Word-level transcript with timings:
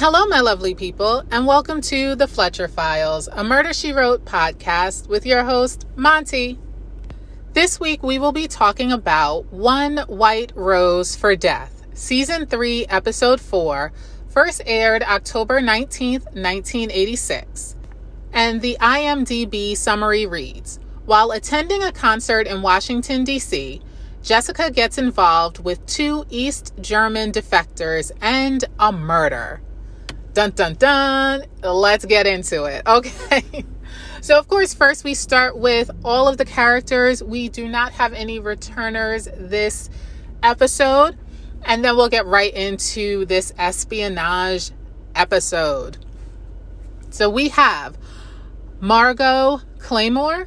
Hello, 0.00 0.26
my 0.26 0.38
lovely 0.38 0.76
people, 0.76 1.24
and 1.32 1.44
welcome 1.44 1.80
to 1.80 2.14
the 2.14 2.28
Fletcher 2.28 2.68
Files, 2.68 3.28
a 3.32 3.42
Murder 3.42 3.72
She 3.72 3.92
Wrote 3.92 4.24
podcast 4.24 5.08
with 5.08 5.26
your 5.26 5.42
host, 5.42 5.88
Monty. 5.96 6.56
This 7.52 7.80
week, 7.80 8.04
we 8.04 8.20
will 8.20 8.30
be 8.30 8.46
talking 8.46 8.92
about 8.92 9.52
One 9.52 9.96
White 10.06 10.52
Rose 10.54 11.16
for 11.16 11.34
Death, 11.34 11.84
Season 11.94 12.46
3, 12.46 12.86
Episode 12.88 13.40
4, 13.40 13.92
first 14.28 14.62
aired 14.66 15.02
October 15.02 15.60
19th, 15.60 16.26
1986. 16.26 17.74
And 18.32 18.60
the 18.60 18.76
IMDb 18.80 19.76
summary 19.76 20.26
reads 20.26 20.78
While 21.06 21.32
attending 21.32 21.82
a 21.82 21.90
concert 21.90 22.46
in 22.46 22.62
Washington, 22.62 23.24
D.C., 23.24 23.82
Jessica 24.22 24.70
gets 24.70 24.96
involved 24.96 25.64
with 25.64 25.84
two 25.86 26.24
East 26.30 26.72
German 26.80 27.32
defectors 27.32 28.12
and 28.20 28.64
a 28.78 28.92
murder. 28.92 29.60
Dun 30.38 30.52
dun 30.52 30.74
dun. 30.74 31.44
Let's 31.64 32.04
get 32.04 32.24
into 32.28 32.66
it. 32.66 32.82
Okay. 32.88 33.64
So, 34.20 34.38
of 34.38 34.46
course, 34.46 34.72
first 34.72 35.02
we 35.02 35.14
start 35.14 35.58
with 35.58 35.90
all 36.04 36.28
of 36.28 36.36
the 36.36 36.44
characters. 36.44 37.24
We 37.24 37.48
do 37.48 37.66
not 37.66 37.90
have 37.94 38.12
any 38.12 38.38
returners 38.38 39.26
this 39.36 39.90
episode. 40.40 41.18
And 41.64 41.84
then 41.84 41.96
we'll 41.96 42.08
get 42.08 42.24
right 42.24 42.54
into 42.54 43.24
this 43.24 43.52
espionage 43.58 44.70
episode. 45.16 45.98
So, 47.10 47.28
we 47.28 47.48
have 47.48 47.98
Margot 48.78 49.60
Claymore, 49.80 50.46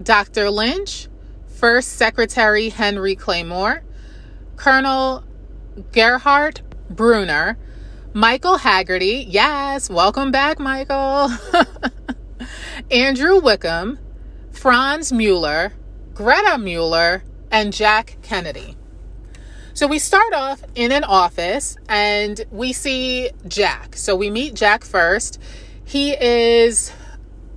Dr. 0.00 0.48
Lynch, 0.48 1.08
First 1.48 1.94
Secretary 1.94 2.68
Henry 2.68 3.16
Claymore, 3.16 3.82
Colonel 4.54 5.24
Gerhard 5.90 6.60
Brunner, 6.88 7.58
Michael 8.16 8.58
Haggerty. 8.58 9.26
Yes, 9.28 9.90
welcome 9.90 10.30
back, 10.30 10.60
Michael. 10.60 11.30
Andrew 12.90 13.40
Wickham, 13.40 13.98
Franz 14.52 15.12
Mueller, 15.12 15.72
Greta 16.14 16.56
Mueller, 16.56 17.24
and 17.50 17.72
Jack 17.72 18.16
Kennedy. 18.22 18.76
So 19.72 19.88
we 19.88 19.98
start 19.98 20.32
off 20.32 20.62
in 20.76 20.92
an 20.92 21.02
office 21.02 21.76
and 21.88 22.40
we 22.52 22.72
see 22.72 23.30
Jack. 23.48 23.96
So 23.96 24.14
we 24.14 24.30
meet 24.30 24.54
Jack 24.54 24.84
first. 24.84 25.42
He 25.84 26.12
is 26.12 26.92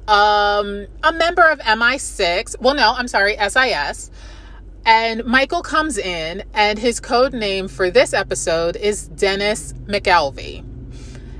um, 0.07 0.87
a 1.03 1.13
member 1.13 1.47
of 1.47 1.59
MI6. 1.59 2.59
Well, 2.59 2.73
no, 2.73 2.93
I'm 2.93 3.07
sorry, 3.07 3.37
SIS. 3.37 4.09
And 4.87 5.25
Michael 5.25 5.63
comes 5.63 5.97
in, 5.97 6.45
and 6.53 6.79
his 6.79 7.01
code 7.01 7.33
name 7.33 7.67
for 7.67 7.91
this 7.91 8.13
episode 8.13 8.77
is 8.77 9.09
Dennis 9.09 9.73
McElvey. 9.85 10.63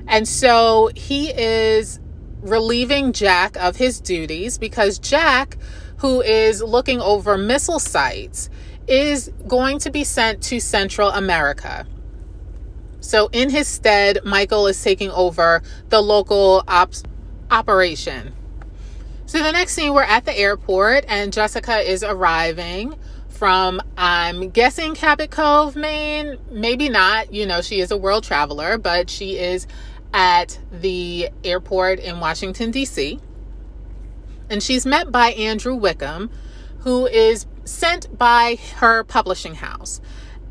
And 0.06 0.28
so 0.28 0.90
he 0.94 1.30
is 1.30 2.02
relieving 2.42 3.14
Jack 3.14 3.56
of 3.56 3.78
his 3.78 4.02
duties 4.02 4.58
because 4.58 5.00
Jack, 5.00 5.58
who 6.00 6.20
is 6.22 6.62
looking 6.62 7.00
over 7.00 7.38
missile 7.38 7.80
sites, 7.80 8.50
is 8.86 9.32
going 9.48 9.80
to 9.80 9.92
be 9.92 10.04
sent 10.04 10.44
to 10.44 10.60
Central 10.60 11.10
America. 11.12 11.88
So, 13.00 13.30
in 13.32 13.50
his 13.50 13.70
stead, 13.70 14.26
Michael 14.26 14.68
is 14.68 14.84
taking 14.84 15.12
over 15.12 15.62
the 15.88 16.02
local 16.02 16.66
ops 16.68 17.02
operation. 17.50 18.34
So, 19.26 19.42
the 19.42 19.54
next 19.54 19.74
scene, 19.74 19.94
we're 19.94 20.04
at 20.04 20.26
the 20.26 20.38
airport, 20.38 21.06
and 21.08 21.32
Jessica 21.32 21.78
is 21.78 22.04
arriving 22.04 22.98
from, 23.38 23.80
I'm 23.98 24.50
guessing, 24.50 24.96
Cabot 24.96 25.30
Cove, 25.30 25.76
Maine. 25.76 26.38
Maybe 26.50 26.90
not. 26.90 27.32
You 27.32 27.46
know, 27.46 27.62
she 27.62 27.80
is 27.80 27.92
a 27.92 27.98
world 27.98 28.24
traveler, 28.24 28.78
but 28.80 29.10
she 29.10 29.38
is 29.38 29.68
at 30.14 30.60
the 30.72 31.30
airport 31.44 32.00
in 32.00 32.20
Washington, 32.20 32.72
D.C. 32.72 33.20
And 34.50 34.64
she's 34.64 34.86
met 34.86 35.12
by 35.12 35.30
Andrew 35.30 35.76
Wickham, 35.76 36.32
who 36.80 37.06
is 37.06 37.46
sent 37.64 38.18
by 38.18 38.58
her 38.78 39.04
publishing 39.04 39.56
house. 39.56 40.02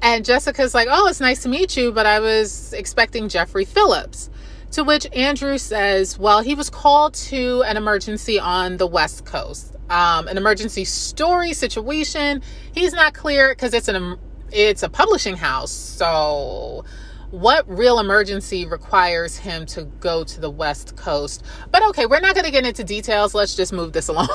And 0.00 0.24
Jessica's 0.24 0.74
like, 0.74 0.86
Oh, 0.90 1.08
it's 1.08 1.20
nice 1.20 1.42
to 1.42 1.48
meet 1.48 1.76
you, 1.76 1.90
but 1.90 2.06
I 2.06 2.20
was 2.20 2.72
expecting 2.72 3.28
Jeffrey 3.28 3.64
Phillips. 3.64 4.30
To 4.76 4.84
which 4.84 5.06
Andrew 5.14 5.56
says, 5.58 6.18
Well, 6.18 6.40
he 6.40 6.54
was 6.54 6.70
called 6.70 7.14
to 7.14 7.62
an 7.62 7.76
emergency 7.76 8.38
on 8.38 8.76
the 8.76 8.86
West 8.86 9.24
Coast 9.24 9.76
um, 9.90 10.28
an 10.28 10.36
emergency 10.36 10.84
story 10.84 11.52
situation. 11.52 12.42
He's 12.72 12.92
not 12.92 13.14
clear 13.14 13.54
because 13.54 13.74
it's 13.74 13.88
an 13.88 14.18
it's 14.52 14.82
a 14.82 14.88
publishing 14.88 15.36
house. 15.36 15.72
So, 15.72 16.84
what 17.30 17.68
real 17.68 17.98
emergency 17.98 18.66
requires 18.66 19.36
him 19.36 19.66
to 19.66 19.84
go 19.84 20.24
to 20.24 20.40
the 20.40 20.50
West 20.50 20.96
Coast? 20.96 21.44
But 21.70 21.82
okay, 21.88 22.06
we're 22.06 22.20
not 22.20 22.34
going 22.34 22.44
to 22.44 22.50
get 22.50 22.66
into 22.66 22.84
details. 22.84 23.34
Let's 23.34 23.54
just 23.54 23.72
move 23.72 23.92
this 23.92 24.08
along. 24.10 24.28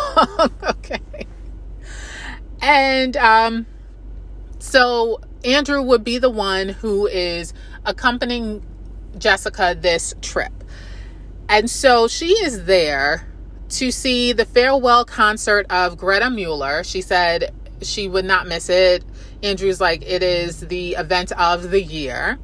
okay. 0.64 1.02
And 2.62 3.18
um, 3.18 3.66
so 4.60 5.20
Andrew 5.44 5.82
would 5.82 6.04
be 6.04 6.20
the 6.20 6.30
one 6.30 6.70
who 6.70 7.08
is 7.08 7.54
accompanying 7.86 8.64
Jessica 9.18 9.76
this 9.80 10.14
trip. 10.22 10.52
And 11.50 11.70
so 11.70 12.08
she 12.08 12.28
is 12.28 12.66
there 12.66 13.28
to 13.70 13.92
see 13.92 14.34
the 14.34 14.46
farewell 14.46 15.06
concert 15.06 15.66
of 15.70 15.98
Greta 15.98 16.30
Mueller. 16.30 16.84
She 16.84 17.02
said 17.02 17.54
she 17.82 18.08
would 18.08 18.26
not 18.26 18.48
miss 18.48 18.70
it. 18.70 19.04
Andrew's 19.44 19.82
like, 19.82 20.04
it 20.04 20.24
is 20.24 20.60
the 20.62 20.94
event 20.94 21.32
of 21.34 21.72
the 21.72 21.82
year. 21.82 22.38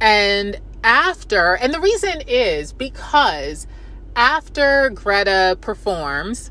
And 0.00 0.60
after, 0.82 1.56
and 1.56 1.72
the 1.72 1.80
reason 1.80 2.22
is 2.26 2.72
because 2.72 3.66
after 4.16 4.90
Greta 4.90 5.56
performs 5.60 6.50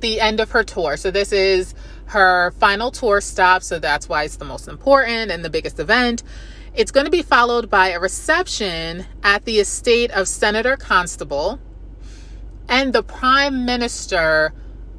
the 0.00 0.20
end 0.20 0.40
of 0.40 0.52
her 0.52 0.62
tour, 0.62 0.96
so 0.96 1.10
this 1.10 1.32
is 1.32 1.74
her 2.06 2.52
final 2.52 2.90
tour 2.90 3.20
stop, 3.20 3.62
so 3.62 3.78
that's 3.78 4.08
why 4.08 4.22
it's 4.24 4.36
the 4.36 4.44
most 4.44 4.68
important 4.68 5.30
and 5.30 5.44
the 5.44 5.50
biggest 5.50 5.78
event. 5.78 6.22
It's 6.78 6.92
going 6.92 7.06
to 7.06 7.10
be 7.10 7.22
followed 7.22 7.68
by 7.68 7.88
a 7.88 7.98
reception 7.98 9.04
at 9.24 9.44
the 9.44 9.58
estate 9.58 10.12
of 10.12 10.28
Senator 10.28 10.76
Constable 10.76 11.58
and 12.68 12.92
the 12.92 13.02
prime 13.02 13.64
minister, 13.64 14.52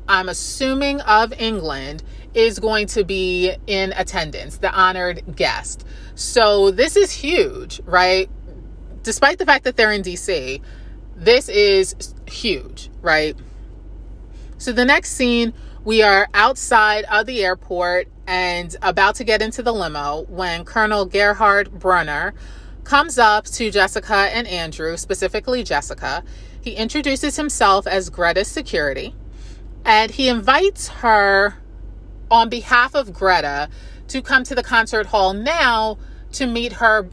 I'm 0.05 0.27
assuming 0.27 0.99
of 0.99 1.31
England, 1.39 2.03
is 2.33 2.59
going 2.59 2.87
to 2.87 3.05
be 3.05 3.55
in 3.65 3.93
attendance, 3.93 4.57
the 4.57 4.69
honored 4.73 5.37
guest. 5.37 5.85
So 6.15 6.69
this 6.69 6.97
is 6.97 7.13
huge, 7.13 7.79
right? 7.85 8.29
Despite 9.01 9.37
the 9.37 9.45
fact 9.45 9.63
that 9.63 9.77
they're 9.77 9.93
in 9.93 10.01
DC, 10.01 10.61
this 11.15 11.47
is 11.47 11.95
huge, 12.29 12.89
right? 13.01 13.37
So 14.57 14.73
the 14.73 14.83
next 14.83 15.11
scene, 15.11 15.53
we 15.85 16.01
are 16.01 16.27
outside 16.33 17.05
of 17.05 17.25
the 17.25 17.41
airport 17.45 18.09
and 18.29 18.75
about 18.83 19.15
to 19.15 19.23
get 19.23 19.41
into 19.41 19.63
the 19.63 19.73
limo 19.73 20.23
when 20.29 20.63
Colonel 20.63 21.03
Gerhard 21.03 21.71
Brunner 21.71 22.35
comes 22.83 23.17
up 23.17 23.45
to 23.45 23.71
Jessica 23.71 24.13
and 24.13 24.47
Andrew, 24.47 24.97
specifically 24.97 25.63
Jessica. 25.63 26.23
He 26.61 26.73
introduces 26.73 27.37
himself 27.37 27.87
as 27.87 28.11
Greta's 28.11 28.47
security 28.47 29.15
and 29.83 30.11
he 30.11 30.29
invites 30.29 30.89
her 30.89 31.55
on 32.29 32.49
behalf 32.49 32.93
of 32.93 33.11
Greta 33.11 33.67
to 34.09 34.21
come 34.21 34.43
to 34.43 34.53
the 34.53 34.61
concert 34.61 35.07
hall 35.07 35.33
now 35.33 35.97
to 36.33 36.45
meet 36.45 36.73
her 36.73 37.09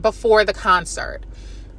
before 0.00 0.44
the 0.44 0.52
concert, 0.52 1.20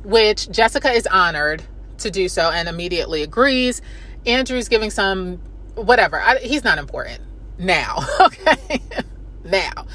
which 0.03 0.49
Jessica 0.49 0.89
is 0.89 1.05
honored 1.07 1.63
to 1.97 2.09
do 2.09 2.29
so 2.29 2.49
and 2.49 2.69
immediately 2.69 3.23
agrees. 3.23 3.81
Andrew's 4.25 4.69
giving 4.69 4.89
some 4.89 5.35
whatever. 5.75 6.21
I, 6.21 6.37
he's 6.37 6.63
not 6.63 6.77
important 6.77 7.21
now. 7.59 7.97
Okay. 8.21 8.79
now. 9.43 9.85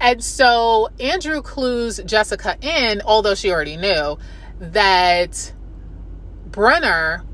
And 0.00 0.24
so 0.24 0.88
Andrew 0.98 1.42
clues 1.42 2.00
Jessica 2.04 2.56
in, 2.60 3.02
although 3.02 3.34
she 3.34 3.50
already 3.52 3.76
knew, 3.76 4.18
that 4.58 5.52
Brunner 6.46 7.24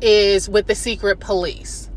is 0.00 0.48
with 0.48 0.66
the 0.66 0.74
secret 0.74 1.20
police 1.20 1.90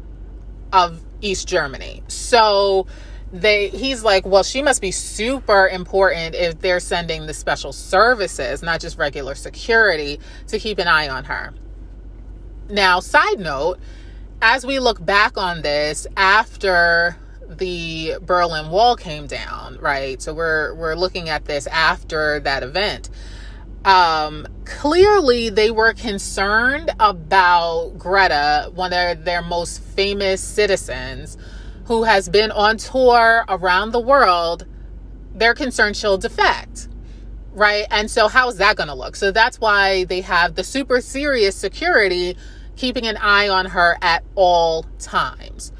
of 0.74 1.02
East 1.22 1.48
Germany. 1.48 2.04
So 2.08 2.88
they 3.32 3.70
he's 3.70 4.04
like, 4.04 4.26
well, 4.26 4.44
she 4.44 4.62
must 4.62 4.82
be 4.82 4.92
super 4.92 5.68
important 5.68 6.36
if 6.36 6.60
they're 6.60 6.80
sending 6.80 7.26
the 7.26 7.34
special 7.34 7.72
services, 7.72 8.62
not 8.62 8.82
just 8.82 8.98
regular 8.98 9.36
security, 9.36 10.20
to 10.48 10.60
keep 10.60 10.80
an 10.80 10.88
eye 10.88 11.10
on 11.10 11.26
her. 11.26 11.54
Now, 12.70 13.00
side 13.00 13.40
note, 13.40 13.80
as 14.42 14.66
we 14.66 14.80
look 14.80 15.04
back 15.04 15.38
on 15.38 15.62
this 15.62 16.08
after 16.18 17.18
the 17.48 18.16
Berlin 18.22 18.70
Wall 18.70 18.96
came 18.96 19.28
down, 19.28 19.78
right? 19.80 20.22
So 20.22 20.34
we're 20.34 20.74
we're 20.76 20.96
looking 20.96 21.30
at 21.30 21.46
this 21.46 21.68
after 21.68 22.40
that 22.42 22.64
event 22.64 23.10
um, 23.86 24.48
clearly 24.66 25.50
they 25.50 25.72
were 25.72 25.94
concerned 25.94 26.92
about 27.00 27.98
Greta, 27.98 28.72
one 28.74 28.92
of 28.94 29.24
their 29.24 29.42
most 29.42 29.82
famous 29.82 30.42
citizens 30.42 31.38
who 31.86 32.04
has 32.04 32.30
been 32.30 32.52
on 32.52 32.78
tour 32.78 33.46
around 33.48 33.92
the 33.92 34.00
world. 34.00 34.66
They're 35.34 35.54
concerned 35.54 35.96
she'll 35.96 36.18
defect, 36.18 36.90
right? 37.54 37.86
And 37.90 38.12
so, 38.12 38.28
how's 38.28 38.58
that 38.58 38.76
going 38.76 38.90
to 38.90 38.96
look? 38.96 39.16
So, 39.16 39.32
that's 39.32 39.60
why 39.60 40.04
they 40.04 40.22
have 40.22 40.56
the 40.56 40.64
super 40.64 41.00
serious 41.00 41.56
security 41.56 42.36
keeping 42.80 43.06
an 43.06 43.18
eye 43.18 43.50
on 43.50 43.68
her 43.68 43.98
at 44.02 44.24
all 44.36 44.86
times, 44.98 45.72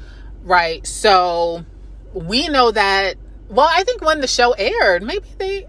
right? 0.42 0.86
So, 0.86 1.64
we 2.12 2.48
know 2.48 2.70
that. 2.70 3.16
Well, 3.48 3.68
I 3.68 3.82
think 3.82 4.02
when 4.02 4.20
the 4.20 4.28
show 4.28 4.52
aired, 4.52 5.02
maybe 5.02 5.26
they. 5.38 5.66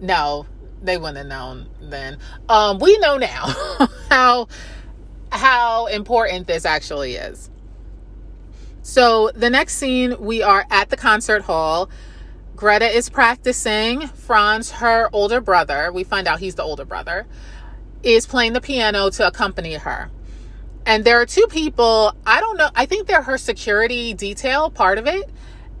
No, 0.00 0.46
they 0.82 0.96
wouldn't 0.96 1.18
have 1.18 1.26
known 1.26 1.68
then. 1.80 2.18
Um, 2.48 2.78
we 2.78 2.96
know 2.98 3.16
now 3.16 3.52
how 4.10 4.48
how 5.32 5.86
important 5.86 6.46
this 6.46 6.64
actually 6.64 7.14
is. 7.14 7.50
So 8.82 9.30
the 9.34 9.50
next 9.50 9.76
scene, 9.76 10.16
we 10.20 10.42
are 10.42 10.66
at 10.70 10.88
the 10.90 10.96
concert 10.96 11.42
hall. 11.42 11.90
Greta 12.56 12.86
is 12.86 13.08
practicing. 13.08 14.06
Franz, 14.08 14.70
her 14.72 15.08
older 15.12 15.40
brother, 15.40 15.92
we 15.92 16.04
find 16.04 16.26
out 16.26 16.40
he's 16.40 16.56
the 16.56 16.62
older 16.62 16.84
brother, 16.84 17.26
is 18.02 18.26
playing 18.26 18.54
the 18.54 18.60
piano 18.60 19.10
to 19.10 19.26
accompany 19.26 19.74
her. 19.74 20.10
And 20.86 21.04
there 21.04 21.20
are 21.20 21.26
two 21.26 21.46
people, 21.48 22.14
I 22.26 22.40
don't 22.40 22.56
know, 22.56 22.70
I 22.74 22.86
think 22.86 23.06
they're 23.06 23.22
her 23.22 23.38
security 23.38 24.14
detail, 24.14 24.70
part 24.70 24.98
of 24.98 25.06
it, 25.06 25.30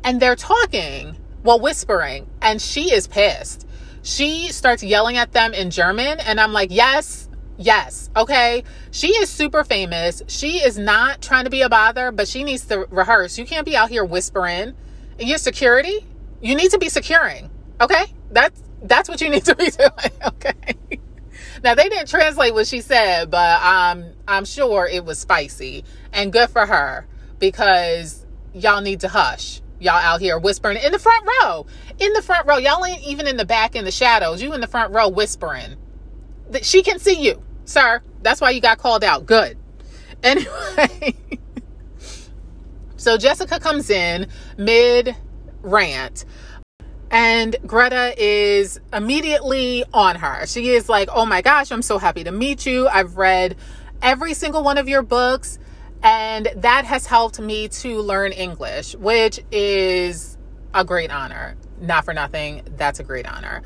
and 0.04 0.20
they're 0.20 0.36
talking, 0.36 1.16
well, 1.42 1.58
whispering, 1.58 2.28
and 2.42 2.60
she 2.60 2.92
is 2.92 3.06
pissed. 3.06 3.66
She 4.02 4.48
starts 4.48 4.82
yelling 4.82 5.16
at 5.16 5.32
them 5.32 5.52
in 5.54 5.70
German, 5.70 6.20
and 6.20 6.40
I'm 6.40 6.52
like, 6.52 6.70
yes, 6.70 7.30
Yes. 7.60 8.08
Okay. 8.16 8.64
She 8.90 9.08
is 9.08 9.28
super 9.28 9.64
famous. 9.64 10.22
She 10.28 10.64
is 10.64 10.78
not 10.78 11.20
trying 11.20 11.44
to 11.44 11.50
be 11.50 11.60
a 11.60 11.68
bother, 11.68 12.10
but 12.10 12.26
she 12.26 12.42
needs 12.42 12.64
to 12.66 12.86
rehearse. 12.90 13.38
You 13.38 13.44
can't 13.44 13.66
be 13.66 13.76
out 13.76 13.90
here 13.90 14.02
whispering. 14.02 14.74
Your 15.18 15.36
security, 15.36 16.06
you 16.40 16.54
need 16.54 16.70
to 16.70 16.78
be 16.78 16.88
securing. 16.88 17.50
Okay. 17.78 18.06
That's, 18.30 18.62
that's 18.82 19.10
what 19.10 19.20
you 19.20 19.28
need 19.28 19.44
to 19.44 19.54
be 19.54 19.70
doing. 19.70 20.12
Okay. 20.24 21.00
Now 21.62 21.74
they 21.74 21.88
didn't 21.88 22.08
translate 22.08 22.54
what 22.54 22.66
she 22.66 22.80
said, 22.80 23.30
but 23.30 23.58
I'm, 23.62 24.12
I'm 24.26 24.44
sure 24.44 24.86
it 24.86 25.04
was 25.04 25.18
spicy 25.18 25.84
and 26.12 26.32
good 26.32 26.50
for 26.50 26.64
her 26.64 27.06
because 27.38 28.24
y'all 28.54 28.80
need 28.80 29.00
to 29.00 29.08
hush. 29.08 29.60
Y'all 29.78 29.94
out 29.94 30.20
here 30.20 30.38
whispering 30.38 30.76
in 30.76 30.92
the 30.92 30.98
front 30.98 31.26
row. 31.42 31.66
In 31.98 32.12
the 32.12 32.22
front 32.22 32.46
row. 32.46 32.58
Y'all 32.58 32.84
ain't 32.84 33.02
even 33.02 33.26
in 33.26 33.36
the 33.36 33.46
back 33.46 33.74
in 33.74 33.84
the 33.84 33.90
shadows. 33.90 34.42
You 34.42 34.52
in 34.52 34.60
the 34.60 34.66
front 34.66 34.92
row 34.92 35.08
whispering. 35.08 35.76
That 36.50 36.64
she 36.64 36.82
can 36.82 36.98
see 36.98 37.22
you 37.22 37.42
sir. 37.70 38.02
That's 38.22 38.40
why 38.40 38.50
you 38.50 38.60
got 38.60 38.78
called 38.78 39.04
out. 39.04 39.26
Good. 39.26 39.56
Anyway, 40.22 41.14
so 42.98 43.16
Jessica 43.16 43.58
comes 43.58 43.88
in 43.88 44.26
mid 44.58 45.16
rant. 45.62 46.26
And 47.10 47.56
Greta 47.66 48.14
is 48.16 48.80
immediately 48.92 49.84
on 49.92 50.16
her. 50.16 50.46
She 50.46 50.70
is 50.70 50.88
like, 50.88 51.08
Oh 51.12 51.26
my 51.26 51.42
gosh, 51.42 51.72
I'm 51.72 51.82
so 51.82 51.98
happy 51.98 52.24
to 52.24 52.32
meet 52.32 52.66
you. 52.66 52.86
I've 52.88 53.16
read 53.16 53.56
every 54.00 54.34
single 54.34 54.62
one 54.62 54.78
of 54.78 54.88
your 54.88 55.02
books, 55.02 55.58
and 56.02 56.48
that 56.56 56.84
has 56.84 57.06
helped 57.06 57.40
me 57.40 57.68
to 57.68 58.00
learn 58.00 58.32
English, 58.32 58.94
which 58.94 59.40
is 59.50 60.38
a 60.72 60.84
great 60.84 61.10
honor. 61.10 61.56
Not 61.80 62.04
for 62.04 62.14
nothing, 62.14 62.62
that's 62.76 63.00
a 63.00 63.04
great 63.04 63.26
honor. 63.26 63.62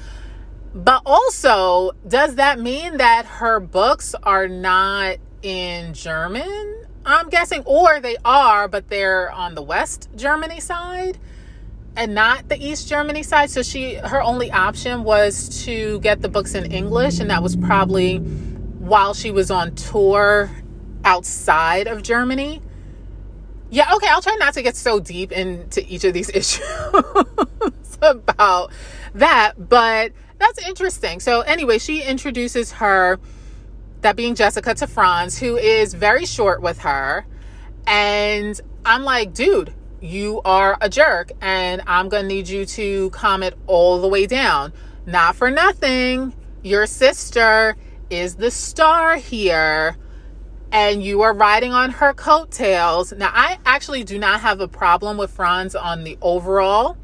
But 0.75 1.03
also, 1.07 1.93
does 2.07 2.37
that 2.37 2.59
mean 2.59 2.97
that 2.97 3.27
her 3.27 3.61
books 3.61 4.15
are 4.23 4.49
not 4.49 5.19
in 5.43 5.95
German? 5.95 6.87
I'm 7.07 7.29
guessing, 7.29 7.63
or 7.65 8.01
they 8.01 8.17
are, 8.25 8.67
but 8.67 8.89
they're 8.89 9.31
on 9.31 9.55
the 9.55 9.63
West 9.63 10.09
Germany 10.17 10.59
side 10.59 11.19
and 11.97 12.15
not 12.15 12.49
the 12.49 12.57
East 12.57 12.89
Germany 12.89 13.23
side. 13.23 13.51
So 13.51 13.63
she, 13.63 13.95
her 13.95 14.23
only 14.23 14.51
option 14.51 15.05
was 15.05 15.65
to 15.65 16.01
get 16.01 16.21
the 16.23 16.29
books 16.29 16.55
in 16.55 16.71
English, 16.73 17.21
and 17.21 17.31
that 17.31 17.43
was 17.43 17.57
probably 17.57 18.19
while 18.19 19.15
she 19.15 19.31
was 19.31 19.51
on 19.51 19.75
tour 19.75 20.51
outside 21.05 21.87
of 21.87 22.03
Germany. 22.03 22.61
Yeah, 23.71 23.93
okay, 23.95 24.09
I'll 24.09 24.23
try 24.23 24.37
not 24.37 24.55
to 24.55 24.63
get 24.63 24.77
so 24.77 25.01
deep 25.01 25.33
into 25.33 25.85
each 25.87 26.05
of 26.05 26.13
these 26.13 26.29
issues 26.35 26.63
about 28.01 28.71
that, 29.15 29.55
but 29.57 30.13
that's 30.39 30.67
interesting. 30.67 31.21
So, 31.21 31.41
anyway, 31.41 31.79
she 31.79 32.03
introduces 32.03 32.73
her, 32.73 33.19
that 34.03 34.17
being 34.17 34.35
Jessica, 34.35 34.75
to 34.75 34.87
Franz, 34.87 35.39
who 35.39 35.57
is 35.57 35.95
very 35.95 36.27
short 36.27 36.61
with 36.61 36.81
her. 36.81 37.27
And 37.87 38.61
I'm 38.85 39.03
like, 39.03 39.33
dude, 39.33 39.73
you 40.05 40.43
are 40.45 40.77
a 40.83 40.91
jerk, 40.91 41.33
and 41.41 41.81
I'm 41.87 42.11
going 42.11 42.25
to 42.25 42.29
need 42.29 42.49
you 42.49 42.67
to 42.67 43.11
it 43.43 43.55
all 43.67 44.01
the 44.01 44.09
way 44.09 44.27
down. 44.27 44.73
Not 45.07 45.35
for 45.35 45.51
nothing. 45.51 46.35
Your 46.63 46.87
sister 46.87 47.75
is 48.11 48.37
the 48.37 48.51
star 48.51 49.17
here, 49.17 49.97
and 50.71 51.03
you 51.03 51.23
are 51.23 51.33
riding 51.33 51.73
on 51.73 51.91
her 51.91 52.13
coattails. 52.13 53.13
Now, 53.13 53.31
I 53.33 53.59
actually 53.65 54.05
do 54.05 54.19
not 54.19 54.41
have 54.41 54.61
a 54.61 54.69
problem 54.69 55.17
with 55.17 55.31
Franz 55.31 55.75
on 55.75 56.05
the 56.05 56.19
overall, 56.21 56.99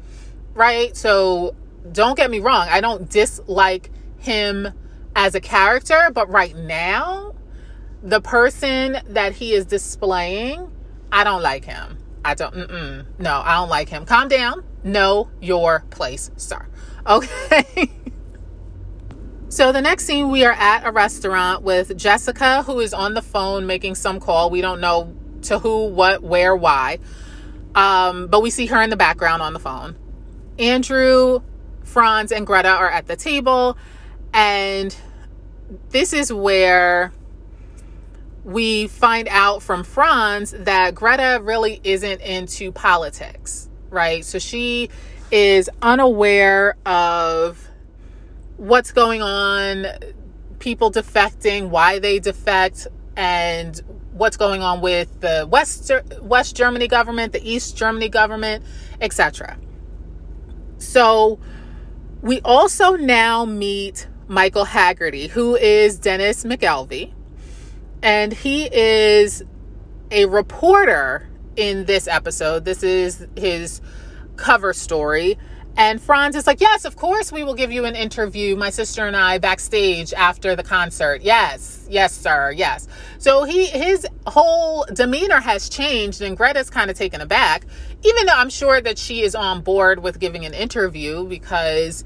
right? 0.53 0.95
So 0.95 1.55
don't 1.91 2.15
get 2.15 2.29
me 2.29 2.39
wrong, 2.39 2.67
I 2.69 2.81
don't 2.81 3.09
dislike 3.09 3.89
him 4.19 4.67
as 5.15 5.33
a 5.33 5.41
character, 5.41 6.11
but 6.13 6.29
right 6.29 6.55
now, 6.55 7.33
the 8.03 8.21
person 8.21 8.99
that 9.07 9.33
he 9.33 9.53
is 9.53 9.65
displaying, 9.65 10.71
I 11.11 11.23
don't 11.23 11.41
like 11.41 11.65
him. 11.65 11.97
I 12.23 12.35
don't, 12.35 12.55
no, 13.19 13.41
I 13.43 13.55
don't 13.55 13.69
like 13.69 13.89
him. 13.89 14.05
Calm 14.05 14.27
down. 14.27 14.63
Know 14.83 15.29
your 15.41 15.83
place, 15.89 16.31
sir. 16.37 16.67
Okay. 17.05 17.91
so 19.49 19.71
the 19.71 19.81
next 19.81 20.05
scene, 20.05 20.29
we 20.29 20.45
are 20.45 20.53
at 20.53 20.85
a 20.85 20.91
restaurant 20.91 21.63
with 21.63 21.97
Jessica, 21.97 22.63
who 22.63 22.79
is 22.79 22.93
on 22.93 23.13
the 23.13 23.21
phone 23.21 23.65
making 23.65 23.95
some 23.95 24.19
call. 24.19 24.49
We 24.49 24.61
don't 24.61 24.81
know 24.81 25.15
to 25.43 25.59
who, 25.59 25.87
what, 25.87 26.21
where, 26.21 26.55
why. 26.55 26.99
Um, 27.73 28.27
but 28.27 28.41
we 28.41 28.49
see 28.49 28.67
her 28.67 28.81
in 28.81 28.89
the 28.89 28.97
background 28.97 29.41
on 29.41 29.53
the 29.53 29.59
phone. 29.59 29.95
Andrew 30.59 31.41
Franz 31.83 32.31
and 32.31 32.45
Greta 32.45 32.69
are 32.69 32.89
at 32.89 33.07
the 33.07 33.15
table. 33.15 33.77
And 34.33 34.95
this 35.89 36.13
is 36.13 36.31
where 36.31 37.11
we 38.43 38.87
find 38.87 39.27
out 39.29 39.61
from 39.61 39.83
Franz 39.83 40.51
that 40.51 40.95
Greta 40.95 41.39
really 41.43 41.79
isn't 41.83 42.21
into 42.21 42.71
politics, 42.71 43.69
right? 43.89 44.25
So 44.25 44.39
she 44.39 44.89
is 45.31 45.69
unaware 45.81 46.75
of 46.85 47.69
what's 48.57 48.91
going 48.91 49.21
on, 49.21 49.85
people 50.59 50.91
defecting, 50.91 51.69
why 51.69 51.99
they 51.99 52.19
defect, 52.19 52.87
and 53.15 53.79
what's 54.13 54.37
going 54.37 54.61
on 54.61 54.81
with 54.81 55.21
the 55.21 55.47
West 55.49 55.91
West 56.21 56.55
Germany 56.55 56.87
government, 56.87 57.33
the 57.33 57.49
East 57.49 57.77
Germany 57.77 58.09
government, 58.09 58.63
etc. 58.99 59.57
So 60.77 61.39
we 62.21 62.41
also 62.41 62.95
now 62.95 63.45
meet 63.45 64.07
Michael 64.27 64.65
Haggerty, 64.65 65.27
who 65.27 65.55
is 65.55 65.99
Dennis 65.99 66.43
McKelvey, 66.43 67.13
and 68.03 68.33
he 68.33 68.69
is 68.71 69.43
a 70.09 70.25
reporter 70.25 71.27
in 71.55 71.85
this 71.85 72.07
episode. 72.07 72.65
This 72.65 72.83
is 72.83 73.25
his 73.35 73.81
cover 74.35 74.73
story. 74.73 75.37
And 75.77 76.01
Franz 76.01 76.35
is 76.35 76.47
like, 76.47 76.59
Yes, 76.59 76.83
of 76.83 76.97
course, 76.97 77.31
we 77.31 77.43
will 77.43 77.53
give 77.53 77.71
you 77.71 77.85
an 77.85 77.95
interview, 77.95 78.57
my 78.57 78.69
sister 78.69 79.07
and 79.07 79.15
I, 79.15 79.37
backstage 79.37 80.13
after 80.13 80.53
the 80.55 80.63
concert. 80.63 81.21
Yes, 81.21 81.87
yes, 81.89 82.13
sir, 82.13 82.51
yes. 82.51 82.89
So 83.19 83.45
he 83.45 83.67
his 83.67 84.05
whole 84.27 84.85
demeanor 84.93 85.39
has 85.39 85.69
changed, 85.69 86.21
and 86.21 86.35
Greta's 86.35 86.69
kind 86.69 86.91
of 86.91 86.97
taken 86.97 87.21
aback, 87.21 87.65
even 88.03 88.25
though 88.25 88.33
I'm 88.33 88.49
sure 88.49 88.81
that 88.81 88.97
she 88.97 89.21
is 89.21 89.33
on 89.33 89.61
board 89.61 90.03
with 90.03 90.19
giving 90.19 90.45
an 90.45 90.53
interview 90.53 91.25
because, 91.25 92.03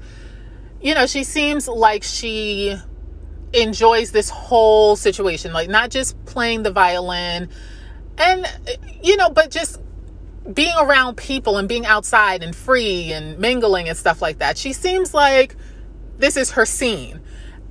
you 0.80 0.94
know, 0.94 1.06
she 1.06 1.24
seems 1.24 1.66
like 1.66 2.04
she 2.04 2.76
enjoys 3.56 4.12
this 4.12 4.30
whole 4.30 4.96
situation, 4.96 5.52
like 5.52 5.68
not 5.68 5.90
just 5.90 6.22
playing 6.26 6.62
the 6.62 6.70
violin 6.70 7.48
and, 8.18 8.46
you 9.02 9.16
know, 9.16 9.30
but 9.30 9.50
just 9.50 9.80
being 10.52 10.74
around 10.78 11.16
people 11.16 11.56
and 11.58 11.68
being 11.68 11.86
outside 11.86 12.42
and 12.42 12.54
free 12.54 13.12
and 13.12 13.38
mingling 13.38 13.88
and 13.88 13.96
stuff 13.98 14.22
like 14.22 14.38
that. 14.38 14.56
She 14.56 14.72
seems 14.72 15.12
like 15.12 15.56
this 16.18 16.36
is 16.36 16.52
her 16.52 16.64
scene 16.64 17.20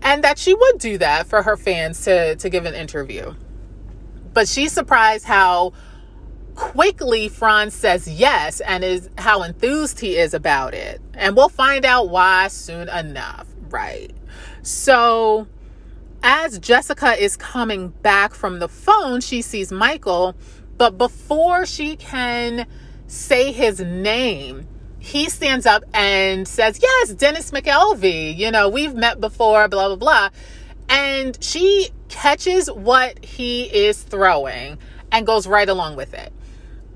and 0.02 0.24
that 0.24 0.38
she 0.38 0.54
would 0.54 0.80
do 0.80 0.98
that 0.98 1.28
for 1.28 1.42
her 1.42 1.58
fans 1.58 2.04
to 2.04 2.36
to 2.36 2.50
give 2.50 2.66
an 2.66 2.76
interview. 2.76 3.34
But 4.34 4.48
she's 4.48 4.74
surprised 4.74 5.26
how 5.26 5.74
quickly 6.56 7.30
Franz 7.30 7.74
says 7.74 8.08
yes 8.08 8.60
and 8.62 8.84
is 8.84 9.10
how 9.18 9.44
enthused 9.44 10.00
he 10.00 10.18
is 10.18 10.34
about 10.34 10.74
it. 10.74 11.02
And 11.14 11.36
we'll 11.36 11.50
find 11.50 11.86
out 11.86 12.10
why 12.10 12.48
soon 12.48 12.90
enough, 12.90 13.48
right? 13.70 14.12
So 14.62 15.48
as 16.26 16.60
Jessica 16.60 17.14
is 17.24 17.38
coming 17.38 17.90
back 17.90 18.34
from 18.34 18.60
the 18.60 18.68
phone, 18.68 19.22
she 19.22 19.42
sees 19.42 19.72
Michael 19.72 20.36
but 20.78 20.98
before 20.98 21.66
she 21.66 21.96
can 21.96 22.68
say 23.08 23.52
his 23.52 23.80
name, 23.80 24.68
he 25.00 25.30
stands 25.30 25.66
up 25.66 25.84
and 25.94 26.48
says, 26.48 26.80
Yes, 26.82 27.14
Dennis 27.14 27.52
McElvey, 27.52 28.36
you 28.36 28.52
know, 28.52 28.70
we've 28.70 28.94
met 28.94 29.22
before, 29.22 29.68
blah, 29.68 29.88
blah, 29.88 29.96
blah. 29.96 30.30
And 30.90 31.42
she 31.42 31.90
catches 32.10 32.70
what 32.70 33.24
he 33.24 33.64
is 33.64 34.02
throwing 34.02 34.78
and 35.12 35.26
goes 35.26 35.48
right 35.48 35.68
along 35.68 35.96
with 35.96 36.14
it. 36.14 36.34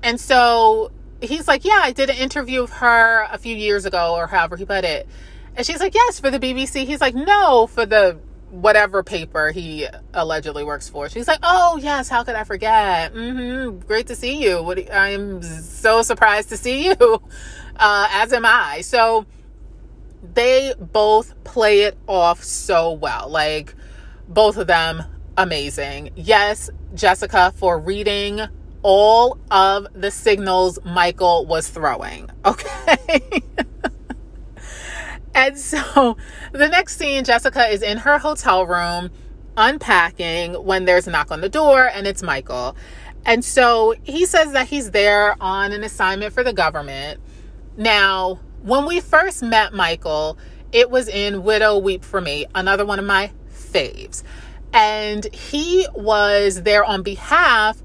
And 0.02 0.20
so 0.20 0.90
he's 1.22 1.48
like, 1.48 1.64
Yeah, 1.64 1.80
I 1.80 1.92
did 1.92 2.10
an 2.10 2.16
interview 2.16 2.62
with 2.62 2.72
her 2.74 3.26
a 3.30 3.38
few 3.38 3.56
years 3.56 3.86
ago, 3.86 4.14
or 4.14 4.26
however 4.26 4.56
he 4.56 4.64
put 4.64 4.84
it. 4.84 5.08
And 5.56 5.64
she's 5.64 5.80
like, 5.80 5.94
Yes, 5.94 6.20
for 6.20 6.30
the 6.30 6.38
BBC. 6.38 6.84
He's 6.84 7.00
like, 7.00 7.14
No, 7.14 7.66
for 7.66 7.86
the 7.86 8.18
whatever 8.50 9.02
paper 9.02 9.50
he 9.50 9.86
allegedly 10.12 10.64
works 10.64 10.88
for. 10.88 11.08
She's 11.08 11.28
like, 11.28 11.40
"Oh 11.42 11.78
yes, 11.80 12.08
how 12.08 12.24
could 12.24 12.34
I 12.34 12.44
forget? 12.44 13.14
Mm-hmm. 13.14 13.86
Great 13.86 14.08
to 14.08 14.16
see 14.16 14.42
you. 14.42 14.62
What 14.62 14.92
I'm 14.92 15.42
so 15.42 16.02
surprised 16.02 16.50
to 16.50 16.56
see 16.56 16.86
you, 16.86 16.94
uh, 17.76 18.08
as 18.10 18.32
am 18.32 18.44
I." 18.44 18.80
So 18.82 19.26
they 20.34 20.74
both 20.78 21.42
play 21.44 21.82
it 21.82 21.96
off 22.06 22.42
so 22.42 22.92
well. 22.92 23.28
Like 23.28 23.74
both 24.28 24.56
of 24.56 24.66
them, 24.66 25.02
amazing. 25.36 26.10
Yes, 26.16 26.70
Jessica 26.94 27.52
for 27.56 27.78
reading 27.78 28.40
all 28.82 29.38
of 29.50 29.86
the 29.94 30.10
signals 30.10 30.78
Michael 30.84 31.46
was 31.46 31.68
throwing. 31.68 32.30
Okay. 32.44 33.42
And 35.34 35.58
so 35.58 36.16
the 36.52 36.68
next 36.68 36.96
scene, 36.96 37.24
Jessica 37.24 37.68
is 37.68 37.82
in 37.82 37.98
her 37.98 38.18
hotel 38.18 38.66
room 38.66 39.10
unpacking 39.56 40.54
when 40.54 40.84
there's 40.84 41.06
a 41.06 41.10
knock 41.10 41.30
on 41.30 41.40
the 41.40 41.48
door 41.48 41.90
and 41.92 42.06
it's 42.06 42.22
Michael. 42.22 42.76
And 43.24 43.44
so 43.44 43.94
he 44.02 44.24
says 44.24 44.52
that 44.52 44.68
he's 44.68 44.92
there 44.92 45.36
on 45.42 45.72
an 45.72 45.84
assignment 45.84 46.32
for 46.32 46.42
the 46.42 46.52
government. 46.52 47.20
Now, 47.76 48.40
when 48.62 48.86
we 48.86 49.00
first 49.00 49.42
met 49.42 49.72
Michael, 49.72 50.38
it 50.72 50.90
was 50.90 51.08
in 51.08 51.42
Widow 51.42 51.78
Weep 51.78 52.04
for 52.04 52.20
Me, 52.20 52.46
another 52.54 52.86
one 52.86 52.98
of 52.98 53.04
my 53.04 53.30
faves. 53.52 54.22
And 54.72 55.24
he 55.34 55.86
was 55.94 56.62
there 56.62 56.84
on 56.84 57.02
behalf 57.02 57.82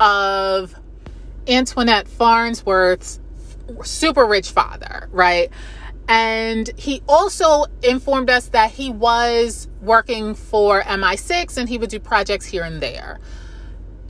of 0.00 0.74
Antoinette 1.46 2.08
Farnsworth's 2.08 3.20
super 3.84 4.26
rich 4.26 4.50
father, 4.50 5.08
right? 5.12 5.50
And 6.08 6.70
he 6.76 7.02
also 7.08 7.66
informed 7.82 8.28
us 8.28 8.48
that 8.48 8.70
he 8.72 8.90
was 8.90 9.68
working 9.80 10.34
for 10.34 10.82
MI6 10.82 11.56
and 11.56 11.68
he 11.68 11.78
would 11.78 11.90
do 11.90 12.00
projects 12.00 12.46
here 12.46 12.64
and 12.64 12.80
there. 12.80 13.20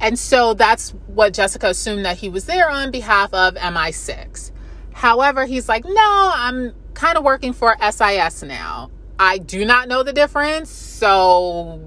And 0.01 0.19
so 0.19 0.55
that's 0.55 0.91
what 1.07 1.33
Jessica 1.33 1.69
assumed 1.69 2.05
that 2.05 2.19
he 2.19 2.29
was 2.29 2.47
there 2.47 2.69
on 2.69 2.91
behalf 2.91 3.33
of 3.33 3.55
MI6. 3.55 4.51
However, 4.93 5.47
he's 5.47 5.69
like, 5.69 5.85
no, 5.85 6.33
I'm 6.35 6.75
kind 6.95 7.17
of 7.17 7.25
working 7.25 7.53
for 7.53 7.77
SIS 7.81 8.43
now. 8.43 8.91
I 9.19 9.39
do 9.39 9.65
not 9.65 9.89
know 9.89 10.03
the 10.03 10.13
difference. 10.13 10.71
So 10.71 11.81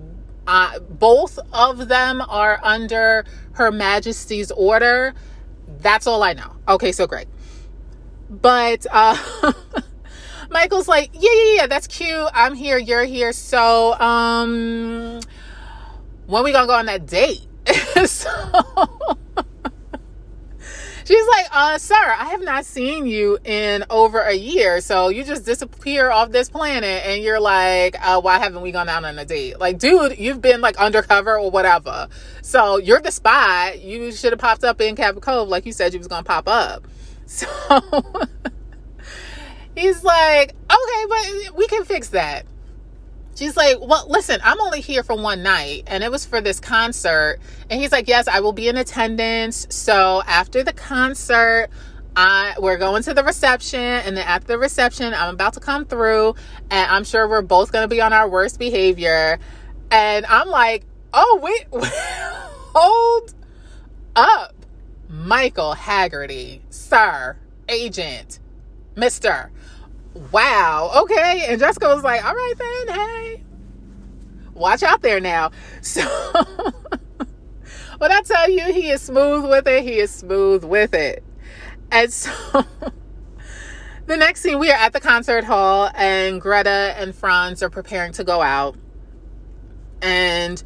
uh, 0.48 0.80
both 0.80 1.40
of 1.52 1.88
them 1.88 2.22
are 2.22 2.60
under 2.64 3.26
Her 3.54 3.72
Majesty's 3.72 4.52
order. 4.52 5.14
That's 5.80 6.08
all 6.08 6.24
I 6.24 6.34
know. 6.34 6.56
Okay, 6.68 6.92
so 6.92 7.08
great. 7.08 7.28
But 8.30 8.86
uh, 8.92 9.18
Michael's 10.50 10.88
like, 10.88 11.12
yeah, 11.14 11.32
yeah, 11.34 11.54
yeah, 11.56 11.68
that's 11.68 11.88
cute. 11.88 12.30
I'm 12.34 12.56
here, 12.56 12.78
you're 12.78 13.04
here. 13.04 13.34
So, 13.34 14.00
um, 14.00 15.20
when 16.28 16.44
we 16.44 16.52
gonna 16.52 16.68
go 16.68 16.74
on 16.76 16.86
that 16.88 17.06
date? 17.06 17.46
so 18.06 18.30
she's 21.06 21.28
like, 21.28 21.46
uh, 21.52 21.78
sir, 21.78 21.96
I 21.96 22.26
have 22.30 22.42
not 22.42 22.66
seen 22.66 23.06
you 23.06 23.38
in 23.44 23.86
over 23.90 24.22
a 24.22 24.34
year. 24.34 24.82
So 24.82 25.10
you 25.10 25.24
just 25.24 25.46
disappear 25.46 26.10
off 26.10 26.32
this 26.32 26.50
planet 26.50 27.06
and 27.06 27.24
you're 27.24 27.40
like, 27.40 27.96
uh, 28.02 28.22
why 28.22 28.40
haven't 28.40 28.62
we 28.62 28.72
gone 28.72 28.90
out 28.90 29.04
on 29.04 29.18
a 29.18 29.26
date? 29.26 29.60
Like, 29.60 29.80
dude, 29.80 30.18
you've 30.18 30.42
been 30.42 30.62
like 30.62 30.78
undercover 30.78 31.38
or 31.38 31.52
whatever. 31.52 32.08
So 32.42 32.78
you're 32.78 33.02
the 33.02 33.12
spy. 33.12 33.74
You 33.74 34.12
should 34.12 34.34
have 34.34 34.40
popped 34.40 34.64
up 34.64 34.82
in 34.82 34.96
Cabot 34.96 35.22
Cove 35.24 35.48
like 35.48 35.66
you 35.66 35.72
said 35.72 35.94
you 35.94 36.00
was 36.00 36.08
gonna 36.08 36.24
pop 36.24 36.48
up. 36.48 36.88
So 37.28 37.48
He's 39.76 40.04
like, 40.04 40.56
okay, 40.72 41.06
but 41.10 41.56
we 41.56 41.68
can 41.68 41.84
fix 41.86 42.10
that. 42.10 42.46
She's 43.36 43.58
like, 43.58 43.78
well, 43.82 44.06
listen, 44.08 44.40
I'm 44.44 44.62
only 44.62 44.80
here 44.80 45.04
for 45.04 45.16
one 45.16 45.44
night 45.44 45.84
and 45.88 46.04
it 46.06 46.10
was 46.10 46.26
for 46.26 46.40
this 46.40 46.62
concert. 46.62 47.40
And 47.70 47.82
he's 47.82 47.92
like, 47.92 48.08
yes, 48.08 48.30
I 48.30 48.40
will 48.40 48.54
be 48.54 48.70
in 48.70 48.78
attendance. 48.78 49.68
So 49.70 50.24
after 50.26 50.64
the 50.64 50.72
concert, 50.72 51.68
I 52.16 52.56
we're 52.60 52.78
going 52.78 53.04
to 53.04 53.14
the 53.14 53.26
reception 53.26 53.82
and 53.82 54.16
then 54.16 54.26
after 54.26 54.48
the 54.48 54.58
reception, 54.58 55.14
I'm 55.14 55.34
about 55.34 55.54
to 55.56 55.60
come 55.60 55.84
through 55.84 56.36
and 56.72 56.90
I'm 56.90 57.04
sure 57.04 57.28
we're 57.28 57.42
both 57.42 57.74
going 57.74 57.84
to 57.84 57.90
be 57.94 58.00
on 58.00 58.14
our 58.14 58.30
worst 58.30 58.58
behavior. 58.58 59.38
And 59.92 60.26
I'm 60.28 60.48
like, 60.48 60.86
oh, 61.14 61.40
wait, 61.44 61.66
wait 61.72 61.92
hold 62.74 63.34
up. 64.16 64.54
Michael 65.10 65.74
Haggerty, 65.74 66.62
sir, 66.70 67.36
agent, 67.68 68.40
mister 68.96 69.52
wow, 70.32 70.92
okay. 71.04 71.46
And 71.48 71.60
Jessica 71.60 71.88
was 71.88 72.04
like, 72.04 72.24
all 72.26 72.34
right 72.34 72.54
then, 72.58 72.96
hey, 72.96 73.44
watch 74.54 74.84
out 74.84 75.02
there 75.02 75.20
now. 75.20 75.52
So 75.82 76.02
when 77.98 78.12
I 78.12 78.22
tell 78.22 78.50
you 78.50 78.74
he 78.74 78.90
is 78.90 79.02
smooth 79.02 79.50
with 79.50 79.68
it, 79.68 79.84
he 79.84 80.00
is 80.00 80.12
smooth 80.12 80.64
with 80.64 80.94
it. 80.94 81.24
And 81.92 82.12
so 82.12 82.32
the 84.06 84.18
next 84.18 84.42
scene, 84.42 84.60
we 84.60 84.70
are 84.70 84.78
at 84.78 84.94
the 84.94 85.00
concert 85.00 85.44
hall, 85.44 85.90
and 85.96 86.42
Greta 86.42 86.94
and 86.98 87.16
Franz 87.16 87.64
are 87.64 87.70
preparing 87.70 88.12
to 88.14 88.24
go 88.24 88.42
out. 88.42 88.76
And 90.02 90.62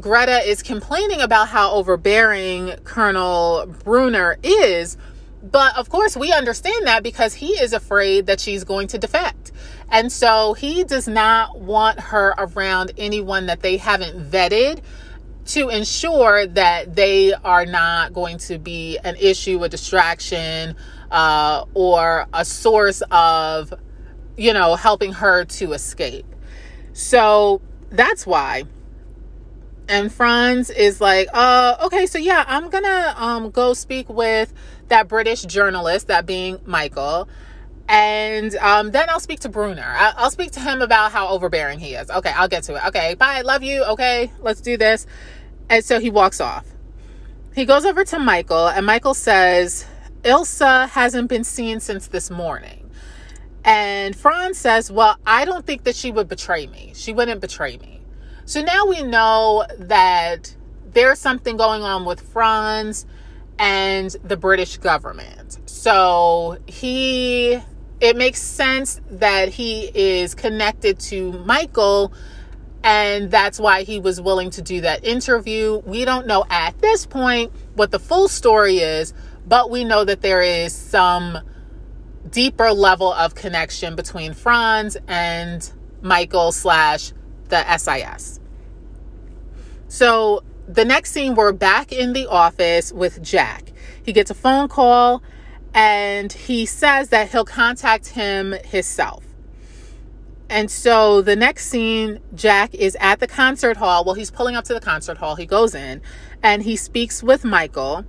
Greta 0.00 0.38
is 0.48 0.62
complaining 0.62 1.20
about 1.20 1.48
how 1.48 1.72
overbearing 1.72 2.74
Colonel 2.84 3.66
Brunner 3.84 4.38
is 4.42 4.96
but 5.42 5.76
of 5.76 5.88
course, 5.88 6.16
we 6.16 6.32
understand 6.32 6.86
that 6.86 7.02
because 7.02 7.34
he 7.34 7.52
is 7.52 7.72
afraid 7.72 8.26
that 8.26 8.40
she's 8.40 8.64
going 8.64 8.88
to 8.88 8.98
defect. 8.98 9.52
And 9.90 10.12
so 10.12 10.54
he 10.54 10.84
does 10.84 11.08
not 11.08 11.58
want 11.58 11.98
her 11.98 12.34
around 12.38 12.92
anyone 12.98 13.46
that 13.46 13.60
they 13.60 13.76
haven't 13.76 14.30
vetted 14.30 14.80
to 15.46 15.68
ensure 15.68 16.46
that 16.46 16.94
they 16.94 17.32
are 17.32 17.66
not 17.66 18.12
going 18.12 18.38
to 18.38 18.58
be 18.58 18.98
an 18.98 19.16
issue, 19.16 19.62
a 19.64 19.68
distraction, 19.68 20.76
uh, 21.10 21.64
or 21.74 22.26
a 22.32 22.44
source 22.44 23.02
of, 23.10 23.74
you 24.36 24.52
know, 24.52 24.76
helping 24.76 25.12
her 25.14 25.44
to 25.46 25.72
escape. 25.72 26.26
So 26.92 27.60
that's 27.88 28.26
why. 28.26 28.64
And 29.88 30.12
Franz 30.12 30.70
is 30.70 31.00
like, 31.00 31.26
uh, 31.32 31.78
okay, 31.86 32.06
so 32.06 32.18
yeah, 32.18 32.44
I'm 32.46 32.70
gonna 32.70 33.14
um 33.16 33.50
go 33.50 33.74
speak 33.74 34.08
with 34.08 34.54
that 34.90 35.08
British 35.08 35.42
journalist, 35.42 36.08
that 36.08 36.26
being 36.26 36.60
Michael. 36.64 37.28
And 37.88 38.54
um, 38.56 38.92
then 38.92 39.08
I'll 39.08 39.18
speak 39.18 39.40
to 39.40 39.48
Brunner. 39.48 39.82
I- 39.82 40.14
I'll 40.16 40.30
speak 40.30 40.52
to 40.52 40.60
him 40.60 40.80
about 40.82 41.10
how 41.10 41.28
overbearing 41.28 41.80
he 41.80 41.94
is. 41.94 42.08
Okay, 42.10 42.30
I'll 42.30 42.48
get 42.48 42.62
to 42.64 42.76
it. 42.76 42.86
Okay, 42.88 43.14
bye. 43.14 43.40
Love 43.40 43.62
you. 43.64 43.82
Okay, 43.84 44.30
let's 44.40 44.60
do 44.60 44.76
this. 44.76 45.06
And 45.68 45.84
so 45.84 45.98
he 45.98 46.10
walks 46.10 46.40
off. 46.40 46.66
He 47.54 47.64
goes 47.64 47.84
over 47.84 48.04
to 48.04 48.18
Michael, 48.20 48.68
and 48.68 48.86
Michael 48.86 49.14
says, 49.14 49.86
Ilsa 50.22 50.88
hasn't 50.90 51.28
been 51.28 51.42
seen 51.42 51.80
since 51.80 52.06
this 52.06 52.30
morning. 52.30 52.90
And 53.64 54.14
Franz 54.14 54.58
says, 54.58 54.90
Well, 54.90 55.16
I 55.26 55.44
don't 55.44 55.66
think 55.66 55.84
that 55.84 55.96
she 55.96 56.12
would 56.12 56.28
betray 56.28 56.66
me. 56.68 56.92
She 56.94 57.12
wouldn't 57.12 57.40
betray 57.40 57.76
me. 57.78 58.00
So 58.44 58.62
now 58.62 58.86
we 58.86 59.02
know 59.02 59.64
that 59.78 60.54
there's 60.92 61.18
something 61.18 61.56
going 61.56 61.82
on 61.82 62.04
with 62.04 62.20
Franz 62.20 63.06
and 63.60 64.16
the 64.24 64.38
British 64.38 64.78
government. 64.78 65.58
So 65.66 66.56
he, 66.66 67.60
it 68.00 68.16
makes 68.16 68.40
sense 68.40 69.02
that 69.10 69.50
he 69.50 69.90
is 69.94 70.34
connected 70.34 70.98
to 71.00 71.32
Michael, 71.44 72.10
and 72.82 73.30
that's 73.30 73.60
why 73.60 73.82
he 73.82 74.00
was 74.00 74.18
willing 74.18 74.48
to 74.52 74.62
do 74.62 74.80
that 74.80 75.04
interview. 75.04 75.82
We 75.84 76.06
don't 76.06 76.26
know 76.26 76.46
at 76.48 76.78
this 76.78 77.04
point 77.04 77.52
what 77.74 77.90
the 77.90 77.98
full 77.98 78.28
story 78.28 78.78
is, 78.78 79.12
but 79.46 79.70
we 79.70 79.84
know 79.84 80.04
that 80.04 80.22
there 80.22 80.40
is 80.40 80.74
some 80.74 81.38
deeper 82.30 82.72
level 82.72 83.12
of 83.12 83.34
connection 83.34 83.94
between 83.94 84.32
Franz 84.32 84.96
and 85.06 85.70
Michael 86.00 86.50
slash 86.52 87.12
the 87.48 87.76
SIS. 87.76 88.40
So 89.88 90.44
the 90.74 90.84
next 90.84 91.10
scene, 91.10 91.34
we're 91.34 91.52
back 91.52 91.90
in 91.90 92.12
the 92.12 92.26
office 92.26 92.92
with 92.92 93.20
Jack. 93.22 93.72
He 94.04 94.12
gets 94.12 94.30
a 94.30 94.34
phone 94.34 94.68
call 94.68 95.20
and 95.74 96.32
he 96.32 96.64
says 96.64 97.08
that 97.08 97.30
he'll 97.30 97.44
contact 97.44 98.08
him 98.08 98.52
himself. 98.64 99.24
And 100.48 100.70
so 100.70 101.22
the 101.22 101.34
next 101.34 101.66
scene, 101.66 102.20
Jack 102.34 102.74
is 102.74 102.96
at 103.00 103.18
the 103.18 103.26
concert 103.26 103.78
hall. 103.78 104.04
Well, 104.04 104.14
he's 104.14 104.30
pulling 104.30 104.54
up 104.54 104.64
to 104.66 104.74
the 104.74 104.80
concert 104.80 105.18
hall. 105.18 105.34
He 105.34 105.46
goes 105.46 105.74
in 105.74 106.02
and 106.42 106.62
he 106.62 106.76
speaks 106.76 107.22
with 107.22 107.44
Michael. 107.44 108.04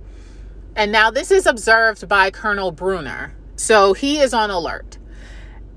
And 0.76 0.92
now 0.92 1.10
this 1.10 1.32
is 1.32 1.46
observed 1.46 2.08
by 2.08 2.30
Colonel 2.30 2.70
Brunner. 2.70 3.34
So 3.56 3.92
he 3.92 4.18
is 4.18 4.32
on 4.32 4.50
alert. 4.50 4.98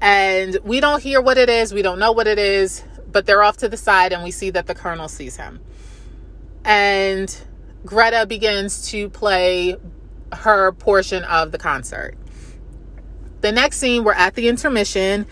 And 0.01 0.58
we 0.63 0.80
don't 0.80 1.01
hear 1.01 1.20
what 1.20 1.39
it 1.39 1.50
is, 1.50 1.74
we 1.74 1.82
don't 1.82 1.98
know 1.98 2.12
what 2.12 2.27
it 2.27 2.38
is, 2.38 2.84
but 3.12 3.25
they're 3.25 3.42
off 3.42 3.58
to 3.58 3.70
the 3.70 3.77
side 3.77 4.13
and 4.13 4.24
we 4.24 4.30
see 4.30 4.51
that 4.51 4.68
the 4.68 4.75
colonel 4.75 5.08
sees 5.08 5.38
him. 5.38 5.62
And 6.65 7.36
Greta 7.86 8.25
begins 8.25 8.89
to 8.89 9.10
play 9.10 9.77
her 10.34 10.72
portion 10.74 11.24
of 11.24 11.51
the 11.51 11.57
concert. 11.57 12.17
The 13.41 13.51
next 13.51 13.77
scene, 13.77 14.03
we're 14.03 14.13
at 14.13 14.34
the 14.34 14.48
intermission, 14.48 15.27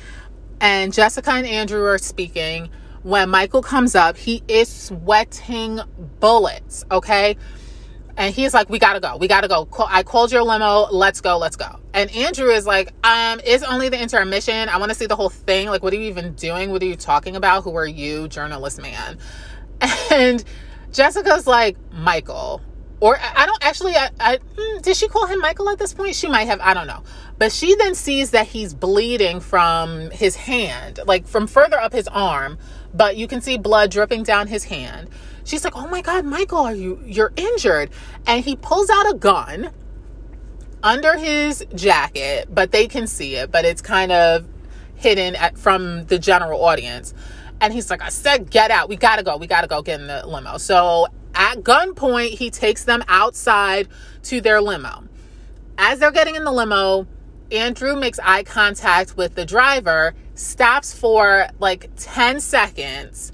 and 0.61 0.93
Jessica 0.93 1.31
and 1.31 1.47
Andrew 1.47 1.83
are 1.83 1.97
speaking. 1.97 2.69
When 3.01 3.29
Michael 3.29 3.63
comes 3.63 3.95
up, 3.95 4.15
he 4.15 4.43
is 4.47 4.69
sweating 4.69 5.79
bullets, 6.19 6.85
okay? 6.91 7.35
And 8.15 8.33
he's 8.33 8.53
like, 8.53 8.69
We 8.69 8.77
gotta 8.77 8.99
go, 8.99 9.17
we 9.17 9.27
gotta 9.27 9.47
go. 9.47 9.67
I 9.89 10.03
called 10.03 10.31
your 10.31 10.43
limo, 10.43 10.87
let's 10.91 11.19
go, 11.19 11.37
let's 11.37 11.55
go. 11.55 11.79
And 11.93 12.11
Andrew 12.11 12.49
is 12.49 12.67
like, 12.67 12.93
Um, 13.03 13.41
it's 13.43 13.63
only 13.63 13.89
the 13.89 13.99
intermission. 13.99 14.69
I 14.69 14.77
wanna 14.77 14.93
see 14.93 15.07
the 15.07 15.15
whole 15.15 15.29
thing. 15.29 15.67
Like, 15.67 15.81
what 15.81 15.91
are 15.91 15.97
you 15.97 16.07
even 16.07 16.33
doing? 16.35 16.71
What 16.71 16.83
are 16.83 16.85
you 16.85 16.95
talking 16.95 17.35
about? 17.35 17.63
Who 17.63 17.75
are 17.75 17.87
you, 17.87 18.27
journalist 18.27 18.81
man? 18.81 19.17
And 20.11 20.43
Jessica's 20.93 21.47
like, 21.47 21.75
Michael, 21.91 22.62
or 23.00 23.17
I 23.19 23.45
don't 23.45 23.63
actually, 23.65 23.95
I, 23.95 24.09
I, 24.19 24.39
hmm, 24.57 24.81
did 24.81 24.95
she 24.95 25.09
call 25.09 25.25
him 25.25 25.39
Michael 25.39 25.69
at 25.69 25.77
this 25.79 25.93
point? 25.93 26.15
She 26.15 26.27
might 26.27 26.45
have, 26.45 26.62
I 26.62 26.73
don't 26.73 26.88
know. 26.88 27.03
But 27.38 27.51
she 27.51 27.75
then 27.75 27.95
sees 27.95 28.31
that 28.31 28.47
he's 28.47 28.73
bleeding 28.73 29.41
from 29.41 30.12
his 30.12 30.35
hand, 30.35 31.00
like 31.05 31.27
from 31.27 31.47
further 31.47 31.79
up 31.79 31.91
his 31.91 32.07
arm, 32.07 32.57
but 32.93 33.17
you 33.17 33.27
can 33.27 33.41
see 33.41 33.57
blood 33.57 33.91
dripping 33.91 34.23
down 34.23 34.47
his 34.47 34.63
hand. 34.65 35.09
She's 35.43 35.65
like, 35.65 35.75
"Oh 35.75 35.88
my 35.88 36.01
god, 36.01 36.23
Michael, 36.23 36.59
are 36.59 36.75
you 36.75 37.01
you're 37.05 37.33
injured?" 37.35 37.89
And 38.25 38.45
he 38.45 38.55
pulls 38.55 38.89
out 38.89 39.09
a 39.09 39.15
gun 39.15 39.71
under 40.81 41.17
his 41.17 41.65
jacket, 41.75 42.47
but 42.50 42.71
they 42.71 42.88
can 42.88 43.07
see 43.07 43.35
it, 43.35 43.51
but 43.51 43.65
it's 43.65 43.81
kind 43.81 44.12
of 44.12 44.45
hidden 44.95 45.35
at, 45.35 45.57
from 45.57 46.05
the 46.05 46.17
general 46.19 46.63
audience. 46.63 47.13
And 47.63 47.72
he's 47.72 47.89
like, 47.89 48.01
I 48.01 48.10
said, 48.10 48.50
get 48.50 48.72
out. 48.72 48.89
We 48.89 48.98
got 48.98 49.15
to 49.15 49.24
go. 49.24 49.38
We 49.38 49.48
got 49.48 49.62
to 49.62 49.67
go 49.67 49.82
get 49.82 50.01
in 50.01 50.08
the 50.08 50.27
limo. 50.27 50.58
So 50.58 51.08
at 51.34 51.60
gunpoint, 51.60 52.32
he 52.32 52.50
takes 52.50 52.84
them 52.84 53.01
outside 53.08 53.88
to 54.24 54.41
their 54.41 54.62
limo. 54.62 55.05
As 55.77 56.00
they're 56.00 56.12
getting 56.12 56.36
in 56.36 56.43
the 56.43 56.51
limo, 56.51 57.08
Andrew 57.53 57.96
makes 57.96 58.20
eye 58.20 58.43
contact 58.43 59.15
with 59.15 59.36
the 59.36 59.46
driver, 59.46 60.13
stops 60.36 60.93
for 60.93 61.48
like 61.60 61.89
10 61.96 62.41
seconds. 62.41 63.32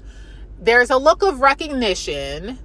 There's 0.60 0.90
a 0.90 0.96
look 0.96 1.24
of 1.24 1.40
recognition, 1.40 2.56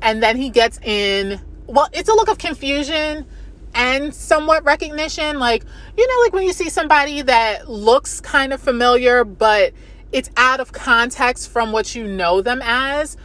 and 0.00 0.22
then 0.22 0.38
he 0.38 0.48
gets 0.48 0.80
in. 0.80 1.42
Well, 1.66 1.90
it's 1.92 2.08
a 2.08 2.14
look 2.14 2.30
of 2.30 2.38
confusion 2.38 3.26
and 3.74 4.14
somewhat 4.14 4.64
recognition. 4.64 5.38
Like, 5.40 5.62
you 5.98 6.06
know, 6.06 6.20
like 6.24 6.32
when 6.32 6.44
you 6.44 6.54
see 6.54 6.70
somebody 6.70 7.20
that 7.20 7.68
looks 7.68 8.18
kind 8.22 8.54
of 8.54 8.62
familiar, 8.62 9.22
but 9.24 9.74
it's 10.12 10.30
out 10.36 10.60
of 10.60 10.72
context 10.72 11.50
from 11.50 11.72
what 11.72 11.94
you 11.94 12.06
know 12.06 12.40
them 12.40 12.60
as 12.62 13.16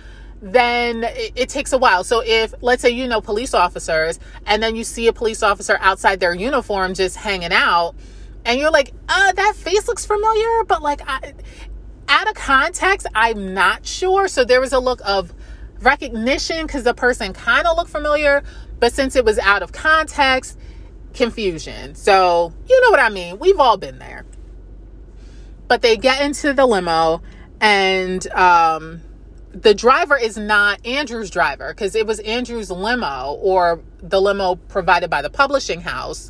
then 0.41 1.03
it, 1.03 1.33
it, 1.35 1.49
takes 1.49 1.71
a 1.71 1.77
while. 1.77 2.03
So 2.03 2.23
if 2.25 2.53
let's 2.61 2.81
say 2.81 2.89
you 2.89 3.07
know 3.07 3.21
police 3.21 3.53
officers 3.53 4.19
and 4.47 4.61
then 4.61 4.75
you 4.75 4.83
see 4.83 5.07
a 5.07 5.13
police 5.13 5.43
officer 5.43 5.77
outside 5.81 6.19
their 6.19 6.33
uniform 6.33 6.95
just 6.95 7.15
hanging 7.15 7.53
out 7.53 7.93
and 8.43 8.59
you're 8.59 8.71
like, 8.71 8.91
"Uh, 9.07 9.31
that 9.33 9.55
face 9.55 9.87
looks 9.87 10.05
familiar," 10.05 10.63
but 10.63 10.81
like 10.81 11.01
I, 11.07 11.33
out 12.07 12.27
of 12.27 12.33
context, 12.33 13.05
I'm 13.13 13.53
not 13.53 13.85
sure. 13.85 14.27
So 14.27 14.43
there 14.43 14.59
was 14.59 14.73
a 14.73 14.79
look 14.79 14.99
of 15.05 15.31
recognition 15.79 16.67
cuz 16.67 16.83
the 16.83 16.95
person 16.95 17.33
kind 17.33 17.67
of 17.67 17.77
looked 17.77 17.91
familiar, 17.91 18.41
but 18.79 18.93
since 18.93 19.15
it 19.15 19.23
was 19.23 19.37
out 19.37 19.61
of 19.61 19.71
context, 19.71 20.57
confusion. 21.13 21.93
So, 21.93 22.51
you 22.67 22.81
know 22.81 22.89
what 22.89 22.99
I 22.99 23.09
mean? 23.09 23.37
We've 23.37 23.59
all 23.59 23.77
been 23.77 23.99
there. 23.99 24.25
But 25.71 25.81
they 25.81 25.95
get 25.95 26.19
into 26.19 26.51
the 26.51 26.65
limo 26.65 27.21
and 27.61 28.29
um 28.33 28.99
the 29.53 29.73
driver 29.73 30.17
is 30.17 30.37
not 30.37 30.85
Andrew's 30.85 31.29
driver 31.29 31.73
because 31.73 31.95
it 31.95 32.05
was 32.05 32.19
Andrew's 32.19 32.69
limo 32.69 33.37
or 33.41 33.81
the 34.03 34.19
limo 34.19 34.55
provided 34.55 35.09
by 35.09 35.21
the 35.21 35.29
publishing 35.29 35.79
house 35.79 36.29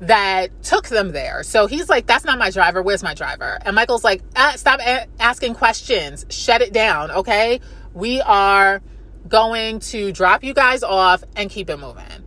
that 0.00 0.60
took 0.64 0.88
them 0.88 1.12
there. 1.12 1.44
So 1.44 1.68
he's 1.68 1.88
like, 1.88 2.08
That's 2.08 2.24
not 2.24 2.36
my 2.36 2.50
driver. 2.50 2.82
Where's 2.82 3.04
my 3.04 3.14
driver? 3.14 3.60
And 3.64 3.76
Michael's 3.76 4.02
like, 4.02 4.24
ah, 4.34 4.54
Stop 4.56 4.80
a- 4.80 5.06
asking 5.20 5.54
questions. 5.54 6.26
Shut 6.28 6.60
it 6.60 6.72
down. 6.72 7.12
Okay. 7.12 7.60
We 7.94 8.20
are 8.22 8.82
going 9.28 9.78
to 9.78 10.10
drop 10.10 10.42
you 10.42 10.52
guys 10.52 10.82
off 10.82 11.22
and 11.36 11.48
keep 11.48 11.70
it 11.70 11.76
moving. 11.76 12.24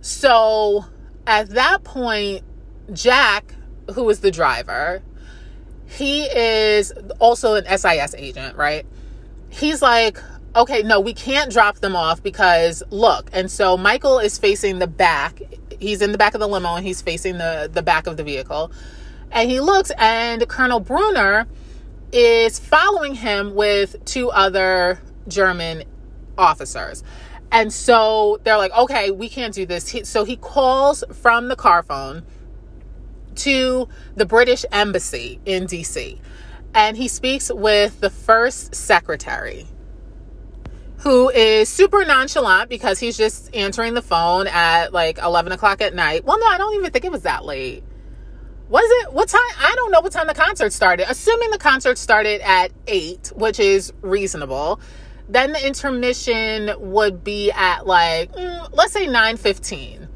So 0.00 0.84
at 1.26 1.48
that 1.48 1.82
point, 1.82 2.44
Jack, 2.92 3.56
who 3.92 4.08
is 4.10 4.20
the 4.20 4.30
driver, 4.30 5.02
he 5.90 6.22
is 6.24 6.92
also 7.18 7.54
an 7.54 7.64
SIS 7.66 8.14
agent, 8.14 8.56
right? 8.56 8.86
he's 9.50 9.82
like, 9.82 10.18
okay, 10.56 10.82
no, 10.82 11.00
we 11.00 11.12
can't 11.12 11.52
drop 11.52 11.76
them 11.80 11.94
off 11.94 12.22
because 12.22 12.82
look. 12.90 13.28
And 13.32 13.50
so 13.50 13.76
Michael 13.76 14.18
is 14.18 14.38
facing 14.38 14.78
the 14.78 14.86
back. 14.86 15.40
He's 15.78 16.00
in 16.00 16.12
the 16.12 16.18
back 16.18 16.34
of 16.34 16.40
the 16.40 16.48
limo 16.48 16.76
and 16.76 16.86
he's 16.86 17.02
facing 17.02 17.38
the, 17.38 17.68
the 17.70 17.82
back 17.82 18.06
of 18.06 18.16
the 18.16 18.24
vehicle. 18.24 18.72
And 19.32 19.50
he 19.50 19.60
looks, 19.60 19.92
and 19.98 20.46
Colonel 20.48 20.80
Brunner 20.80 21.46
is 22.12 22.58
following 22.58 23.14
him 23.14 23.54
with 23.54 24.04
two 24.04 24.30
other 24.30 25.00
German 25.28 25.84
officers. 26.36 27.04
And 27.52 27.72
so 27.72 28.40
they're 28.42 28.56
like, 28.56 28.72
okay, 28.76 29.10
we 29.10 29.28
can't 29.28 29.54
do 29.54 29.66
this. 29.66 29.88
He, 29.88 30.04
so 30.04 30.24
he 30.24 30.36
calls 30.36 31.04
from 31.12 31.48
the 31.48 31.56
car 31.56 31.82
phone 31.82 32.24
to 33.40 33.88
the 34.16 34.26
British 34.26 34.64
embassy 34.72 35.40
in 35.44 35.66
DC 35.66 36.18
and 36.74 36.96
he 36.96 37.08
speaks 37.08 37.50
with 37.52 38.00
the 38.00 38.10
first 38.10 38.74
secretary 38.74 39.66
who 40.98 41.30
is 41.30 41.68
super 41.68 42.04
nonchalant 42.04 42.68
because 42.68 42.98
he's 42.98 43.16
just 43.16 43.54
answering 43.54 43.94
the 43.94 44.02
phone 44.02 44.46
at 44.46 44.92
like 44.92 45.18
11 45.18 45.52
o'clock 45.52 45.80
at 45.80 45.94
night. 45.94 46.24
Well, 46.24 46.38
no, 46.38 46.46
I 46.46 46.58
don't 46.58 46.74
even 46.74 46.90
think 46.90 47.04
it 47.06 47.12
was 47.12 47.22
that 47.22 47.44
late. 47.44 47.82
Was 48.68 48.84
it? 49.02 49.12
What 49.12 49.28
time? 49.28 49.40
I 49.58 49.72
don't 49.76 49.90
know 49.90 50.00
what 50.00 50.12
time 50.12 50.26
the 50.26 50.34
concert 50.34 50.72
started. 50.72 51.10
Assuming 51.10 51.50
the 51.50 51.58
concert 51.58 51.96
started 51.96 52.40
at 52.42 52.70
8, 52.86 53.32
which 53.34 53.58
is 53.58 53.92
reasonable. 54.02 54.78
Then 55.28 55.52
the 55.52 55.66
intermission 55.66 56.70
would 56.78 57.24
be 57.24 57.50
at 57.50 57.86
like, 57.86 58.30
mm, 58.32 58.68
let's 58.72 58.92
say 58.92 59.06
9.15. 59.06 60.06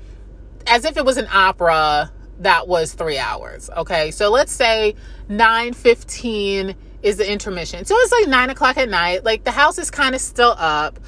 As 0.66 0.84
if 0.84 0.96
it 0.96 1.04
was 1.04 1.16
an 1.16 1.28
opera 1.32 2.12
that 2.40 2.68
was 2.68 2.92
three 2.94 3.18
hours. 3.18 3.70
Okay. 3.76 4.10
So 4.10 4.30
let's 4.30 4.52
say 4.52 4.94
9.15 5.28 6.74
is 7.02 7.18
the 7.18 7.30
intermission. 7.30 7.84
So 7.84 7.94
it's 7.98 8.12
like 8.12 8.28
nine 8.28 8.50
o'clock 8.50 8.76
at 8.78 8.88
night. 8.88 9.24
Like 9.24 9.44
the 9.44 9.50
house 9.50 9.78
is 9.78 9.90
kind 9.90 10.14
of 10.14 10.20
still 10.20 10.54
up. 10.58 10.98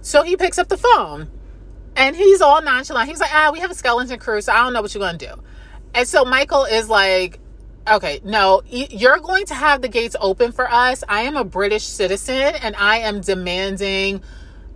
So 0.00 0.22
he 0.22 0.36
picks 0.36 0.58
up 0.58 0.68
the 0.68 0.78
phone 0.78 1.30
and 1.96 2.16
he's 2.16 2.40
all 2.40 2.60
nonchalant. 2.62 3.08
He's 3.08 3.20
like, 3.20 3.32
ah, 3.32 3.50
we 3.52 3.60
have 3.60 3.70
a 3.70 3.74
skeleton 3.74 4.18
crew, 4.18 4.40
so 4.40 4.52
I 4.52 4.62
don't 4.62 4.72
know 4.72 4.82
what 4.82 4.94
you're 4.94 5.00
going 5.00 5.18
to 5.18 5.26
do. 5.26 5.42
And 5.94 6.08
so 6.08 6.24
Michael 6.24 6.64
is 6.64 6.88
like, 6.88 7.38
okay, 7.88 8.20
no, 8.24 8.62
you're 8.66 9.18
going 9.18 9.46
to 9.46 9.54
have 9.54 9.82
the 9.82 9.88
gates 9.88 10.16
open 10.20 10.52
for 10.52 10.70
us. 10.70 11.04
I 11.08 11.22
am 11.22 11.36
a 11.36 11.44
British 11.44 11.84
citizen 11.84 12.54
and 12.62 12.74
I 12.76 12.98
am 12.98 13.20
demanding 13.20 14.22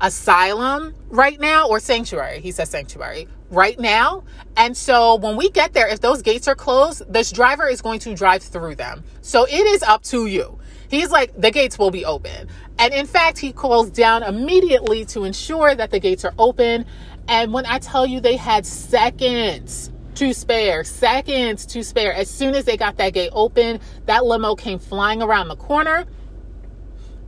asylum 0.01 0.95
right 1.09 1.41
now 1.41 1.69
or 1.69 1.81
sanctuary. 1.81 2.41
He 2.41 2.53
says 2.53 2.71
sanctuary 2.71 3.29
right 3.51 3.79
now. 3.79 4.25
And 4.57 4.77
so 4.77 5.17
when 5.17 5.37
we 5.37 5.51
get 5.51 5.73
there, 5.73 5.89
if 5.89 6.01
those 6.01 6.23
gates 6.23 6.49
are 6.49 6.55
closed, 6.55 7.11
this 7.13 7.31
driver 7.31 7.67
is 7.67 7.81
going 7.81 8.01
to 8.01 8.15
drive 8.15 8.43
through 8.43 8.75
them. 8.75 9.05
So 9.21 9.45
it 9.45 9.67
is 9.67 9.83
up 9.83 10.03
to 10.05 10.27
you. 10.27 10.59
He's 10.89 11.11
like, 11.11 11.39
the 11.39 11.51
gates 11.51 11.79
will 11.79 11.91
be 11.91 12.05
open. 12.05 12.49
And 12.79 12.95
in 12.95 13.07
fact, 13.07 13.39
he 13.39 13.53
calls 13.53 13.91
down 13.91 14.23
immediately 14.23 15.05
to 15.07 15.25
ensure 15.25 15.75
that 15.75 15.91
the 15.91 16.01
gates 16.01 16.25
are 16.25 16.35
open. 16.39 16.87
And 17.29 17.53
when 17.53 17.67
I 17.67 17.79
tell 17.79 18.07
you 18.07 18.21
they 18.21 18.37
had 18.37 18.65
seconds 18.65 19.91
to 20.15 20.33
spare, 20.33 20.85
seconds 20.85 21.67
to 21.67 21.85
spare, 21.85 22.13
as 22.13 22.29
soon 22.31 22.55
as 22.55 22.65
they 22.65 22.77
got 22.77 22.97
that 22.97 23.13
gate 23.13 23.31
open, 23.33 23.81
that 24.07 24.25
limo 24.25 24.55
came 24.55 24.79
flying 24.79 25.23
around 25.23 25.49
the 25.49 25.57
corner. 25.57 26.07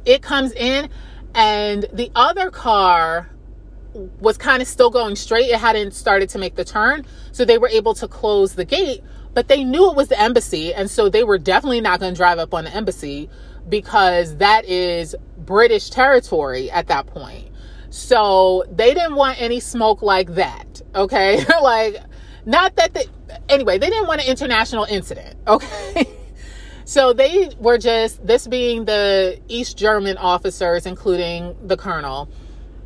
It 0.05 0.23
comes 0.23 0.53
in, 0.53 0.89
and 1.35 1.87
the 1.93 2.11
other 2.15 2.51
car 2.51 3.30
was 3.95 4.37
kind 4.37 4.63
of 4.63 4.69
still 4.69 4.91
going 4.91 5.17
straight. 5.17 5.51
It 5.51 5.59
hadn't 5.59 5.93
started 5.93 6.29
to 6.31 6.39
make 6.39 6.55
the 6.57 6.65
turn. 6.65 7.05
So 7.33 7.45
they 7.45 7.59
were 7.59 7.69
able 7.69 7.95
to 7.95 8.09
close 8.09 8.55
the 8.55 8.65
gate, 8.65 9.03
but 9.35 9.49
they 9.49 9.65
knew 9.65 9.91
it 9.91 9.97
was 9.97 10.09
the 10.09 10.21
embassy. 10.21 10.73
And 10.73 10.91
so 10.91 11.09
they 11.09 11.25
were 11.25 11.39
definitely 11.39 11.81
not 11.81 12.01
going 12.01 12.15
to 12.15 12.17
drive 12.17 12.39
up 12.39 12.55
on 12.55 12.65
the 12.65 12.75
embassy 12.75 13.29
because 13.69 14.37
that 14.37 14.65
is 14.65 15.15
British 15.39 15.91
territory 15.91 16.71
at 16.71 16.89
that 16.89 17.07
point. 17.07 17.49
So 17.91 18.65
they 18.71 18.95
didn't 18.95 19.17
want 19.17 19.41
any 19.41 19.61
smoke 19.61 20.03
like 20.03 20.35
that. 20.35 20.81
Okay. 20.95 21.45
like, 21.63 21.97
not 22.47 22.77
that 22.77 22.95
they, 22.95 23.07
anyway, 23.49 23.79
they 23.79 23.91
didn't 23.91 24.07
want 24.07 24.21
an 24.21 24.29
international 24.29 24.85
incident. 24.85 25.37
Okay. 25.49 26.05
so 26.85 27.13
they 27.13 27.51
were 27.59 27.79
just, 27.79 28.25
this 28.25 28.47
being 28.47 28.85
the 28.85 29.41
East 29.49 29.77
German 29.77 30.17
officers, 30.17 30.87
including 30.87 31.57
the 31.67 31.77
colonel 31.77 32.29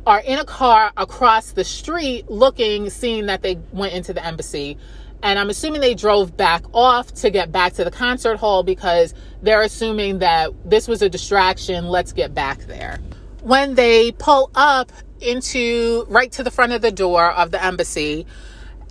are 0.05 0.19
in 0.19 0.39
a 0.39 0.45
car 0.45 0.91
across 0.97 1.51
the 1.51 1.63
street 1.63 2.29
looking, 2.29 2.89
seeing 2.89 3.25
that 3.25 3.41
they 3.41 3.57
went 3.71 3.93
into 3.93 4.13
the 4.13 4.23
embassy. 4.23 4.77
And 5.23 5.39
I'm 5.39 5.49
assuming 5.49 5.81
they 5.81 5.95
drove 5.95 6.37
back 6.37 6.63
off 6.73 7.13
to 7.15 7.31
get 7.31 7.51
back 7.51 7.73
to 7.73 7.83
the 7.83 7.91
concert 7.91 8.37
hall 8.37 8.61
because 8.61 9.13
they're 9.41 9.63
assuming 9.63 10.19
that 10.19 10.51
this 10.69 10.87
was 10.87 11.01
a 11.01 11.09
distraction. 11.09 11.87
Let's 11.87 12.13
get 12.13 12.35
back 12.35 12.59
there. 12.67 12.99
When 13.41 13.75
they 13.75 14.11
pull 14.11 14.51
up 14.53 14.91
into 15.21 16.05
right 16.09 16.31
to 16.33 16.43
the 16.43 16.51
front 16.51 16.73
of 16.73 16.81
the 16.81 16.91
door 16.91 17.31
of 17.31 17.49
the 17.49 17.63
embassy, 17.63 18.27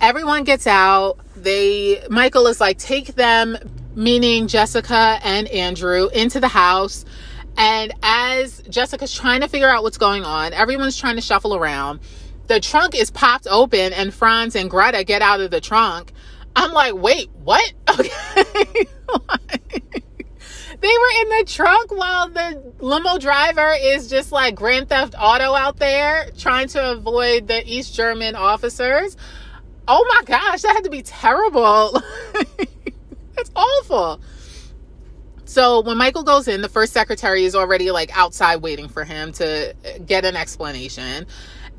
everyone 0.01 0.43
gets 0.43 0.67
out. 0.67 1.19
They, 1.37 2.03
Michael 2.09 2.47
is 2.47 2.59
like, 2.59 2.79
take 2.79 3.15
them, 3.15 3.57
meaning 3.95 4.47
Jessica 4.47 5.19
and 5.23 5.47
Andrew, 5.47 6.09
into 6.09 6.41
the 6.41 6.49
house. 6.49 7.05
And 7.57 7.93
as 8.03 8.61
Jessica's 8.69 9.13
trying 9.13 9.41
to 9.41 9.47
figure 9.47 9.69
out 9.69 9.83
what's 9.83 9.97
going 9.97 10.23
on, 10.23 10.53
everyone's 10.53 10.97
trying 10.97 11.15
to 11.15 11.21
shuffle 11.21 11.55
around. 11.55 11.99
The 12.47 12.59
trunk 12.59 12.95
is 12.95 13.09
popped 13.09 13.47
open, 13.49 13.93
and 13.93 14.13
Franz 14.13 14.55
and 14.55 14.69
Greta 14.69 15.03
get 15.03 15.21
out 15.21 15.41
of 15.41 15.51
the 15.51 15.61
trunk. 15.61 16.11
I'm 16.55 16.71
like, 16.71 16.93
wait, 16.93 17.29
what? 17.43 17.73
Okay. 19.07 19.81
they 20.81 20.87
were 20.87 21.21
in 21.21 21.29
the 21.29 21.43
trunk 21.47 21.91
while 21.91 22.27
the 22.29 22.73
limo 22.79 23.17
driver 23.19 23.75
is 23.79 24.09
just 24.09 24.31
like 24.31 24.55
Grand 24.55 24.89
Theft 24.89 25.13
Auto 25.17 25.53
out 25.53 25.77
there 25.77 26.29
trying 26.37 26.67
to 26.69 26.91
avoid 26.91 27.47
the 27.47 27.63
East 27.65 27.93
German 27.93 28.35
officers. 28.35 29.15
Oh 29.87 30.03
my 30.09 30.23
gosh, 30.25 30.63
that 30.63 30.73
had 30.73 30.83
to 30.85 30.89
be 30.89 31.03
terrible. 31.03 32.01
That's 33.35 33.51
awful. 33.55 34.19
So 35.55 35.79
when 35.79 35.97
Michael 35.97 36.23
goes 36.23 36.49
in, 36.49 36.59
the 36.59 36.67
first 36.67 36.91
secretary 36.91 37.45
is 37.45 37.55
already 37.55 37.89
like 37.89 38.11
outside 38.17 38.57
waiting 38.57 38.89
for 38.89 39.05
him 39.05 39.31
to 39.31 39.73
get 40.05 40.25
an 40.25 40.35
explanation. 40.35 41.27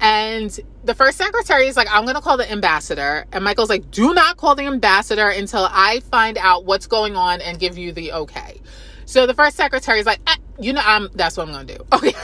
And 0.01 0.59
the 0.85 0.95
first 0.95 1.19
secretary 1.19 1.67
is 1.67 1.77
like, 1.77 1.87
I'm 1.91 2.05
going 2.05 2.15
to 2.15 2.23
call 2.23 2.39
the 2.39 2.51
ambassador. 2.51 3.27
And 3.33 3.45
Michael's 3.45 3.69
like, 3.69 3.91
do 3.91 4.15
not 4.15 4.39
call 4.39 4.55
the 4.55 4.63
ambassador 4.63 5.29
until 5.29 5.69
I 5.71 6.01
find 6.11 6.39
out 6.39 6.65
what's 6.65 6.87
going 6.87 7.17
on 7.17 7.43
and 7.43 7.59
give 7.59 7.77
you 7.77 7.93
the 7.93 8.15
okay. 8.15 8.63
So 9.05 9.27
the 9.27 9.35
first 9.35 9.59
secretary 9.59 10.01
is 10.01 10.07
like, 10.07 10.21
eh, 10.27 10.37
you 10.59 10.73
know, 10.73 10.81
I'm, 10.83 11.11
that's 11.13 11.37
what 11.37 11.47
I'm 11.47 11.53
going 11.53 11.67
to 11.67 11.77
do. 11.77 11.85
Okay. 11.93 12.15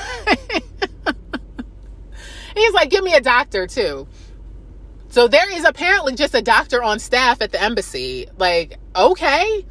He's 2.56 2.72
like, 2.72 2.88
give 2.88 3.04
me 3.04 3.12
a 3.12 3.20
doctor 3.20 3.66
too. 3.66 4.08
So 5.10 5.28
there 5.28 5.54
is 5.54 5.66
apparently 5.66 6.14
just 6.14 6.34
a 6.34 6.40
doctor 6.40 6.82
on 6.82 6.98
staff 6.98 7.42
at 7.42 7.52
the 7.52 7.60
embassy. 7.62 8.26
Like, 8.38 8.78
okay, 8.96 9.66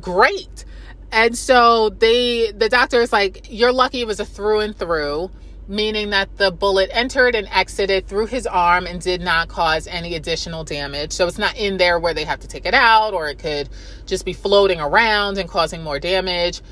great. 0.00 0.64
And 1.10 1.36
so 1.36 1.90
they, 1.90 2.52
the 2.52 2.68
doctor 2.68 3.00
is 3.00 3.12
like, 3.12 3.46
you're 3.50 3.72
lucky 3.72 4.00
it 4.00 4.06
was 4.06 4.20
a 4.20 4.24
through 4.24 4.60
and 4.60 4.76
through 4.76 5.30
meaning 5.68 6.10
that 6.10 6.34
the 6.38 6.50
bullet 6.50 6.88
entered 6.92 7.34
and 7.34 7.46
exited 7.52 8.06
through 8.06 8.26
his 8.26 8.46
arm 8.46 8.86
and 8.86 9.00
did 9.00 9.20
not 9.20 9.48
cause 9.48 9.86
any 9.86 10.14
additional 10.14 10.64
damage. 10.64 11.12
So 11.12 11.26
it's 11.26 11.38
not 11.38 11.56
in 11.56 11.76
there 11.76 11.98
where 11.98 12.14
they 12.14 12.24
have 12.24 12.40
to 12.40 12.48
take 12.48 12.64
it 12.64 12.74
out, 12.74 13.12
or 13.12 13.28
it 13.28 13.38
could 13.38 13.68
just 14.06 14.24
be 14.24 14.32
floating 14.32 14.80
around 14.80 15.36
and 15.36 15.48
causing 15.48 15.82
more 15.82 15.98
damage. 15.98 16.62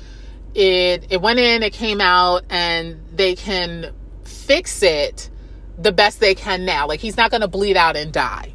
It 0.55 1.11
it 1.11 1.21
went 1.21 1.39
in, 1.39 1.61
it 1.61 1.73
came 1.73 2.01
out, 2.01 2.43
and 2.49 2.99
they 3.13 3.35
can 3.35 3.93
fix 4.23 4.81
it 4.81 5.29
the 5.77 5.91
best 5.91 6.19
they 6.19 6.33
can 6.33 6.65
now. 6.65 6.87
Like 6.87 6.99
he's 6.99 7.17
not 7.17 7.29
to 7.31 7.47
bleed 7.47 7.77
out 7.77 7.95
and 7.95 8.11
die. 8.11 8.53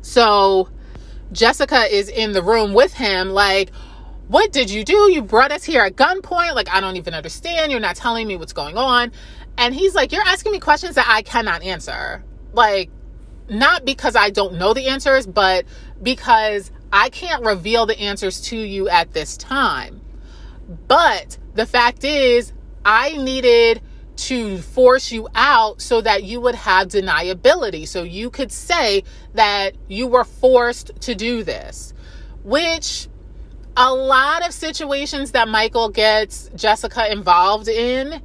So 0.00 0.68
Jessica 1.32 1.92
is 1.92 2.08
in 2.08 2.32
the 2.32 2.42
room 2.42 2.72
with 2.72 2.94
him, 2.94 3.30
like, 3.30 3.70
what 4.28 4.52
did 4.52 4.70
you 4.70 4.84
do? 4.84 5.10
You 5.10 5.22
brought 5.22 5.52
us 5.52 5.64
here 5.64 5.82
at 5.82 5.96
gunpoint. 5.96 6.54
Like, 6.54 6.68
I 6.70 6.80
don't 6.80 6.96
even 6.96 7.14
understand. 7.14 7.72
You're 7.72 7.80
not 7.80 7.96
telling 7.96 8.26
me 8.28 8.36
what's 8.36 8.52
going 8.52 8.76
on. 8.76 9.12
And 9.56 9.74
he's 9.74 9.94
like, 9.94 10.12
You're 10.12 10.26
asking 10.26 10.52
me 10.52 10.60
questions 10.60 10.94
that 10.94 11.06
I 11.08 11.22
cannot 11.22 11.62
answer. 11.62 12.22
Like, 12.52 12.90
not 13.48 13.84
because 13.84 14.14
I 14.14 14.30
don't 14.30 14.58
know 14.58 14.74
the 14.74 14.88
answers, 14.88 15.26
but 15.26 15.64
because 16.02 16.70
I 16.92 17.08
can't 17.08 17.44
reveal 17.44 17.86
the 17.86 17.98
answers 17.98 18.40
to 18.42 18.56
you 18.56 18.88
at 18.88 19.12
this 19.12 19.36
time. 19.36 20.00
But 20.86 21.38
the 21.54 21.66
fact 21.66 22.04
is, 22.04 22.52
I 22.84 23.16
needed 23.16 23.80
to 24.16 24.58
force 24.58 25.12
you 25.12 25.28
out 25.34 25.80
so 25.80 26.00
that 26.00 26.24
you 26.24 26.40
would 26.40 26.54
have 26.54 26.88
deniability. 26.88 27.86
So 27.86 28.02
you 28.02 28.30
could 28.30 28.52
say 28.52 29.04
that 29.34 29.74
you 29.88 30.06
were 30.06 30.24
forced 30.24 30.90
to 31.02 31.14
do 31.14 31.44
this, 31.44 31.94
which 32.42 33.08
a 33.80 33.94
lot 33.94 34.44
of 34.46 34.52
situations 34.52 35.30
that 35.30 35.48
Michael 35.48 35.88
gets 35.88 36.50
Jessica 36.56 37.10
involved 37.10 37.68
in 37.68 38.20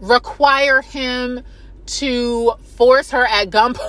require 0.00 0.82
him 0.82 1.40
to 1.86 2.52
force 2.76 3.10
her 3.10 3.26
at 3.26 3.48
gunpoint 3.48 3.78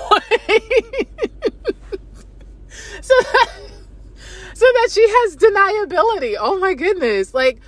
so 3.02 3.14
that, 3.20 3.50
so 4.54 4.66
that 4.66 4.90
she 4.92 5.06
has 5.08 5.36
deniability. 5.36 6.36
Oh 6.40 6.58
my 6.60 6.74
goodness. 6.74 7.34
Like 7.34 7.60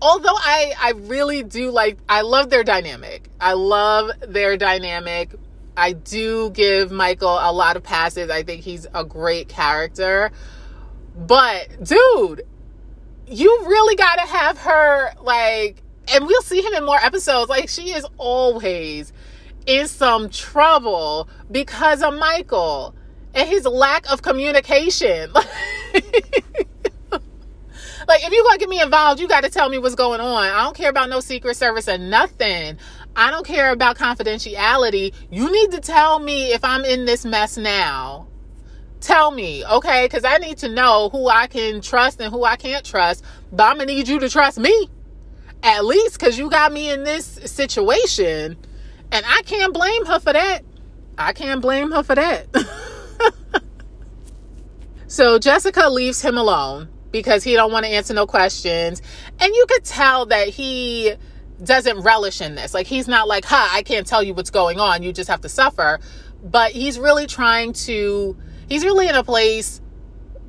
although 0.00 0.36
I 0.36 0.72
I 0.80 0.92
really 0.92 1.42
do 1.42 1.72
like 1.72 1.98
I 2.08 2.20
love 2.20 2.48
their 2.48 2.62
dynamic. 2.62 3.28
I 3.40 3.54
love 3.54 4.12
their 4.20 4.56
dynamic. 4.56 5.34
I 5.76 5.94
do 5.94 6.50
give 6.50 6.92
Michael 6.92 7.38
a 7.40 7.52
lot 7.52 7.76
of 7.76 7.82
passes. 7.82 8.30
I 8.30 8.44
think 8.44 8.62
he's 8.62 8.86
a 8.94 9.04
great 9.04 9.48
character. 9.48 10.30
But 11.16 11.84
dude, 11.84 12.44
you 13.30 13.64
really 13.66 13.96
got 13.96 14.16
to 14.16 14.26
have 14.26 14.58
her 14.58 15.12
like 15.20 15.82
and 16.12 16.26
we'll 16.26 16.42
see 16.42 16.62
him 16.62 16.72
in 16.74 16.84
more 16.84 16.96
episodes 16.96 17.48
like 17.50 17.68
she 17.68 17.92
is 17.92 18.06
always 18.16 19.12
in 19.66 19.86
some 19.86 20.30
trouble 20.30 21.28
because 21.50 22.02
of 22.02 22.14
Michael 22.14 22.94
and 23.34 23.48
his 23.48 23.66
lack 23.66 24.10
of 24.10 24.22
communication. 24.22 25.30
like 25.32 25.44
if 28.24 28.32
you're 28.32 28.44
gonna 28.44 28.58
get 28.58 28.68
me 28.68 28.80
involved, 28.80 29.20
you 29.20 29.28
got 29.28 29.44
to 29.44 29.50
tell 29.50 29.68
me 29.68 29.78
what's 29.78 29.94
going 29.94 30.20
on. 30.20 30.44
I 30.44 30.64
don't 30.64 30.76
care 30.76 30.90
about 30.90 31.10
no 31.10 31.20
secret 31.20 31.56
service 31.56 31.88
or 31.88 31.98
nothing. 31.98 32.78
I 33.14 33.30
don't 33.30 33.44
care 33.44 33.72
about 33.72 33.98
confidentiality. 33.98 35.12
You 35.30 35.52
need 35.52 35.72
to 35.72 35.80
tell 35.80 36.18
me 36.18 36.52
if 36.52 36.64
I'm 36.64 36.84
in 36.84 37.04
this 37.04 37.24
mess 37.24 37.58
now 37.58 38.28
tell 39.00 39.30
me, 39.30 39.64
okay? 39.64 40.06
Because 40.06 40.24
I 40.24 40.38
need 40.38 40.58
to 40.58 40.68
know 40.68 41.08
who 41.10 41.28
I 41.28 41.46
can 41.46 41.80
trust 41.80 42.20
and 42.20 42.32
who 42.32 42.44
I 42.44 42.56
can't 42.56 42.84
trust. 42.84 43.24
But 43.52 43.64
I'm 43.64 43.76
going 43.76 43.88
to 43.88 43.94
need 43.94 44.08
you 44.08 44.18
to 44.20 44.28
trust 44.28 44.58
me, 44.58 44.88
at 45.62 45.84
least, 45.84 46.18
because 46.18 46.38
you 46.38 46.50
got 46.50 46.72
me 46.72 46.90
in 46.90 47.04
this 47.04 47.24
situation. 47.24 48.56
And 49.10 49.24
I 49.26 49.42
can't 49.42 49.72
blame 49.72 50.06
her 50.06 50.20
for 50.20 50.32
that. 50.32 50.60
I 51.16 51.32
can't 51.32 51.60
blame 51.60 51.90
her 51.92 52.02
for 52.02 52.14
that. 52.14 52.46
so 55.06 55.38
Jessica 55.38 55.88
leaves 55.88 56.20
him 56.20 56.36
alone 56.36 56.88
because 57.10 57.42
he 57.42 57.54
don't 57.54 57.72
want 57.72 57.84
to 57.86 57.90
answer 57.90 58.14
no 58.14 58.26
questions. 58.26 59.02
And 59.40 59.54
you 59.54 59.66
could 59.68 59.84
tell 59.84 60.26
that 60.26 60.48
he 60.48 61.14
doesn't 61.62 62.00
relish 62.00 62.40
in 62.40 62.54
this. 62.54 62.74
Like 62.74 62.86
he's 62.86 63.08
not 63.08 63.26
like, 63.26 63.44
"Ha, 63.46 63.72
I 63.72 63.82
can't 63.82 64.06
tell 64.06 64.22
you 64.22 64.34
what's 64.34 64.50
going 64.50 64.78
on. 64.78 65.02
You 65.02 65.12
just 65.12 65.28
have 65.28 65.40
to 65.42 65.48
suffer." 65.48 65.98
But 66.42 66.70
he's 66.70 66.98
really 66.98 67.26
trying 67.26 67.72
to 67.72 68.36
he's 68.68 68.84
really 68.84 69.08
in 69.08 69.14
a 69.14 69.24
place 69.24 69.80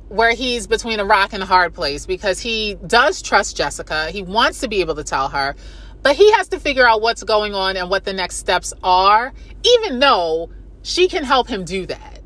where 0.08 0.34
he's 0.34 0.66
between 0.66 0.98
a 1.00 1.04
rock 1.04 1.32
and 1.32 1.42
a 1.42 1.46
hard 1.46 1.72
place 1.72 2.04
because 2.04 2.40
he 2.40 2.76
does 2.86 3.22
trust 3.22 3.56
Jessica. 3.56 4.10
He 4.10 4.22
wants 4.22 4.60
to 4.60 4.68
be 4.68 4.80
able 4.80 4.96
to 4.96 5.04
tell 5.04 5.28
her, 5.28 5.54
but 6.02 6.16
he 6.16 6.32
has 6.32 6.48
to 6.48 6.58
figure 6.58 6.86
out 6.86 7.00
what's 7.00 7.22
going 7.22 7.54
on 7.54 7.76
and 7.76 7.88
what 7.90 8.04
the 8.04 8.12
next 8.12 8.36
steps 8.36 8.72
are, 8.82 9.32
even 9.64 10.00
though 10.00 10.50
she 10.82 11.08
can 11.08 11.24
help 11.24 11.46
him 11.48 11.64
do 11.64 11.86
that, 11.86 12.20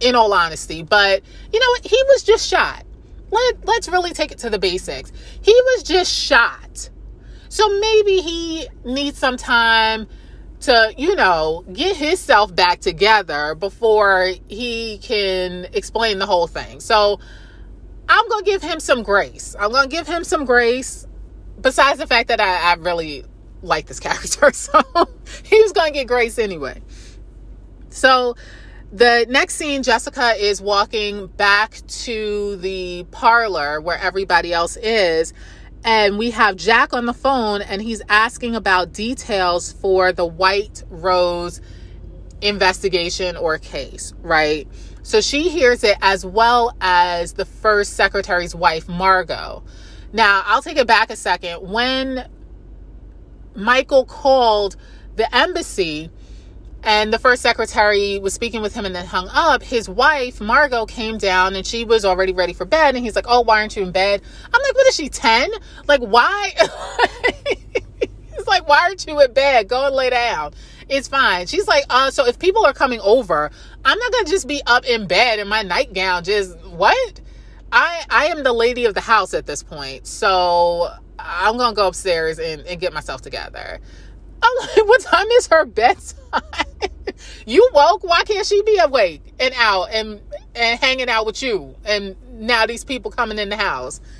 in 0.00 0.14
all 0.14 0.32
honesty. 0.32 0.82
But 0.82 1.22
you 1.52 1.60
know 1.60 1.68
what? 1.68 1.84
He 1.84 2.02
was 2.08 2.22
just 2.22 2.48
shot. 2.48 2.84
Let, 3.30 3.64
let's 3.66 3.88
really 3.88 4.12
take 4.12 4.32
it 4.32 4.38
to 4.38 4.50
the 4.50 4.58
basics. 4.58 5.12
He 5.42 5.52
was 5.52 5.82
just 5.82 6.12
shot. 6.12 6.90
So 7.48 7.68
maybe 7.80 8.20
he 8.20 8.68
needs 8.84 9.18
some 9.18 9.36
time 9.36 10.06
to, 10.62 10.94
you 10.96 11.14
know, 11.14 11.64
get 11.72 11.96
himself 11.96 12.54
back 12.54 12.80
together 12.80 13.54
before 13.54 14.30
he 14.48 14.98
can 14.98 15.66
explain 15.72 16.18
the 16.18 16.26
whole 16.26 16.46
thing. 16.46 16.80
So 16.80 17.20
I'm 18.08 18.28
going 18.28 18.44
to 18.44 18.50
give 18.50 18.62
him 18.62 18.80
some 18.80 19.02
grace. 19.02 19.56
I'm 19.58 19.70
going 19.70 19.88
to 19.88 19.94
give 19.94 20.06
him 20.06 20.24
some 20.24 20.44
grace, 20.44 21.06
besides 21.60 21.98
the 21.98 22.06
fact 22.06 22.28
that 22.28 22.40
I, 22.40 22.72
I 22.72 22.74
really 22.74 23.24
like 23.62 23.86
this 23.86 24.00
character. 24.00 24.52
So 24.52 24.80
he 25.44 25.60
was 25.60 25.72
going 25.72 25.92
to 25.92 25.98
get 25.98 26.06
grace 26.06 26.38
anyway. 26.38 26.80
So 27.90 28.36
the 28.92 29.26
next 29.28 29.54
scene, 29.54 29.82
Jessica 29.82 30.34
is 30.38 30.60
walking 30.60 31.26
back 31.26 31.80
to 31.86 32.56
the 32.56 33.04
parlor 33.10 33.80
where 33.80 33.98
everybody 33.98 34.52
else 34.52 34.76
is 34.76 35.32
and 35.84 36.18
we 36.18 36.30
have 36.30 36.56
Jack 36.56 36.92
on 36.92 37.06
the 37.06 37.14
phone 37.14 37.62
and 37.62 37.82
he's 37.82 38.02
asking 38.08 38.54
about 38.54 38.92
details 38.92 39.72
for 39.72 40.12
the 40.12 40.24
White 40.24 40.84
Rose 40.88 41.60
investigation 42.40 43.36
or 43.36 43.58
case, 43.58 44.14
right? 44.22 44.68
So 45.02 45.20
she 45.20 45.48
hears 45.48 45.82
it 45.82 45.96
as 46.00 46.24
well 46.24 46.76
as 46.80 47.32
the 47.32 47.44
first 47.44 47.94
secretary's 47.94 48.54
wife, 48.54 48.88
Margot. 48.88 49.64
Now, 50.12 50.42
I'll 50.46 50.62
take 50.62 50.76
it 50.76 50.86
back 50.86 51.10
a 51.10 51.16
second. 51.16 51.68
When 51.68 52.28
Michael 53.54 54.04
called 54.04 54.76
the 55.16 55.34
embassy, 55.34 56.10
and 56.82 57.12
the 57.12 57.18
first 57.18 57.42
secretary 57.42 58.18
was 58.18 58.34
speaking 58.34 58.62
with 58.62 58.74
him 58.74 58.84
and 58.84 58.94
then 58.94 59.06
hung 59.06 59.28
up. 59.32 59.62
His 59.62 59.88
wife, 59.88 60.40
Margot, 60.40 60.86
came 60.86 61.18
down 61.18 61.54
and 61.54 61.66
she 61.66 61.84
was 61.84 62.04
already 62.04 62.32
ready 62.32 62.52
for 62.52 62.64
bed. 62.64 62.94
And 62.94 63.04
he's 63.04 63.14
like, 63.14 63.26
Oh, 63.28 63.40
why 63.42 63.60
aren't 63.60 63.76
you 63.76 63.82
in 63.82 63.92
bed? 63.92 64.22
I'm 64.52 64.62
like, 64.62 64.74
What 64.74 64.86
is 64.88 64.94
she, 64.94 65.08
10? 65.08 65.50
Like, 65.86 66.00
why? 66.00 66.52
he's 68.36 68.46
like, 68.46 68.68
Why 68.68 68.80
aren't 68.82 69.06
you 69.06 69.20
in 69.20 69.32
bed? 69.32 69.68
Go 69.68 69.86
and 69.86 69.94
lay 69.94 70.10
down. 70.10 70.54
It's 70.88 71.08
fine. 71.08 71.46
She's 71.46 71.66
like, 71.66 71.84
uh, 71.88 72.10
so 72.10 72.26
if 72.26 72.38
people 72.38 72.66
are 72.66 72.72
coming 72.72 73.00
over, 73.00 73.50
I'm 73.84 73.98
not 73.98 74.12
gonna 74.12 74.28
just 74.28 74.46
be 74.46 74.60
up 74.66 74.84
in 74.84 75.06
bed 75.06 75.38
in 75.38 75.48
my 75.48 75.62
nightgown, 75.62 76.24
just 76.24 76.58
what? 76.66 77.20
I 77.70 78.04
I 78.10 78.26
am 78.26 78.42
the 78.42 78.52
lady 78.52 78.84
of 78.84 78.94
the 78.94 79.00
house 79.00 79.32
at 79.32 79.46
this 79.46 79.62
point. 79.62 80.06
So 80.06 80.90
I'm 81.18 81.56
gonna 81.56 81.74
go 81.74 81.88
upstairs 81.88 82.38
and, 82.38 82.62
and 82.62 82.80
get 82.80 82.92
myself 82.92 83.22
together. 83.22 83.80
I'm 84.42 84.56
like, 84.60 84.76
what 84.88 85.00
time 85.02 85.26
is 85.28 85.46
her 85.48 85.64
bedtime? 85.64 86.42
you 87.46 87.68
woke? 87.72 88.04
Why 88.04 88.22
can't 88.24 88.46
she 88.46 88.62
be 88.62 88.78
awake 88.78 89.22
and 89.38 89.54
out 89.56 89.92
and 89.92 90.20
and 90.54 90.80
hanging 90.80 91.08
out 91.08 91.26
with 91.26 91.42
you? 91.42 91.74
And 91.84 92.16
now 92.32 92.66
these 92.66 92.84
people 92.84 93.10
coming 93.10 93.38
in 93.38 93.48
the 93.48 93.56
house. 93.56 94.00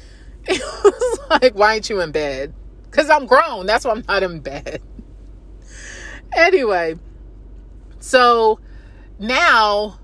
It 0.45 0.61
was 0.85 1.19
like, 1.31 1.55
why 1.55 1.77
ain't 1.77 1.89
you 1.89 2.01
in 2.01 2.11
bed? 2.11 2.53
Because 2.91 3.09
I'm 3.09 3.27
grown. 3.27 3.65
That's 3.65 3.85
why 3.85 3.93
I'm 3.93 4.05
not 4.09 4.25
in 4.25 4.41
bed. 4.41 4.83
anyway, 6.37 6.97
so 8.01 8.59
now 9.21 10.01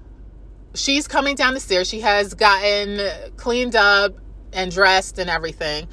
she's 0.75 1.09
coming 1.09 1.35
down 1.35 1.55
the 1.55 1.61
stairs. 1.61 1.89
She 1.89 2.01
has 2.01 2.35
gotten 2.35 3.01
cleaned 3.37 3.75
up 3.75 4.15
and 4.53 4.71
dressed 4.71 5.19
and 5.19 5.29
everything. 5.29 5.89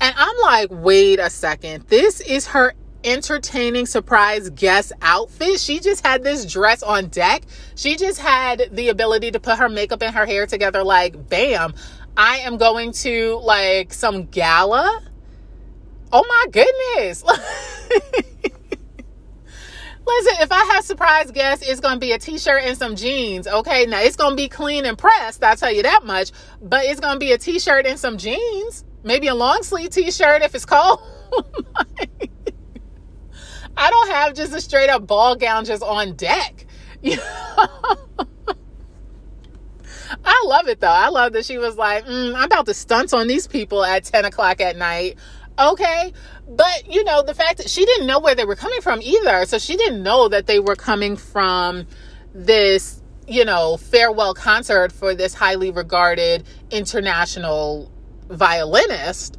And 0.00 0.14
I'm 0.16 0.36
like, 0.42 0.68
wait 0.70 1.18
a 1.18 1.30
second. 1.30 1.84
This 1.88 2.20
is 2.20 2.48
her 2.48 2.74
entertaining 3.04 3.86
surprise 3.86 4.50
guest 4.50 4.92
outfit. 5.02 5.60
She 5.60 5.80
just 5.80 6.04
had 6.04 6.24
this 6.24 6.44
dress 6.50 6.82
on 6.82 7.08
deck. 7.08 7.42
She 7.76 7.96
just 7.96 8.20
had 8.20 8.70
the 8.72 8.88
ability 8.88 9.30
to 9.32 9.40
put 9.40 9.58
her 9.58 9.68
makeup 9.68 10.02
and 10.02 10.14
her 10.14 10.26
hair 10.26 10.46
together 10.46 10.82
like 10.82 11.28
bam. 11.28 11.74
I 12.16 12.38
am 12.38 12.56
going 12.56 12.92
to 12.92 13.40
like 13.42 13.92
some 13.92 14.24
gala. 14.26 15.02
Oh 16.12 16.24
my 16.28 16.46
goodness. 16.50 17.24
Listen, 20.06 20.34
if 20.40 20.52
I 20.52 20.64
have 20.74 20.84
surprise 20.84 21.30
guests, 21.30 21.66
it's 21.66 21.80
going 21.80 21.94
to 21.94 22.00
be 22.00 22.12
a 22.12 22.18
t-shirt 22.18 22.62
and 22.62 22.76
some 22.76 22.94
jeans. 22.94 23.46
Okay. 23.46 23.86
Now 23.86 24.00
it's 24.00 24.16
going 24.16 24.32
to 24.32 24.36
be 24.36 24.48
clean 24.48 24.84
and 24.84 24.98
pressed. 24.98 25.42
I'll 25.42 25.56
tell 25.56 25.72
you 25.72 25.82
that 25.82 26.04
much, 26.04 26.30
but 26.60 26.84
it's 26.84 27.00
going 27.00 27.14
to 27.14 27.18
be 27.18 27.32
a 27.32 27.38
t-shirt 27.38 27.86
and 27.86 27.98
some 27.98 28.18
jeans, 28.18 28.84
maybe 29.02 29.28
a 29.28 29.34
long 29.34 29.62
sleeve 29.62 29.90
t-shirt 29.90 30.42
if 30.42 30.54
it's 30.54 30.66
cold. 30.66 31.00
I 33.76 33.90
don't 33.90 34.10
have 34.10 34.34
just 34.34 34.52
a 34.54 34.60
straight 34.60 34.90
up 34.90 35.06
ball 35.06 35.36
gown 35.36 35.64
just 35.64 35.82
on 35.82 36.14
deck. 36.14 36.66
I 40.24 40.44
love 40.46 40.68
it 40.68 40.80
though. 40.80 40.88
I 40.88 41.08
love 41.08 41.32
that 41.32 41.44
she 41.44 41.58
was 41.58 41.76
like, 41.76 42.04
mm, 42.04 42.34
I'm 42.34 42.44
about 42.44 42.66
to 42.66 42.74
stunt 42.74 43.12
on 43.12 43.26
these 43.26 43.46
people 43.46 43.84
at 43.84 44.04
10 44.04 44.24
o'clock 44.24 44.60
at 44.60 44.76
night. 44.76 45.18
Okay. 45.58 46.12
But, 46.48 46.92
you 46.92 47.04
know, 47.04 47.22
the 47.22 47.34
fact 47.34 47.58
that 47.58 47.70
she 47.70 47.84
didn't 47.84 48.06
know 48.06 48.20
where 48.20 48.34
they 48.34 48.44
were 48.44 48.56
coming 48.56 48.80
from 48.80 49.00
either. 49.02 49.44
So 49.46 49.58
she 49.58 49.76
didn't 49.76 50.02
know 50.02 50.28
that 50.28 50.46
they 50.46 50.60
were 50.60 50.76
coming 50.76 51.16
from 51.16 51.86
this, 52.34 53.00
you 53.26 53.44
know, 53.44 53.76
farewell 53.76 54.34
concert 54.34 54.92
for 54.92 55.14
this 55.14 55.34
highly 55.34 55.70
regarded 55.70 56.44
international 56.70 57.90
violinist. 58.28 59.38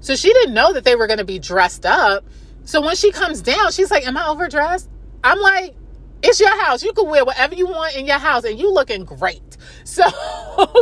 So 0.00 0.14
she 0.14 0.32
didn't 0.32 0.54
know 0.54 0.72
that 0.72 0.84
they 0.84 0.96
were 0.96 1.06
going 1.06 1.18
to 1.18 1.24
be 1.24 1.38
dressed 1.38 1.84
up. 1.84 2.24
So 2.66 2.82
when 2.82 2.96
she 2.96 3.12
comes 3.12 3.40
down, 3.40 3.72
she's 3.72 3.90
like, 3.90 4.06
Am 4.06 4.16
I 4.16 4.26
overdressed? 4.26 4.90
I'm 5.24 5.40
like, 5.40 5.74
It's 6.22 6.38
your 6.38 6.56
house. 6.62 6.82
You 6.82 6.92
can 6.92 7.08
wear 7.08 7.24
whatever 7.24 7.54
you 7.54 7.66
want 7.66 7.96
in 7.96 8.06
your 8.06 8.18
house 8.18 8.44
and 8.44 8.58
you 8.58 8.72
looking 8.72 9.04
great. 9.04 9.42
So 9.84 10.02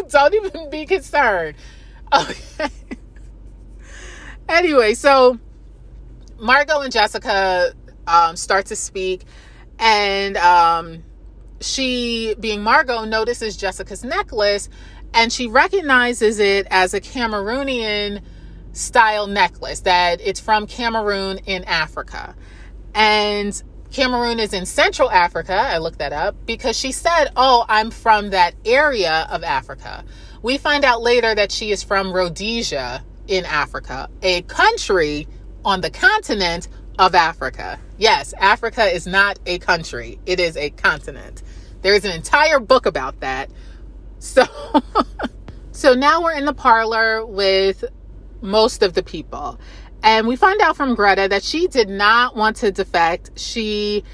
don't 0.08 0.34
even 0.34 0.70
be 0.70 0.86
concerned. 0.86 1.56
Okay. 2.12 2.68
anyway, 4.48 4.94
so 4.94 5.38
Margot 6.38 6.80
and 6.80 6.92
Jessica 6.92 7.74
um, 8.06 8.36
start 8.36 8.66
to 8.66 8.76
speak, 8.76 9.24
and 9.78 10.36
um, 10.38 11.04
she, 11.60 12.34
being 12.40 12.62
Margot, 12.62 13.04
notices 13.04 13.56
Jessica's 13.56 14.04
necklace 14.04 14.68
and 15.14 15.32
she 15.32 15.46
recognizes 15.46 16.40
it 16.40 16.66
as 16.70 16.92
a 16.92 17.00
Cameroonian 17.00 18.20
style 18.74 19.26
necklace 19.26 19.80
that 19.80 20.20
it's 20.20 20.40
from 20.40 20.66
Cameroon 20.66 21.38
in 21.46 21.64
Africa. 21.64 22.34
And 22.94 23.60
Cameroon 23.90 24.40
is 24.40 24.52
in 24.52 24.66
Central 24.66 25.10
Africa. 25.10 25.54
I 25.54 25.78
looked 25.78 25.98
that 26.00 26.12
up 26.12 26.34
because 26.46 26.76
she 26.76 26.92
said, 26.92 27.30
Oh, 27.36 27.64
I'm 27.68 27.90
from 27.90 28.30
that 28.30 28.54
area 28.64 29.26
of 29.30 29.42
Africa. 29.44 30.04
We 30.42 30.58
find 30.58 30.84
out 30.84 31.00
later 31.00 31.34
that 31.34 31.50
she 31.50 31.70
is 31.70 31.82
from 31.82 32.12
Rhodesia 32.12 33.04
in 33.28 33.44
Africa, 33.46 34.10
a 34.20 34.42
country 34.42 35.26
on 35.64 35.80
the 35.80 35.90
continent 35.90 36.68
of 36.98 37.14
Africa. 37.14 37.78
Yes, 37.96 38.34
Africa 38.34 38.84
is 38.84 39.06
not 39.06 39.38
a 39.46 39.58
country, 39.58 40.18
it 40.26 40.40
is 40.40 40.56
a 40.56 40.70
continent. 40.70 41.42
There 41.82 41.94
is 41.94 42.04
an 42.04 42.12
entire 42.12 42.60
book 42.60 42.86
about 42.86 43.20
that. 43.20 43.50
So, 44.18 44.44
so 45.72 45.94
now 45.94 46.22
we're 46.22 46.34
in 46.34 46.46
the 46.46 46.54
parlor 46.54 47.24
with 47.24 47.84
most 48.44 48.82
of 48.82 48.94
the 48.94 49.02
people. 49.02 49.58
And 50.04 50.28
we 50.28 50.36
find 50.36 50.60
out 50.60 50.76
from 50.76 50.94
Greta 50.94 51.28
that 51.28 51.42
she 51.42 51.66
did 51.66 51.88
not 51.88 52.36
want 52.36 52.56
to 52.56 52.70
defect. 52.70 53.38
She 53.38 54.04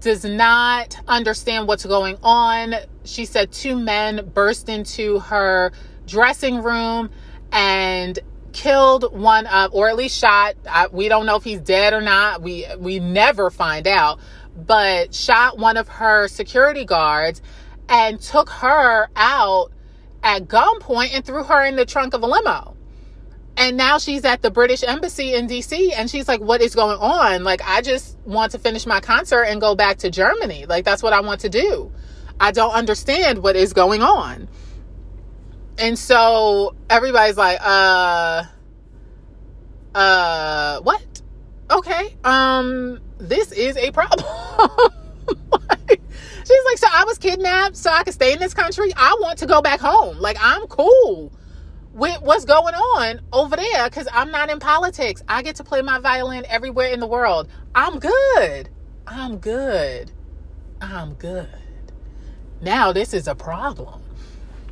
does 0.00 0.24
not 0.24 0.96
understand 1.08 1.66
what's 1.66 1.86
going 1.86 2.18
on. 2.22 2.74
She 3.04 3.24
said 3.24 3.50
two 3.50 3.78
men 3.78 4.30
burst 4.34 4.68
into 4.68 5.20
her 5.20 5.72
dressing 6.06 6.62
room 6.62 7.10
and 7.50 8.18
killed 8.52 9.16
one 9.18 9.46
of, 9.46 9.72
or 9.72 9.88
at 9.88 9.96
least 9.96 10.18
shot. 10.18 10.54
I, 10.68 10.88
we 10.88 11.08
don't 11.08 11.24
know 11.24 11.36
if 11.36 11.44
he's 11.44 11.60
dead 11.60 11.94
or 11.94 12.02
not. 12.02 12.42
We 12.42 12.66
we 12.78 12.98
never 12.98 13.48
find 13.48 13.86
out, 13.86 14.20
but 14.54 15.14
shot 15.14 15.56
one 15.56 15.78
of 15.78 15.88
her 15.88 16.28
security 16.28 16.84
guards 16.84 17.40
and 17.88 18.20
took 18.20 18.50
her 18.50 19.08
out 19.16 19.72
at 20.22 20.46
gunpoint 20.46 21.14
and 21.14 21.24
threw 21.24 21.42
her 21.42 21.64
in 21.64 21.76
the 21.76 21.86
trunk 21.86 22.12
of 22.12 22.22
a 22.22 22.26
limo 22.26 22.76
and 23.56 23.76
now 23.76 23.98
she's 23.98 24.24
at 24.24 24.42
the 24.42 24.50
British 24.50 24.82
embassy 24.82 25.34
in 25.34 25.46
DC 25.46 25.92
and 25.94 26.10
she's 26.10 26.26
like 26.28 26.40
what 26.40 26.60
is 26.60 26.74
going 26.74 26.98
on? 26.98 27.44
Like 27.44 27.60
I 27.64 27.82
just 27.82 28.16
want 28.24 28.52
to 28.52 28.58
finish 28.58 28.86
my 28.86 29.00
concert 29.00 29.42
and 29.42 29.60
go 29.60 29.74
back 29.74 29.98
to 29.98 30.10
Germany. 30.10 30.66
Like 30.66 30.84
that's 30.84 31.02
what 31.02 31.12
I 31.12 31.20
want 31.20 31.40
to 31.42 31.48
do. 31.48 31.92
I 32.40 32.50
don't 32.50 32.72
understand 32.72 33.42
what 33.42 33.56
is 33.56 33.72
going 33.72 34.02
on. 34.02 34.48
And 35.78 35.98
so 35.98 36.74
everybody's 36.88 37.36
like 37.36 37.58
uh 37.60 38.44
uh 39.94 40.80
what? 40.80 41.22
Okay 41.70 42.16
um 42.24 43.00
this 43.18 43.52
is 43.52 43.76
a 43.76 43.90
problem. 43.90 44.26
She's 46.44 46.64
like 46.64 46.78
so 46.78 46.86
I 46.90 47.04
was 47.06 47.18
kidnapped 47.18 47.76
so 47.76 47.90
I 47.90 48.02
could 48.02 48.14
stay 48.14 48.32
in 48.32 48.38
this 48.38 48.54
country? 48.54 48.92
I 48.96 49.16
want 49.20 49.38
to 49.40 49.46
go 49.46 49.60
back 49.60 49.78
home. 49.78 50.18
Like 50.18 50.38
I'm 50.40 50.66
cool 50.68 51.32
with 51.92 52.20
what's 52.22 52.44
going 52.44 52.74
on 52.74 53.20
over 53.32 53.56
there 53.56 53.88
because 53.88 54.08
I'm 54.12 54.30
not 54.30 54.50
in 54.50 54.58
politics. 54.58 55.22
I 55.28 55.42
get 55.42 55.56
to 55.56 55.64
play 55.64 55.82
my 55.82 55.98
violin 55.98 56.44
everywhere 56.48 56.88
in 56.88 57.00
the 57.00 57.06
world. 57.06 57.48
I'm 57.74 57.98
good. 57.98 58.68
I'm 59.06 59.38
good. 59.38 60.10
I'm 60.80 61.14
good. 61.14 61.48
Now, 62.60 62.92
this 62.92 63.12
is 63.12 63.28
a 63.28 63.34
problem. 63.34 64.00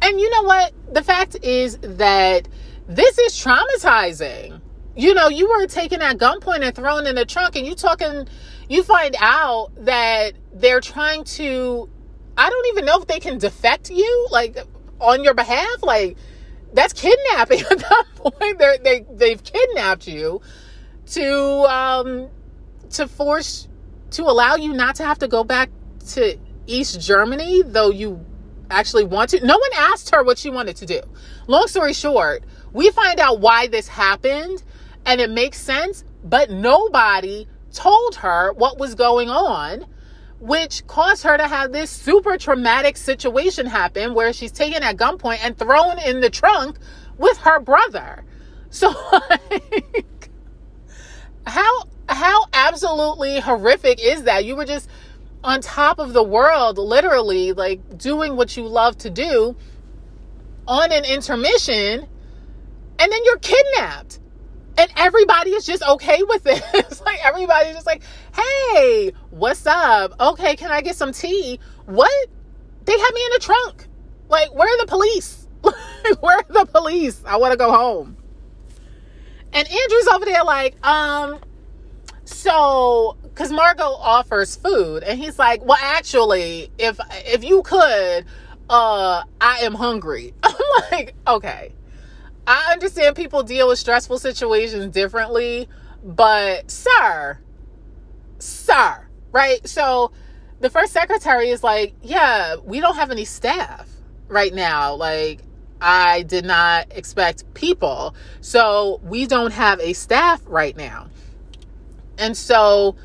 And 0.02 0.20
you 0.20 0.30
know 0.30 0.42
what? 0.42 0.72
The 0.92 1.02
fact 1.02 1.36
is 1.42 1.78
that 1.82 2.48
this 2.88 3.18
is 3.18 3.32
traumatizing. 3.34 4.60
You 4.96 5.14
know, 5.14 5.28
you 5.28 5.48
were 5.48 5.66
taken 5.66 6.00
at 6.02 6.18
gunpoint 6.18 6.62
and 6.62 6.74
thrown 6.74 7.06
in 7.06 7.14
the 7.14 7.24
trunk, 7.24 7.56
and 7.56 7.66
you 7.66 7.74
talking, 7.74 8.26
you 8.68 8.82
find 8.82 9.14
out 9.20 9.70
that 9.84 10.32
they're 10.52 10.80
trying 10.80 11.24
to, 11.24 11.88
I 12.36 12.48
don't 12.48 12.66
even 12.68 12.84
know 12.84 13.00
if 13.00 13.06
they 13.06 13.20
can 13.20 13.38
defect 13.38 13.90
you, 13.90 14.28
like 14.30 14.56
on 15.00 15.22
your 15.22 15.34
behalf. 15.34 15.82
Like, 15.82 16.16
that's 16.72 16.92
kidnapping 16.92 17.60
at 17.70 17.78
that 17.78 18.04
point. 18.16 18.58
They're, 18.58 18.78
they 18.78 19.06
they've 19.10 19.42
kidnapped 19.42 20.06
you 20.06 20.40
to 21.06 21.34
um 21.64 22.28
to 22.90 23.08
force 23.08 23.68
to 24.12 24.22
allow 24.24 24.56
you 24.56 24.72
not 24.72 24.96
to 24.96 25.04
have 25.04 25.18
to 25.20 25.28
go 25.28 25.44
back 25.44 25.70
to 26.10 26.36
East 26.66 27.00
Germany, 27.00 27.62
though 27.62 27.90
you 27.90 28.24
actually 28.70 29.04
want 29.04 29.30
to. 29.30 29.44
No 29.44 29.58
one 29.58 29.70
asked 29.76 30.10
her 30.10 30.22
what 30.22 30.38
she 30.38 30.50
wanted 30.50 30.76
to 30.76 30.86
do. 30.86 31.00
Long 31.46 31.66
story 31.66 31.92
short, 31.92 32.44
we 32.72 32.90
find 32.90 33.18
out 33.20 33.40
why 33.40 33.66
this 33.66 33.88
happened 33.88 34.62
and 35.06 35.20
it 35.20 35.30
makes 35.30 35.58
sense, 35.58 36.04
but 36.22 36.50
nobody 36.50 37.48
told 37.72 38.16
her 38.16 38.52
what 38.52 38.78
was 38.78 38.94
going 38.94 39.28
on 39.28 39.86
which 40.40 40.86
caused 40.86 41.22
her 41.22 41.36
to 41.36 41.46
have 41.46 41.70
this 41.70 41.90
super 41.90 42.38
traumatic 42.38 42.96
situation 42.96 43.66
happen 43.66 44.14
where 44.14 44.32
she's 44.32 44.52
taken 44.52 44.82
at 44.82 44.96
gunpoint 44.96 45.38
and 45.42 45.56
thrown 45.56 45.98
in 45.98 46.20
the 46.20 46.30
trunk 46.30 46.78
with 47.18 47.36
her 47.38 47.60
brother. 47.60 48.24
So 48.70 48.92
how 51.46 51.84
how 52.08 52.46
absolutely 52.52 53.40
horrific 53.40 54.02
is 54.02 54.24
that? 54.24 54.44
You 54.44 54.56
were 54.56 54.64
just 54.64 54.88
on 55.44 55.60
top 55.60 55.98
of 55.98 56.12
the 56.12 56.22
world, 56.22 56.78
literally, 56.78 57.52
like 57.52 57.98
doing 57.98 58.36
what 58.36 58.56
you 58.56 58.66
love 58.66 58.96
to 58.98 59.10
do 59.10 59.56
on 60.66 60.92
an 60.92 61.04
intermission, 61.04 62.06
and 62.98 63.12
then 63.12 63.20
you're 63.24 63.38
kidnapped. 63.38 64.19
And 64.78 64.90
everybody 64.96 65.50
is 65.50 65.66
just 65.66 65.82
okay 65.82 66.22
with 66.22 66.46
it. 66.46 66.62
it's 66.74 67.00
like 67.02 67.24
everybody's 67.24 67.74
just 67.74 67.86
like, 67.86 68.02
hey, 68.34 69.12
what's 69.30 69.66
up? 69.66 70.12
Okay, 70.20 70.56
can 70.56 70.70
I 70.70 70.80
get 70.80 70.96
some 70.96 71.12
tea? 71.12 71.60
What? 71.86 72.28
They 72.84 72.98
had 72.98 73.10
me 73.12 73.24
in 73.24 73.30
the 73.32 73.40
trunk. 73.40 73.86
Like, 74.28 74.54
where 74.54 74.68
are 74.68 74.78
the 74.78 74.86
police? 74.86 75.48
where 76.20 76.38
are 76.38 76.44
the 76.48 76.66
police? 76.66 77.22
I 77.26 77.36
want 77.36 77.52
to 77.52 77.58
go 77.58 77.72
home. 77.72 78.16
And 79.52 79.68
Andrew's 79.68 80.06
over 80.06 80.24
there 80.24 80.44
like, 80.44 80.86
um, 80.86 81.40
so 82.24 83.16
because 83.24 83.50
Margot 83.50 83.82
offers 83.82 84.56
food, 84.56 85.02
and 85.02 85.18
he's 85.18 85.38
like, 85.38 85.64
"Well, 85.64 85.78
actually, 85.80 86.70
if 86.78 86.98
if 87.26 87.42
you 87.42 87.62
could, 87.62 88.24
uh, 88.68 89.22
I 89.40 89.58
am 89.62 89.74
hungry." 89.74 90.34
I'm 90.42 90.54
like, 90.90 91.14
okay, 91.26 91.72
I 92.50 92.72
understand 92.72 93.14
people 93.14 93.44
deal 93.44 93.68
with 93.68 93.78
stressful 93.78 94.18
situations 94.18 94.92
differently, 94.92 95.68
but 96.02 96.68
sir, 96.68 97.38
sir, 98.40 99.06
right? 99.30 99.64
So 99.68 100.10
the 100.58 100.68
first 100.68 100.92
secretary 100.92 101.50
is 101.50 101.62
like, 101.62 101.94
"Yeah, 102.02 102.56
we 102.56 102.80
don't 102.80 102.96
have 102.96 103.12
any 103.12 103.24
staff 103.24 103.88
right 104.26 104.52
now. 104.52 104.96
Like, 104.96 105.42
I 105.80 106.22
did 106.24 106.44
not 106.44 106.88
expect 106.90 107.54
people, 107.54 108.16
so 108.40 109.00
we 109.04 109.28
don't 109.28 109.52
have 109.52 109.78
a 109.78 109.92
staff 109.92 110.42
right 110.44 110.76
now." 110.76 111.06
And 112.18 112.36
so 112.36 112.96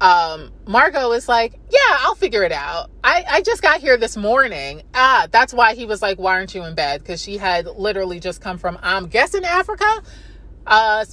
um, 0.00 0.50
Margot 0.68 1.12
is 1.12 1.28
like, 1.28 1.54
Yeah, 1.70 1.78
I'll 2.00 2.14
figure 2.14 2.42
it 2.42 2.52
out. 2.52 2.90
I, 3.02 3.24
I 3.26 3.42
just 3.42 3.62
got 3.62 3.80
here 3.80 3.96
this 3.96 4.18
morning. 4.18 4.82
Ah, 4.92 5.26
that's 5.30 5.54
why 5.54 5.74
he 5.74 5.86
was 5.86 6.02
like, 6.02 6.18
Why 6.18 6.32
aren't 6.32 6.54
you 6.54 6.62
in 6.64 6.74
bed? 6.74 7.00
Because 7.00 7.22
she 7.22 7.38
had 7.38 7.66
literally 7.66 8.20
just 8.20 8.42
come 8.42 8.58
from, 8.58 8.78
I'm 8.82 9.06
guessing 9.06 9.46
Africa. 9.46 10.02
Uh, 10.66 11.06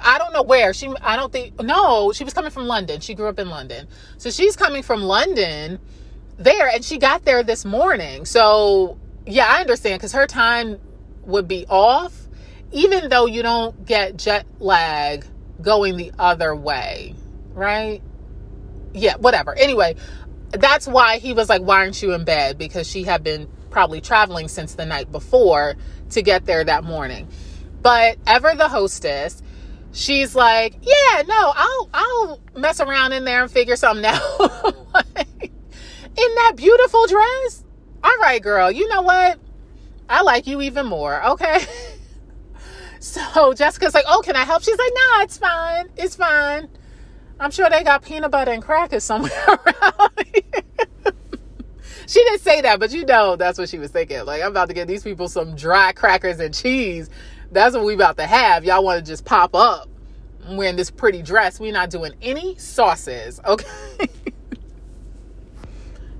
I 0.00 0.18
don't 0.18 0.32
know 0.32 0.44
where. 0.44 0.72
She, 0.72 0.88
I 1.02 1.16
don't 1.16 1.32
think, 1.32 1.60
no, 1.60 2.12
she 2.12 2.22
was 2.22 2.32
coming 2.32 2.52
from 2.52 2.68
London. 2.68 3.00
She 3.00 3.14
grew 3.14 3.26
up 3.26 3.40
in 3.40 3.48
London. 3.48 3.88
So 4.16 4.30
she's 4.30 4.54
coming 4.54 4.84
from 4.84 5.02
London 5.02 5.80
there, 6.38 6.68
and 6.68 6.84
she 6.84 6.96
got 6.96 7.24
there 7.24 7.42
this 7.42 7.64
morning. 7.64 8.24
So, 8.24 8.96
yeah, 9.26 9.46
I 9.48 9.60
understand 9.60 9.98
because 9.98 10.12
her 10.12 10.28
time 10.28 10.78
would 11.24 11.48
be 11.48 11.66
off, 11.68 12.28
even 12.70 13.08
though 13.08 13.26
you 13.26 13.42
don't 13.42 13.84
get 13.84 14.16
jet 14.16 14.46
lag 14.60 15.26
going 15.60 15.96
the 15.96 16.12
other 16.16 16.54
way, 16.54 17.16
right? 17.52 18.00
Yeah, 18.92 19.16
whatever. 19.16 19.54
Anyway, 19.56 19.96
that's 20.50 20.86
why 20.86 21.18
he 21.18 21.32
was 21.32 21.48
like, 21.48 21.62
Why 21.62 21.76
aren't 21.76 22.02
you 22.02 22.12
in 22.12 22.24
bed? 22.24 22.58
Because 22.58 22.88
she 22.88 23.04
had 23.04 23.22
been 23.22 23.48
probably 23.70 24.00
traveling 24.00 24.48
since 24.48 24.74
the 24.74 24.84
night 24.84 25.12
before 25.12 25.76
to 26.10 26.22
get 26.22 26.44
there 26.46 26.64
that 26.64 26.84
morning. 26.84 27.28
But 27.82 28.18
Ever 28.26 28.54
the 28.54 28.68
hostess, 28.68 29.42
she's 29.92 30.34
like, 30.34 30.76
Yeah, 30.82 31.22
no, 31.26 31.52
I'll 31.54 31.90
I'll 31.94 32.40
mess 32.56 32.80
around 32.80 33.12
in 33.12 33.24
there 33.24 33.42
and 33.42 33.50
figure 33.50 33.76
something 33.76 34.04
out. 34.08 34.20
in 35.40 36.34
that 36.34 36.54
beautiful 36.56 37.06
dress? 37.06 37.64
All 38.02 38.16
right, 38.20 38.42
girl, 38.42 38.70
you 38.70 38.88
know 38.88 39.02
what? 39.02 39.38
I 40.08 40.22
like 40.22 40.46
you 40.46 40.60
even 40.62 40.86
more, 40.86 41.24
okay? 41.32 41.64
So 43.00 43.54
Jessica's 43.54 43.94
like, 43.94 44.04
"Oh, 44.06 44.20
can 44.22 44.36
I 44.36 44.44
help?" 44.44 44.62
She's 44.62 44.76
like, 44.76 44.92
"Nah, 44.94 45.22
it's 45.22 45.38
fine. 45.38 45.88
It's 45.96 46.14
fine. 46.14 46.68
I'm 47.40 47.50
sure 47.50 47.68
they 47.70 47.82
got 47.82 48.04
peanut 48.04 48.30
butter 48.30 48.52
and 48.52 48.62
crackers 48.62 49.02
somewhere 49.02 49.32
around 49.48 50.10
here." 50.32 51.14
she 52.06 52.22
didn't 52.24 52.40
say 52.40 52.60
that, 52.60 52.78
but 52.78 52.92
you 52.92 53.04
know 53.06 53.36
that's 53.36 53.58
what 53.58 53.68
she 53.68 53.78
was 53.78 53.90
thinking. 53.90 54.24
Like, 54.24 54.42
I'm 54.42 54.50
about 54.50 54.68
to 54.68 54.74
get 54.74 54.86
these 54.86 55.02
people 55.02 55.28
some 55.28 55.56
dry 55.56 55.92
crackers 55.92 56.38
and 56.40 56.52
cheese. 56.54 57.08
That's 57.50 57.74
what 57.74 57.84
we 57.84 57.94
about 57.94 58.16
to 58.18 58.26
have. 58.26 58.64
Y'all 58.64 58.84
want 58.84 59.04
to 59.04 59.10
just 59.10 59.24
pop 59.24 59.54
up 59.54 59.88
wearing 60.48 60.76
this 60.76 60.90
pretty 60.90 61.22
dress. 61.22 61.60
We're 61.60 61.72
not 61.72 61.90
doing 61.90 62.12
any 62.20 62.56
sauces, 62.56 63.40
okay? 63.46 64.08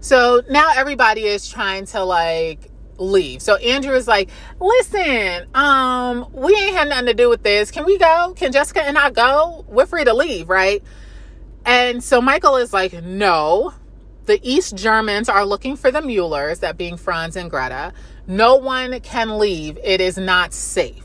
so 0.01 0.43
now 0.49 0.71
everybody 0.75 1.27
is 1.27 1.49
trying 1.49 1.87
to 1.87 2.05
like 2.05 2.71
leave. 2.99 3.43
So 3.43 3.57
Andrew 3.57 3.95
is 3.95 4.07
like, 4.07 4.31
listen, 4.61 5.47
um, 5.55 6.29
we 6.33 6.55
ain't 6.55 6.77
had 6.77 6.89
nothing 6.89 7.07
to 7.07 7.15
do 7.15 7.29
with 7.29 7.43
this. 7.43 7.71
Can 7.71 7.85
we 7.85 7.99
go? 7.99 8.35
Can 8.37 8.53
Jessica 8.53 8.83
and 8.83 8.99
I 8.99 9.11
go? 9.11 9.65
We're 9.69 9.87
free 9.87 10.05
to 10.05 10.15
leave, 10.15 10.49
right? 10.49 10.83
And 11.65 12.03
so 12.03 12.21
Michael 12.21 12.57
is 12.57 12.73
like, 12.73 12.93
no. 13.03 13.75
The 14.27 14.41
East 14.43 14.77
Germans 14.77 15.29
are 15.29 15.45
looking 15.45 15.77
for 15.77 15.91
the 15.91 16.01
Muellers, 16.01 16.61
that 16.61 16.77
being 16.77 16.97
Franz 16.97 17.37
and 17.37 17.51
Greta. 17.51 17.93
No 18.27 18.57
one 18.57 19.01
can 19.01 19.39
leave. 19.39 19.79
It 19.83 20.01
is 20.01 20.17
not 20.17 20.53
safe. 20.53 21.05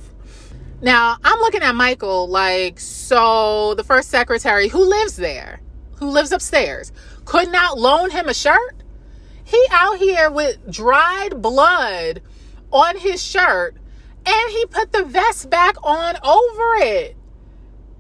Now, 0.82 1.18
I'm 1.24 1.40
looking 1.40 1.64
at 1.64 1.74
Michael 1.74 2.28
like, 2.28 2.80
so 2.80 3.74
the 3.76 3.84
first 3.84 4.10
secretary 4.10 4.68
who 4.68 4.84
lives 4.88 5.16
there, 5.16 5.62
who 5.98 6.10
lives 6.10 6.32
upstairs, 6.32 6.92
could 7.24 7.52
not 7.52 7.80
loan 7.80 8.12
him 8.12 8.28
a 8.28 8.34
shirt? 8.34 8.84
He 9.44 9.64
out 9.72 9.98
here 9.98 10.30
with 10.30 10.72
dried 10.72 11.42
blood 11.42 12.22
on 12.72 12.98
his 12.98 13.24
shirt 13.24 13.78
and 14.26 14.52
he 14.52 14.66
put 14.66 14.92
the 14.92 15.04
vest 15.04 15.50
back 15.50 15.76
on 15.84 16.18
over 16.24 16.76
it. 16.84 17.16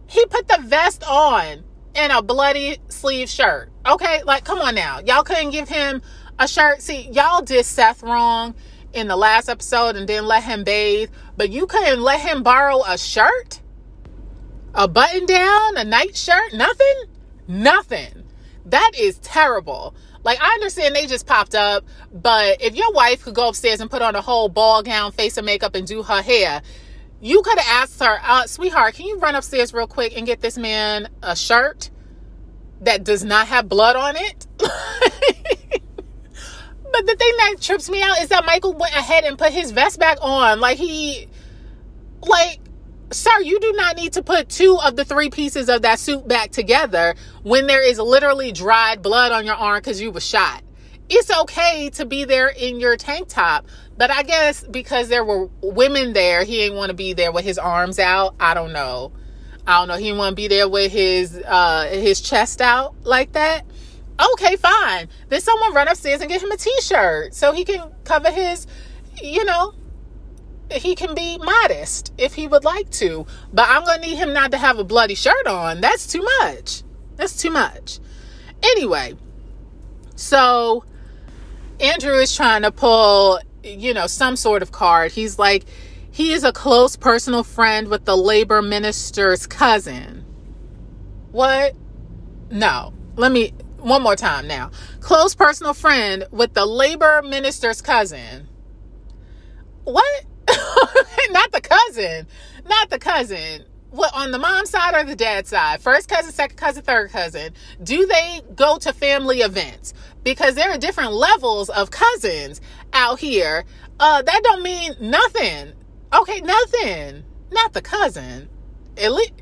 He 0.08 0.26
put 0.26 0.48
the 0.48 0.60
vest 0.62 1.04
on 1.08 1.64
in 1.96 2.12
a 2.12 2.22
bloody 2.22 2.78
sleeve 2.90 3.30
shirt. 3.30 3.70
Okay, 3.86 4.24
like 4.24 4.44
come 4.44 4.60
on 4.60 4.76
now. 4.76 5.00
Y'all 5.00 5.24
couldn't 5.24 5.52
give 5.52 5.70
him 5.70 6.02
a 6.40 6.48
shirt. 6.48 6.82
See, 6.82 7.10
y'all 7.12 7.42
did 7.42 7.66
Seth 7.66 8.04
wrong 8.04 8.56
in 8.94 9.08
the 9.08 9.16
last 9.16 9.50
episode 9.50 9.96
and 9.96 10.08
didn't 10.08 10.28
let 10.28 10.44
him 10.44 10.64
bathe, 10.64 11.10
but 11.38 11.50
you 11.50 11.68
couldn't 11.68 12.02
let 12.02 12.22
him 12.22 12.44
borrow 12.44 12.84
a 12.84 12.98
shirt? 12.98 13.62
A 14.74 14.88
button 14.88 15.26
down, 15.26 15.78
a 15.78 15.84
night 15.84 16.16
shirt, 16.16 16.54
nothing? 16.54 17.04
Nothing. 17.48 18.24
That 18.66 18.92
is 18.98 19.20
terrible. 19.20 19.96
Like, 20.24 20.42
I 20.42 20.54
understand 20.54 20.96
they 20.96 21.06
just 21.06 21.28
popped 21.28 21.54
up, 21.54 21.86
but 22.12 22.62
if 22.62 22.76
your 22.76 22.92
wife 22.94 23.24
could 23.24 23.36
go 23.36 23.50
upstairs 23.50 23.80
and 23.80 23.92
put 23.92 24.02
on 24.02 24.16
a 24.16 24.22
whole 24.22 24.50
ball 24.50 24.82
gown, 24.82 25.12
face 25.12 25.38
and 25.38 25.46
makeup, 25.46 25.76
and 25.76 25.86
do 25.86 26.02
her 26.02 26.22
hair, 26.22 26.62
you 27.22 27.42
could 27.42 27.58
have 27.58 27.84
asked 27.84 28.00
her, 28.02 28.18
uh, 28.24 28.46
sweetheart, 28.46 28.96
can 28.96 29.06
you 29.06 29.18
run 29.20 29.36
upstairs 29.36 29.74
real 29.74 29.88
quick 29.88 30.18
and 30.18 30.26
get 30.26 30.42
this 30.42 30.58
man 30.58 31.10
a 31.24 31.36
shirt 31.36 31.90
that 32.82 33.04
does 33.04 33.24
not 33.24 33.48
have 33.48 33.70
blood 33.70 33.96
on 33.96 34.16
it? 34.16 34.48
but 34.58 34.70
the 37.06 37.16
thing 37.18 37.34
that 37.38 37.56
trips 37.62 37.90
me 37.90 38.02
out 38.02 38.20
is 38.22 38.30
that 38.30 38.46
Michael 38.46 38.74
went 38.74 38.94
ahead 38.94 39.24
and 39.24 39.38
put 39.38 39.52
his 39.52 39.72
vest 39.72 40.00
back 40.00 40.18
on. 40.22 40.60
Like, 40.60 40.78
he, 40.78 41.28
like, 42.22 42.60
sir, 43.12 43.40
you 43.42 43.60
do 43.60 43.72
not 43.74 43.96
need 43.96 44.14
to 44.14 44.24
put 44.24 44.50
two 44.50 44.78
of 44.84 44.96
the 44.96 45.06
three 45.06 45.30
pieces 45.30 45.70
of 45.70 45.84
that 45.84 46.00
suit 46.00 46.28
back 46.28 46.52
together 46.52 47.16
when 47.44 47.68
there 47.68 47.84
is 47.84 47.98
literally 48.00 48.52
dried 48.52 49.02
blood 49.02 49.32
on 49.32 49.46
your 49.46 49.56
arm 49.56 49.78
because 49.78 50.02
you 50.02 50.12
were 50.12 50.20
shot. 50.20 50.62
It's 51.08 51.32
okay 51.42 51.92
to 51.92 52.06
be 52.06 52.26
there 52.26 52.48
in 52.48 52.80
your 52.80 52.98
tank 52.98 53.28
top, 53.28 53.68
but 53.98 54.12
I 54.12 54.24
guess 54.24 54.64
because 54.64 55.08
there 55.10 55.24
were 55.24 55.50
women 55.62 56.14
there, 56.14 56.44
he 56.44 56.58
didn't 56.58 56.78
want 56.78 56.90
to 56.90 56.96
be 56.96 57.14
there 57.14 57.32
with 57.32 57.46
his 57.46 57.58
arms 57.58 58.00
out. 58.00 58.36
I 58.40 58.54
don't 58.54 58.74
know. 58.74 59.12
I 59.68 59.80
don't 59.80 59.88
know. 59.88 59.96
He 59.96 60.06
didn't 60.06 60.18
want 60.18 60.32
to 60.32 60.36
be 60.36 60.48
there 60.48 60.70
with 60.70 60.92
his 60.92 61.36
uh 61.38 61.88
his 61.88 62.22
chest 62.22 62.62
out 62.62 62.96
like 63.04 63.34
that. 63.34 63.66
Okay, 64.34 64.56
fine. 64.56 65.10
Then 65.30 65.42
someone 65.42 65.74
run 65.74 65.88
upstairs 65.88 66.22
and 66.22 66.30
get 66.30 66.42
him 66.42 66.52
a 66.52 66.58
t-shirt 66.58 67.34
so 67.34 67.52
he 67.52 67.66
can 67.66 67.92
cover 68.06 68.32
his, 68.32 68.66
you 69.22 69.44
know, 69.44 69.74
he 70.72 70.96
can 70.96 71.14
be 71.14 71.38
modest 71.38 72.14
if 72.18 72.34
he 72.34 72.48
would 72.48 72.64
like 72.64 72.90
to, 72.92 73.26
but 73.54 73.68
I'm 73.70 73.86
to 73.86 74.00
need 74.00 74.16
him 74.16 74.34
not 74.34 74.52
to 74.52 74.58
have 74.58 74.80
a 74.80 74.84
bloody 74.84 75.16
shirt 75.16 75.48
on. 75.48 75.82
That's 75.82 76.08
too 76.08 76.24
much. 76.40 76.84
That's 77.18 77.36
too 77.36 77.52
much. 77.52 78.00
Anyway, 78.64 79.16
so 80.16 80.84
Andrew 81.80 82.16
is 82.16 82.36
trying 82.36 82.64
to 82.64 82.72
pull, 82.72 83.40
you 83.66 83.94
know, 83.94 84.08
some 84.08 84.36
sort 84.36 84.62
of 84.62 84.72
card. 84.72 85.12
He's 85.12 85.40
like, 85.40 85.66
he 86.12 86.32
is 86.32 86.44
a 86.44 86.54
close 86.54 86.96
personal 86.96 87.44
friend 87.44 87.88
with 87.90 88.06
the 88.06 88.16
labor 88.16 88.62
minister's 88.62 89.48
cousin. 89.48 90.24
What? 91.32 91.76
No. 92.50 92.94
Let 93.16 93.32
me, 93.32 93.50
one 93.78 94.02
more 94.02 94.16
time 94.16 94.48
now. 94.48 94.72
Close 95.00 95.36
personal 95.36 95.74
friend 95.74 96.26
with 96.32 96.54
the 96.54 96.66
labor 96.66 97.22
minister's 97.22 97.82
cousin. 97.82 98.48
What? 99.84 100.26
not 101.32 101.52
the 101.52 101.62
cousin. 101.62 102.28
Not 102.68 102.90
the 102.90 103.00
cousin. 103.00 103.66
What 103.90 104.14
on 104.14 104.32
the 104.32 104.40
mom 104.40 104.66
side 104.66 104.94
or 104.94 105.04
the 105.06 105.16
dad 105.16 105.48
side? 105.48 105.82
First 105.82 106.10
cousin, 106.10 106.32
second 106.32 106.58
cousin, 106.58 106.84
third 106.84 107.12
cousin. 107.12 107.54
Do 107.82 108.06
they 108.06 108.42
go 108.54 108.78
to 108.80 108.92
family 108.92 109.40
events? 109.40 109.94
Because 110.24 110.56
there 110.56 110.70
are 110.72 110.78
different 110.78 111.14
levels 111.14 111.70
of 111.70 111.92
cousins 111.92 112.60
out 112.96 113.20
here. 113.20 113.66
Uh, 114.00 114.22
that 114.24 114.42
don't 114.44 114.64
mean 114.64 114.96
nothing. 115.00 115.74
Okay, 116.14 116.42
nothing. 116.42 117.24
Not 117.52 117.74
the 117.74 117.82
cousin. 117.82 118.50
At 118.98 119.12
least, 119.12 119.34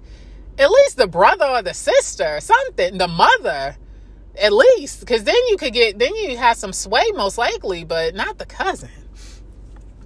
at 0.58 0.70
least 0.70 0.97
the 0.97 1.08
brother 1.08 1.45
or 1.45 1.62
the 1.62 1.74
sister, 1.74 2.39
something. 2.41 2.97
The 2.97 3.08
mother. 3.08 3.78
At 4.41 4.51
least, 4.51 4.99
because 4.99 5.24
then 5.24 5.36
you 5.47 5.58
could 5.58 5.74
get, 5.74 5.99
then 5.99 6.16
you 6.16 6.36
have 6.38 6.58
some 6.58 6.74
sway 6.74 7.06
most 7.14 7.38
likely, 7.38 7.84
but 7.84 8.16
not 8.16 8.39
the 8.39 8.47
cousin. 8.47 8.89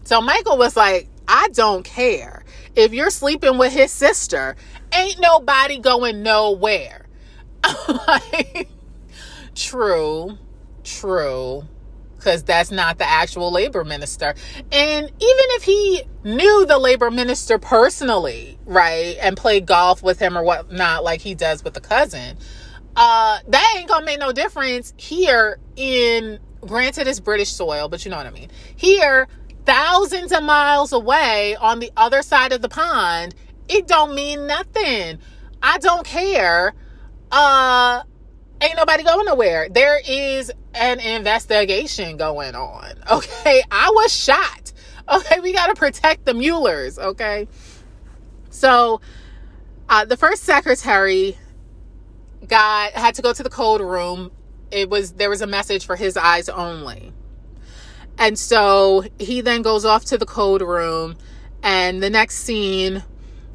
So 0.03 0.21
Michael 0.21 0.57
was 0.57 0.75
like, 0.75 1.07
I 1.29 1.47
don't 1.53 1.83
care. 1.83 2.43
If 2.75 2.93
you're 2.93 3.09
sleeping 3.09 3.57
with 3.57 3.71
his 3.71 3.91
sister, 3.91 4.57
ain't 4.93 5.19
nobody 5.19 5.79
going 5.79 6.23
nowhere. 6.23 7.05
true, 9.55 10.37
true 10.83 11.63
because 12.27 12.43
that's 12.43 12.71
not 12.71 12.97
the 12.97 13.09
actual 13.09 13.53
labor 13.53 13.85
minister. 13.85 14.35
And 14.69 15.05
even 15.05 15.13
if 15.19 15.63
he 15.63 16.03
knew 16.25 16.65
the 16.65 16.77
labor 16.77 17.09
minister 17.09 17.57
personally, 17.57 18.59
right, 18.65 19.15
and 19.21 19.37
played 19.37 19.65
golf 19.65 20.03
with 20.03 20.19
him 20.19 20.37
or 20.37 20.43
whatnot, 20.43 21.05
like 21.05 21.21
he 21.21 21.35
does 21.35 21.63
with 21.63 21.73
the 21.73 21.79
cousin, 21.79 22.35
uh, 22.97 23.39
that 23.47 23.75
ain't 23.77 23.87
gonna 23.87 24.05
make 24.05 24.19
no 24.19 24.33
difference 24.33 24.93
here 24.97 25.57
in 25.77 26.39
granted 26.59 27.07
it's 27.07 27.21
British 27.21 27.49
soil, 27.49 27.87
but 27.87 28.03
you 28.03 28.11
know 28.11 28.17
what 28.17 28.25
I 28.25 28.31
mean. 28.31 28.49
Here, 28.75 29.29
thousands 29.65 30.33
of 30.33 30.43
miles 30.43 30.91
away 30.91 31.55
on 31.55 31.79
the 31.79 31.91
other 31.95 32.21
side 32.23 32.51
of 32.51 32.61
the 32.61 32.67
pond, 32.67 33.35
it 33.69 33.87
don't 33.87 34.13
mean 34.13 34.47
nothing. 34.47 35.19
I 35.63 35.77
don't 35.77 36.05
care. 36.05 36.73
Uh 37.31 38.03
ain't 38.61 38.75
nobody 38.75 39.03
going 39.03 39.25
nowhere. 39.25 39.67
There 39.69 39.99
is 40.07 40.51
an 40.73 40.99
investigation 40.99 42.17
going 42.17 42.55
on. 42.55 42.93
Okay. 43.09 43.63
I 43.71 43.91
was 43.93 44.13
shot. 44.13 44.73
Okay. 45.09 45.39
We 45.39 45.53
got 45.53 45.67
to 45.67 45.73
protect 45.73 46.25
the 46.25 46.33
Muellers. 46.33 46.99
Okay. 46.99 47.47
So, 48.49 48.99
uh, 49.87 50.03
the 50.03 50.17
first 50.17 50.43
secretary 50.43 51.37
got, 52.45 52.91
had 52.91 53.15
to 53.15 53.21
go 53.21 53.31
to 53.31 53.41
the 53.41 53.49
code 53.49 53.79
room. 53.79 54.31
It 54.69 54.89
was, 54.89 55.13
there 55.13 55.29
was 55.29 55.41
a 55.41 55.47
message 55.47 55.85
for 55.85 55.95
his 55.95 56.17
eyes 56.17 56.49
only. 56.49 57.13
And 58.17 58.37
so 58.37 59.05
he 59.17 59.39
then 59.39 59.61
goes 59.61 59.85
off 59.85 60.03
to 60.05 60.17
the 60.17 60.25
code 60.25 60.61
room. 60.61 61.15
And 61.63 62.03
the 62.03 62.09
next 62.09 62.39
scene, 62.39 63.03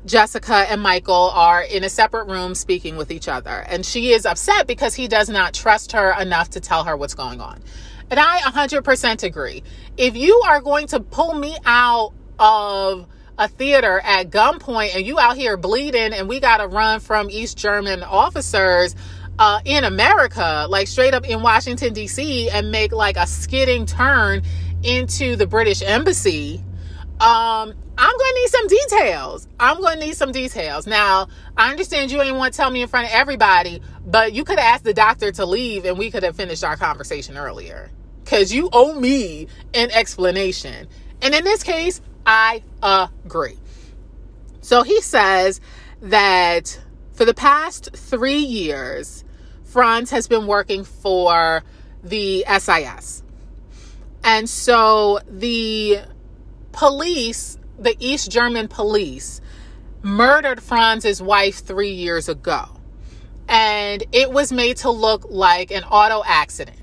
Jessica 0.05 0.67
and 0.69 0.81
Michael 0.81 1.31
are 1.31 1.63
in 1.63 1.85
a 1.85 1.89
separate 1.89 2.29
room 2.29 2.55
speaking 2.55 2.97
with 2.97 3.11
each 3.11 3.29
other. 3.29 3.65
And 3.69 3.87
she 3.87 4.13
is 4.13 4.27
upset 4.27 4.67
because 4.67 4.95
he 4.95 5.09
does 5.09 5.29
not 5.29 5.55
trust 5.55 5.93
her 5.93 6.13
enough 6.21 6.51
to 6.51 6.61
tell 6.61 6.85
her 6.85 6.97
what's 6.97 7.15
going 7.15 7.41
on. 7.41 7.63
And 8.11 8.19
I 8.19 8.41
100% 8.41 9.23
agree. 9.23 9.63
If 9.97 10.17
you 10.17 10.43
are 10.47 10.61
going 10.61 10.89
to 10.89 11.01
pull 11.01 11.35
me 11.35 11.57
out 11.65 12.13
of 12.39 13.07
a 13.39 13.49
theater 13.49 14.01
at 14.05 14.31
gunpoint 14.31 14.95
and 14.95 15.07
you 15.07 15.19
out 15.19 15.37
here 15.37 15.57
bleeding 15.57 16.13
and 16.13 16.29
we 16.29 16.41
got 16.41 16.59
to 16.59 16.67
run 16.67 17.01
from 17.01 17.31
East 17.31 17.57
German 17.57 18.03
officers 18.03 18.95
uh, 19.39 19.61
in 19.65 19.85
America, 19.85 20.67
like 20.69 20.89
straight 20.89 21.15
up 21.15 21.27
in 21.29 21.43
Washington, 21.43 21.93
D.C., 21.93 22.51
and 22.51 22.71
make 22.71 22.93
like 22.93 23.17
a 23.17 23.27
skidding 23.27 23.87
turn 23.87 24.43
into 24.83 25.37
the 25.37 25.47
British 25.47 25.81
embassy 25.81 26.63
um, 27.21 27.73
I'm 28.05 28.19
going 28.19 28.33
to 28.35 28.41
need 28.41 28.49
some 28.49 28.67
details. 28.67 29.49
I'm 29.61 29.81
going 29.81 30.01
to 30.01 30.07
need 30.07 30.17
some 30.17 30.33
details. 30.33 30.89
Now, 30.89 31.29
I 31.57 31.71
understand 31.71 32.11
you 32.11 32.21
ain't 32.21 32.37
want 32.37 32.53
to 32.53 32.57
tell 32.57 32.69
me 32.69 32.83
in 32.83 32.89
front 32.89 33.07
of 33.07 33.13
everybody, 33.13 33.81
but 34.05 34.33
you 34.33 34.43
could 34.43 34.59
have 34.59 34.75
asked 34.75 34.83
the 34.83 34.93
doctor 34.93 35.31
to 35.31 35.47
leave 35.47 35.85
and 35.85 35.97
we 35.97 36.11
could 36.11 36.25
have 36.25 36.35
finished 36.35 36.65
our 36.65 36.77
conversation 36.77 37.37
earlier. 37.37 37.93
Because 38.25 38.53
you 38.53 38.71
owe 38.73 38.93
me 38.93 39.47
an 39.73 39.93
explanation. 39.93 40.89
And 41.23 41.33
in 41.33 41.45
this 41.45 41.63
case, 41.63 42.01
I 42.27 42.65
agree. 42.83 43.57
So 44.63 44.83
he 44.83 45.01
says 45.01 45.61
that 46.01 46.81
for 47.13 47.25
the 47.25 47.35
past 47.35 47.91
three 47.95 48.39
years, 48.39 49.23
Franz 49.63 50.11
has 50.11 50.27
been 50.27 50.49
working 50.49 50.83
for 50.83 51.63
the 52.03 52.45
SIS. 52.59 53.23
And 54.25 54.51
so 54.51 55.21
the 55.29 56.01
police, 56.73 57.59
the 57.83 57.97
East 57.99 58.31
German 58.31 58.69
police, 58.69 59.41
murdered 60.03 60.63
Franz's 60.63 61.23
wife 61.23 61.59
three 61.59 61.93
years 61.93 62.29
ago. 62.29 62.65
And 63.49 64.05
it 64.13 64.31
was 64.31 64.53
made 64.53 64.79
to 64.79 64.91
look 64.91 65.27
like 65.29 65.71
an 65.71 65.85
auto 65.85 66.23
accident. 66.27 66.79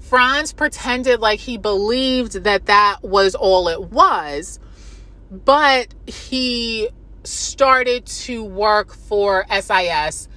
Franz 0.00 0.52
pretended 0.52 1.20
like 1.20 1.40
he 1.40 1.56
believed 1.56 2.44
that 2.44 2.66
that 2.66 3.02
was 3.02 3.34
all 3.34 3.68
it 3.68 3.90
was, 3.90 4.60
but 5.30 5.94
he 6.06 6.88
started 7.24 8.06
to 8.06 8.44
work 8.44 8.94
for 8.94 9.46
SIS. 9.50 10.28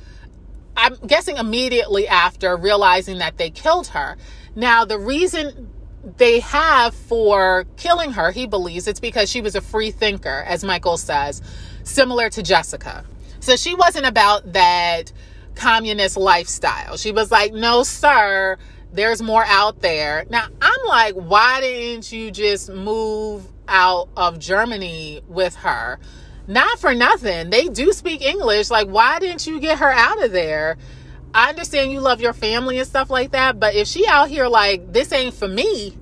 I'm 0.75 0.95
guessing 1.05 1.37
immediately 1.37 2.07
after 2.07 2.55
realizing 2.55 3.17
that 3.17 3.37
they 3.37 3.49
killed 3.49 3.87
her. 3.87 4.15
Now, 4.55 4.85
the 4.85 4.97
reason 4.97 5.69
they 6.15 6.39
have 6.39 6.95
for 6.95 7.65
killing 7.75 8.11
her, 8.13 8.31
he 8.31 8.47
believes 8.47 8.87
it's 8.87 8.99
because 8.99 9.29
she 9.29 9.41
was 9.41 9.55
a 9.55 9.61
free 9.61 9.91
thinker, 9.91 10.43
as 10.47 10.63
Michael 10.63 10.97
says, 10.97 11.41
similar 11.83 12.29
to 12.29 12.41
Jessica. 12.41 13.03
So 13.41 13.55
she 13.55 13.75
wasn't 13.75 14.05
about 14.05 14.53
that 14.53 15.11
communist 15.55 16.15
lifestyle. 16.15 16.97
She 16.97 17.11
was 17.11 17.31
like, 17.31 17.51
no, 17.53 17.83
sir, 17.83 18.57
there's 18.93 19.21
more 19.21 19.43
out 19.45 19.81
there. 19.81 20.25
Now, 20.29 20.47
I'm 20.61 20.87
like, 20.87 21.15
why 21.15 21.59
didn't 21.61 22.11
you 22.11 22.31
just 22.31 22.69
move 22.69 23.45
out 23.67 24.07
of 24.15 24.39
Germany 24.39 25.21
with 25.27 25.55
her? 25.57 25.99
Not 26.47 26.79
for 26.79 26.93
nothing. 26.93 27.49
They 27.49 27.67
do 27.67 27.91
speak 27.91 28.21
English. 28.21 28.69
Like, 28.69 28.87
why 28.87 29.19
didn't 29.19 29.45
you 29.45 29.59
get 29.59 29.79
her 29.79 29.91
out 29.91 30.23
of 30.23 30.31
there? 30.31 30.77
I 31.37 31.49
understand 31.49 31.91
you 31.91 31.99
love 31.99 32.19
your 32.19 32.33
family 32.33 32.79
and 32.79 32.87
stuff 32.87 33.11
like 33.11 33.33
that, 33.33 33.59
but 33.59 33.75
if 33.75 33.87
she 33.87 34.07
out 34.07 34.27
here 34.27 34.47
like 34.47 34.91
this 34.91 35.11
ain't 35.11 35.35
for 35.35 35.47
me, 35.47 35.95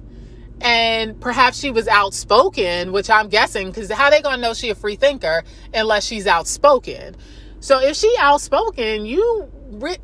and 0.61 1.19
perhaps 1.19 1.59
she 1.59 1.71
was 1.71 1.89
outspoken, 1.89 2.93
which 2.93 3.09
I'm 3.09 3.27
guessing 3.27 3.67
because 3.67 3.91
how 3.91 4.09
they 4.09 4.21
gonna 4.21 4.41
know 4.41 4.53
she 4.53 4.69
a 4.69 4.75
free 4.75 4.95
thinker 4.95 5.43
unless 5.73 6.05
she's 6.05 6.25
outspoken? 6.25 7.17
So 7.59 7.81
if 7.81 7.97
she 7.97 8.15
outspoken, 8.17 9.05
you 9.05 9.51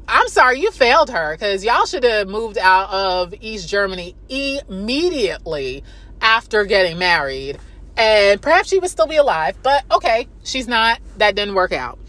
I'm 0.05 0.27
sorry, 0.27 0.59
you 0.59 0.69
failed 0.69 1.09
her 1.11 1.33
because 1.33 1.63
y'all 1.63 1.85
should 1.85 2.03
have 2.03 2.27
moved 2.27 2.57
out 2.57 2.89
of 2.89 3.33
East 3.39 3.69
Germany 3.69 4.17
immediately 4.27 5.85
after 6.19 6.65
getting 6.65 6.97
married. 6.97 7.57
And 7.95 8.41
perhaps 8.41 8.67
she 8.67 8.79
would 8.79 8.89
still 8.89 9.07
be 9.07 9.15
alive, 9.15 9.55
but 9.63 9.85
okay, 9.91 10.27
she's 10.43 10.67
not. 10.67 10.99
That 11.19 11.35
didn't 11.35 11.55
work 11.55 11.71
out. 11.71 11.99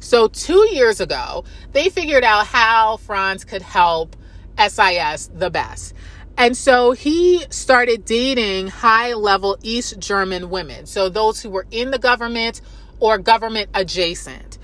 So, 0.00 0.28
two 0.28 0.68
years 0.72 1.00
ago, 1.00 1.44
they 1.72 1.88
figured 1.88 2.24
out 2.24 2.46
how 2.46 2.98
Franz 2.98 3.44
could 3.44 3.62
help 3.62 4.16
SIS 4.58 5.30
the 5.34 5.50
best. 5.50 5.94
And 6.36 6.56
so 6.56 6.92
he 6.92 7.44
started 7.50 8.04
dating 8.04 8.68
high 8.68 9.14
level 9.14 9.58
East 9.62 9.98
German 9.98 10.50
women. 10.50 10.86
So, 10.86 11.08
those 11.08 11.42
who 11.42 11.50
were 11.50 11.66
in 11.70 11.90
the 11.90 11.98
government 11.98 12.60
or 13.00 13.18
government 13.18 13.70
adjacent. 13.74 14.58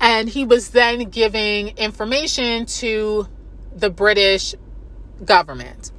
And 0.00 0.28
he 0.28 0.44
was 0.44 0.70
then 0.70 1.10
giving 1.10 1.76
information 1.76 2.66
to 2.66 3.28
the 3.74 3.90
British 3.90 4.54
government. 5.24 5.92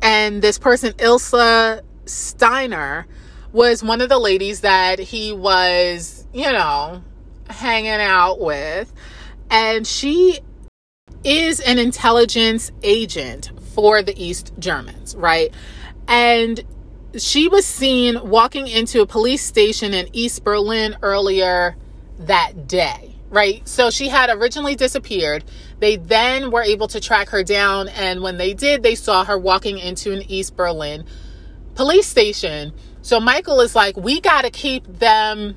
And 0.00 0.42
this 0.42 0.58
person, 0.58 0.92
Ilse 0.98 1.80
Steiner, 2.04 3.06
was 3.52 3.82
one 3.82 4.00
of 4.00 4.08
the 4.08 4.18
ladies 4.18 4.60
that 4.60 4.98
he 4.98 5.32
was, 5.32 6.26
you 6.32 6.52
know, 6.52 7.02
hanging 7.48 7.92
out 7.92 8.40
with. 8.40 8.92
And 9.50 9.86
she 9.86 10.40
is 11.22 11.60
an 11.60 11.78
intelligence 11.78 12.70
agent 12.82 13.50
for 13.74 14.02
the 14.02 14.14
East 14.22 14.52
Germans, 14.58 15.16
right? 15.16 15.52
And 16.06 16.62
she 17.16 17.48
was 17.48 17.64
seen 17.64 18.28
walking 18.28 18.66
into 18.66 19.00
a 19.00 19.06
police 19.06 19.42
station 19.42 19.94
in 19.94 20.08
East 20.12 20.44
Berlin 20.44 20.96
earlier 21.02 21.76
that 22.18 22.66
day, 22.66 23.14
right? 23.30 23.66
So 23.66 23.90
she 23.90 24.08
had 24.08 24.30
originally 24.30 24.74
disappeared. 24.74 25.44
They 25.78 25.96
then 25.96 26.50
were 26.50 26.62
able 26.62 26.88
to 26.88 27.00
track 27.00 27.28
her 27.30 27.42
down. 27.42 27.88
And 27.88 28.22
when 28.22 28.36
they 28.36 28.54
did, 28.54 28.82
they 28.82 28.94
saw 28.94 29.24
her 29.24 29.38
walking 29.38 29.78
into 29.78 30.12
an 30.12 30.22
East 30.22 30.56
Berlin 30.56 31.04
police 31.74 32.06
station. 32.06 32.72
So 33.02 33.20
Michael 33.20 33.60
is 33.60 33.74
like, 33.74 33.96
we 33.96 34.20
got 34.20 34.42
to 34.42 34.50
keep 34.50 34.86
them 34.86 35.56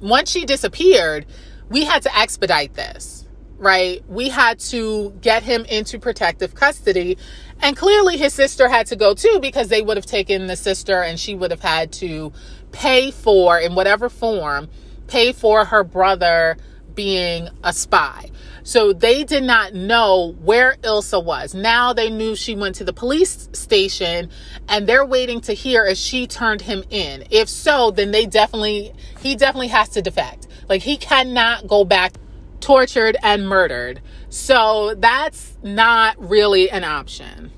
once 0.00 0.30
she 0.30 0.44
disappeared, 0.44 1.26
we 1.68 1.84
had 1.84 2.02
to 2.02 2.18
expedite 2.18 2.74
this, 2.74 3.26
right? 3.58 4.02
We 4.08 4.28
had 4.28 4.58
to 4.60 5.10
get 5.20 5.42
him 5.42 5.64
into 5.66 5.98
protective 5.98 6.54
custody. 6.54 7.16
And 7.60 7.76
clearly 7.76 8.16
his 8.16 8.32
sister 8.34 8.68
had 8.68 8.86
to 8.86 8.96
go 8.96 9.14
too 9.14 9.38
because 9.40 9.68
they 9.68 9.82
would 9.82 9.96
have 9.96 10.06
taken 10.06 10.46
the 10.46 10.56
sister 10.56 11.02
and 11.02 11.18
she 11.18 11.34
would 11.34 11.50
have 11.50 11.62
had 11.62 11.92
to 11.94 12.32
pay 12.72 13.10
for, 13.10 13.58
in 13.58 13.74
whatever 13.74 14.08
form, 14.08 14.68
pay 15.06 15.32
for 15.32 15.66
her 15.66 15.84
brother 15.84 16.56
being 16.94 17.48
a 17.62 17.72
spy. 17.72 18.30
So 18.70 18.92
they 18.92 19.24
did 19.24 19.42
not 19.42 19.74
know 19.74 20.36
where 20.44 20.76
Ilsa 20.82 21.24
was. 21.24 21.54
Now 21.56 21.92
they 21.92 22.08
knew 22.08 22.36
she 22.36 22.54
went 22.54 22.76
to 22.76 22.84
the 22.84 22.92
police 22.92 23.48
station 23.52 24.30
and 24.68 24.86
they're 24.86 25.04
waiting 25.04 25.40
to 25.40 25.54
hear 25.54 25.84
if 25.84 25.98
she 25.98 26.28
turned 26.28 26.60
him 26.60 26.84
in. 26.88 27.24
If 27.32 27.48
so, 27.48 27.90
then 27.90 28.12
they 28.12 28.26
definitely, 28.26 28.92
he 29.18 29.34
definitely 29.34 29.68
has 29.68 29.88
to 29.88 30.02
defect. 30.02 30.46
Like 30.68 30.82
he 30.82 30.96
cannot 30.96 31.66
go 31.66 31.84
back 31.84 32.12
tortured, 32.60 33.16
and 33.24 33.48
murdered. 33.48 34.00
So 34.28 34.94
that's 34.96 35.56
not 35.64 36.16
really 36.20 36.70
an 36.70 36.84
option. 36.84 37.50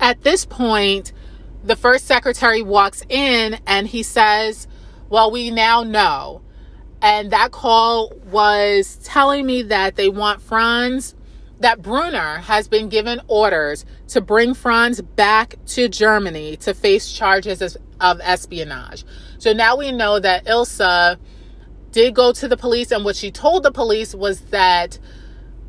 At 0.00 0.22
this 0.22 0.46
point, 0.46 1.12
the 1.62 1.76
first 1.76 2.06
secretary 2.06 2.62
walks 2.62 3.02
in 3.10 3.58
and 3.66 3.86
he 3.86 4.02
says, 4.02 4.66
Well, 5.10 5.30
we 5.30 5.50
now 5.50 5.82
know. 5.82 6.40
And 7.04 7.32
that 7.32 7.52
call 7.52 8.14
was 8.30 8.98
telling 9.04 9.44
me 9.44 9.60
that 9.64 9.96
they 9.96 10.08
want 10.08 10.40
Franz, 10.40 11.14
that 11.60 11.82
Brunner 11.82 12.38
has 12.38 12.66
been 12.66 12.88
given 12.88 13.20
orders 13.28 13.84
to 14.08 14.22
bring 14.22 14.54
Franz 14.54 15.02
back 15.02 15.56
to 15.66 15.86
Germany 15.86 16.56
to 16.56 16.72
face 16.72 17.12
charges 17.12 17.76
of 18.00 18.20
espionage. 18.22 19.04
So 19.36 19.52
now 19.52 19.76
we 19.76 19.92
know 19.92 20.18
that 20.18 20.46
Ilsa 20.46 21.18
did 21.92 22.14
go 22.14 22.32
to 22.32 22.48
the 22.48 22.56
police, 22.56 22.90
and 22.90 23.04
what 23.04 23.16
she 23.16 23.30
told 23.30 23.64
the 23.64 23.70
police 23.70 24.14
was 24.14 24.40
that 24.46 24.98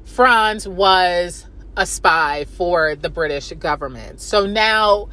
Franz 0.05 0.65
was 0.65 1.47
a 1.75 1.85
spy 1.85 2.45
for 2.45 2.95
the 2.95 3.09
British 3.09 3.51
government. 3.59 4.21
So 4.21 4.45
now 4.45 5.09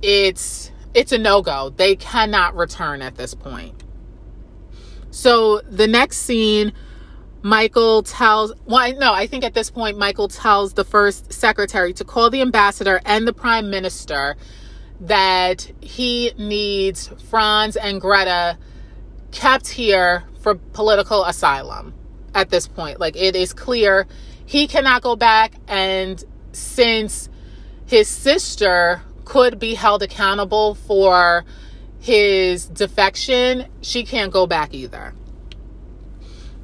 it's 0.00 0.70
it's 0.94 1.10
a 1.10 1.18
no-go. 1.18 1.70
They 1.70 1.96
cannot 1.96 2.54
return 2.54 3.02
at 3.02 3.16
this 3.16 3.34
point. 3.34 3.82
So 5.10 5.60
the 5.60 5.86
next 5.86 6.18
scene 6.18 6.72
Michael 7.42 8.02
tells, 8.02 8.52
well, 8.66 8.92
no, 8.98 9.12
I 9.12 9.26
think 9.26 9.44
at 9.44 9.54
this 9.54 9.70
point, 9.70 9.96
Michael 9.96 10.28
tells 10.28 10.74
the 10.74 10.84
first 10.84 11.32
secretary 11.32 11.92
to 11.94 12.04
call 12.04 12.28
the 12.30 12.42
ambassador 12.42 13.00
and 13.04 13.26
the 13.26 13.32
prime 13.32 13.70
minister 13.70 14.36
that 15.00 15.70
he 15.80 16.32
needs 16.36 17.08
Franz 17.30 17.76
and 17.76 18.00
Greta 18.00 18.58
kept 19.30 19.68
here 19.68 20.24
for 20.40 20.54
political 20.54 21.24
asylum 21.24 21.94
at 22.34 22.50
this 22.50 22.68
point. 22.68 23.00
Like 23.00 23.16
it 23.16 23.34
is 23.34 23.52
clear 23.52 24.06
he 24.44 24.66
cannot 24.66 25.02
go 25.02 25.16
back. 25.16 25.54
And 25.66 26.22
since 26.52 27.28
his 27.86 28.08
sister 28.08 29.02
could 29.24 29.58
be 29.58 29.74
held 29.74 30.02
accountable 30.02 30.74
for 30.74 31.44
his 32.00 32.66
defection, 32.66 33.66
she 33.82 34.04
can't 34.04 34.32
go 34.32 34.46
back 34.46 34.74
either. 34.74 35.14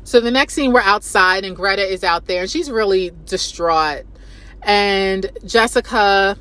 So 0.02 0.20
the 0.20 0.30
next 0.30 0.54
scene, 0.54 0.72
we're 0.72 0.80
outside 0.80 1.44
and 1.44 1.54
Greta 1.54 1.82
is 1.82 2.02
out 2.02 2.26
there 2.26 2.42
and 2.42 2.50
she's 2.50 2.70
really 2.70 3.12
distraught. 3.26 4.04
And 4.62 5.30
Jessica 5.44 6.38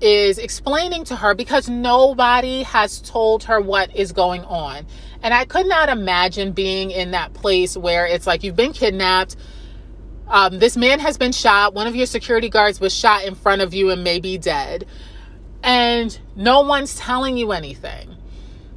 is 0.00 0.38
explaining 0.38 1.04
to 1.04 1.16
her 1.16 1.34
because 1.34 1.68
nobody 1.68 2.62
has 2.62 3.00
told 3.00 3.44
her 3.44 3.60
what 3.60 3.94
is 3.96 4.12
going 4.12 4.42
on. 4.44 4.86
And 5.22 5.32
I 5.32 5.44
could 5.44 5.66
not 5.66 5.88
imagine 5.88 6.52
being 6.52 6.90
in 6.90 7.12
that 7.12 7.32
place 7.32 7.76
where 7.76 8.06
it's 8.06 8.26
like 8.26 8.44
you've 8.44 8.56
been 8.56 8.72
kidnapped. 8.72 9.36
Um, 10.28 10.58
this 10.58 10.76
man 10.76 11.00
has 11.00 11.16
been 11.16 11.32
shot. 11.32 11.74
One 11.74 11.86
of 11.86 11.96
your 11.96 12.06
security 12.06 12.48
guards 12.48 12.80
was 12.80 12.94
shot 12.94 13.24
in 13.24 13.34
front 13.34 13.62
of 13.62 13.74
you 13.74 13.90
and 13.90 14.04
may 14.04 14.20
be 14.20 14.36
dead. 14.38 14.86
And 15.64 16.16
no 16.36 16.60
one's 16.60 16.94
telling 16.94 17.38
you 17.38 17.50
anything. 17.52 18.14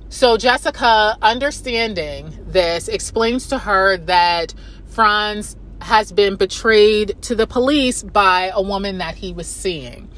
So 0.08 0.38
Jessica, 0.38 1.18
understanding 1.22 2.34
this, 2.48 2.88
explains 2.88 3.48
to 3.48 3.58
her 3.58 3.98
that 3.98 4.54
Franz 4.86 5.58
has 5.82 6.14
been 6.14 6.38
betrayed 6.38 7.22
to 7.24 7.36
the 7.36 7.46
police 7.46 8.04
by 8.04 8.52
a 8.54 8.62
woman 8.62 9.00
that 9.00 9.16
he 9.16 9.34
was 9.34 9.48
seeing. 9.48 10.10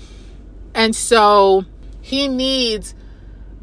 And 0.76 0.95
so 0.95 1.65
he 2.01 2.28
needs 2.28 2.93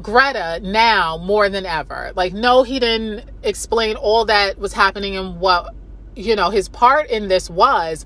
Greta 0.01 0.59
now 0.61 1.17
more 1.17 1.47
than 1.47 1.65
ever. 1.65 2.11
Like, 2.13 2.33
no, 2.33 2.63
he 2.63 2.79
didn't 2.79 3.29
explain 3.41 3.95
all 3.95 4.25
that 4.25 4.59
was 4.59 4.73
happening 4.73 5.15
and 5.15 5.39
what, 5.39 5.73
you 6.13 6.35
know, 6.35 6.49
his 6.49 6.67
part 6.67 7.09
in 7.09 7.29
this 7.29 7.49
was. 7.49 8.05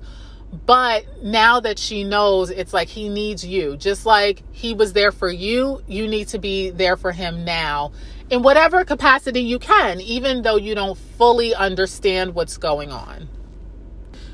But 0.52 1.22
now 1.22 1.60
that 1.60 1.78
she 1.78 2.04
knows, 2.04 2.50
it's 2.50 2.74
like 2.74 2.88
he 2.88 3.08
needs 3.08 3.44
you. 3.44 3.76
Just 3.76 4.04
like 4.04 4.42
he 4.52 4.74
was 4.74 4.92
there 4.92 5.10
for 5.10 5.30
you, 5.30 5.82
you 5.86 6.06
need 6.06 6.28
to 6.28 6.38
be 6.38 6.70
there 6.70 6.96
for 6.96 7.12
him 7.12 7.44
now 7.44 7.92
in 8.28 8.42
whatever 8.42 8.84
capacity 8.84 9.40
you 9.40 9.58
can, 9.58 10.00
even 10.00 10.42
though 10.42 10.56
you 10.56 10.74
don't 10.74 10.96
fully 10.96 11.54
understand 11.54 12.34
what's 12.34 12.56
going 12.56 12.90
on. 12.90 13.28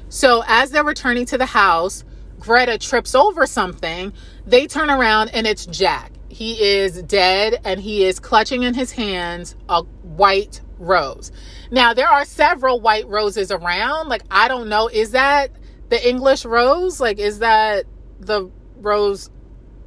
So, 0.08 0.42
as 0.46 0.70
they're 0.70 0.84
returning 0.84 1.26
to 1.26 1.38
the 1.38 1.46
house, 1.46 2.04
Greta 2.38 2.78
trips 2.78 3.14
over 3.14 3.46
something. 3.46 4.12
They 4.46 4.66
turn 4.66 4.90
around 4.90 5.30
and 5.30 5.46
it's 5.46 5.66
Jack. 5.66 6.12
He 6.28 6.62
is 6.62 7.02
dead 7.02 7.60
and 7.64 7.80
he 7.80 8.04
is 8.04 8.20
clutching 8.20 8.62
in 8.62 8.74
his 8.74 8.92
hands 8.92 9.56
a 9.68 9.82
white 9.82 10.60
rose. 10.78 11.32
Now, 11.70 11.92
there 11.92 12.08
are 12.08 12.24
several 12.24 12.80
white 12.80 13.08
roses 13.08 13.50
around. 13.50 14.08
Like, 14.08 14.22
I 14.30 14.48
don't 14.48 14.68
know, 14.68 14.88
is 14.88 15.10
that 15.10 15.50
the 15.88 16.08
English 16.08 16.44
rose? 16.44 17.00
Like, 17.00 17.18
is 17.18 17.40
that 17.40 17.84
the 18.20 18.50
rose 18.76 19.30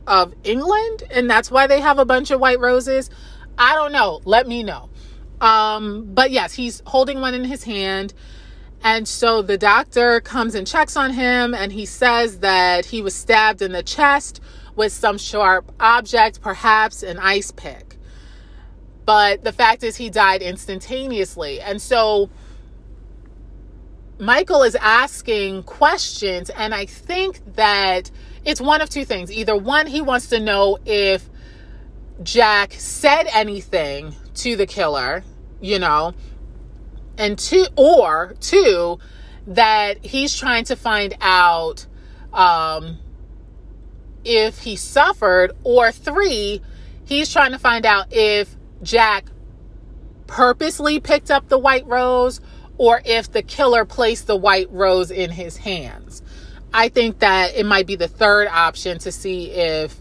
of 0.08 0.34
England? 0.44 1.04
And 1.12 1.30
that's 1.30 1.52
why 1.52 1.68
they 1.68 1.82
have 1.82 2.00
a 2.00 2.06
bunch 2.06 2.32
of 2.32 2.40
white 2.40 2.60
roses? 2.60 3.10
I 3.58 3.76
don't 3.76 3.92
know. 3.92 4.22
Let 4.26 4.48
me 4.48 4.64
know. 4.64 4.90
Um, 5.40 6.14
but 6.14 6.32
yes, 6.32 6.54
he's 6.54 6.82
holding 6.86 7.22
one 7.22 7.34
in 7.34 7.44
his 7.44 7.64
hand. 7.64 8.14
And 8.84 9.08
so 9.08 9.42
the 9.42 9.58
doctor 9.58 10.22
comes 10.22 10.56
and 10.56 10.66
checks 10.66 10.96
on 10.98 11.12
him, 11.12 11.54
and 11.54 11.72
he 11.72 11.86
says 11.86 12.40
that 12.40 12.86
he 12.88 13.02
was 13.02 13.14
stabbed 13.14 13.62
in 13.62 13.72
the 13.74 13.84
chest 13.84 14.42
with 14.76 14.92
some 14.92 15.18
sharp 15.18 15.72
object, 15.80 16.42
perhaps 16.42 17.04
an 17.04 17.20
ice 17.20 17.52
pick. 17.52 17.98
But 19.06 19.44
the 19.44 19.52
fact 19.52 19.84
is, 19.84 19.98
he 19.98 20.10
died 20.10 20.42
instantaneously. 20.42 21.62
And 21.62 21.82
so 21.82 22.30
Michael 24.22 24.62
is 24.62 24.76
asking 24.76 25.64
questions, 25.64 26.52
and 26.52 26.76
I 26.76 26.86
think 26.86 27.42
that 27.56 28.12
it's 28.46 28.62
one 28.62 28.80
of 28.80 28.88
two 28.88 29.04
things. 29.04 29.32
Either 29.32 29.58
one, 29.58 29.88
he 29.88 30.00
wants 30.00 30.28
to 30.28 30.40
know 30.40 30.78
if 30.86 31.28
Jack 32.22 32.74
said 32.74 33.24
anything 33.34 34.14
to 34.36 34.56
the 34.56 34.68
killer, 34.68 35.24
you 35.60 35.80
know, 35.80 36.14
and 37.18 37.36
two, 37.36 37.66
or 37.76 38.36
two, 38.40 39.00
that 39.48 40.06
he's 40.06 40.38
trying 40.38 40.66
to 40.66 40.76
find 40.76 41.16
out 41.20 41.88
um, 42.32 43.00
if 44.24 44.60
he 44.60 44.76
suffered, 44.76 45.52
or 45.64 45.92
three, 45.92 46.62
he's 47.06 47.34
trying 47.34 47.54
to 47.54 47.60
find 47.60 47.88
out 47.88 48.14
if 48.14 48.56
Jack 48.84 49.26
purposely 50.28 51.00
picked 51.00 51.32
up 51.32 51.50
the 51.50 51.58
white 51.58 51.88
rose 51.88 52.40
or 52.82 53.00
if 53.06 53.32
the 53.32 53.44
killer 53.44 53.86
placed 53.86 54.26
the 54.26 54.36
white 54.36 54.68
rose 54.72 55.12
in 55.12 55.30
his 55.30 55.56
hands. 55.56 56.24
I 56.74 56.90
think 56.90 57.20
that 57.20 57.56
it 57.56 57.64
might 57.64 57.86
be 57.86 57.96
the 57.96 58.08
third 58.08 58.48
option 58.48 58.98
to 59.00 59.12
see 59.12 59.52
if 59.52 59.96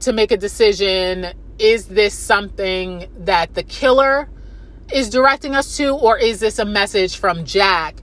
to 0.00 0.12
make 0.12 0.30
a 0.30 0.36
decision 0.36 1.28
is 1.58 1.86
this 1.86 2.12
something 2.12 3.06
that 3.20 3.54
the 3.54 3.62
killer 3.62 4.28
is 4.92 5.08
directing 5.08 5.54
us 5.54 5.78
to, 5.78 5.94
or 5.94 6.18
is 6.18 6.40
this 6.40 6.58
a 6.58 6.66
message 6.66 7.16
from 7.16 7.46
Jack, 7.46 8.02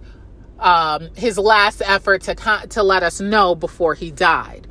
um, 0.57 1.13
his 1.15 1.37
last 1.37 1.83
effort 1.85 2.23
to 2.23 2.33
to 2.69 2.81
let 2.81 3.03
us 3.03 3.21
know 3.21 3.53
before 3.53 3.93
he 3.93 4.09
died? 4.09 4.67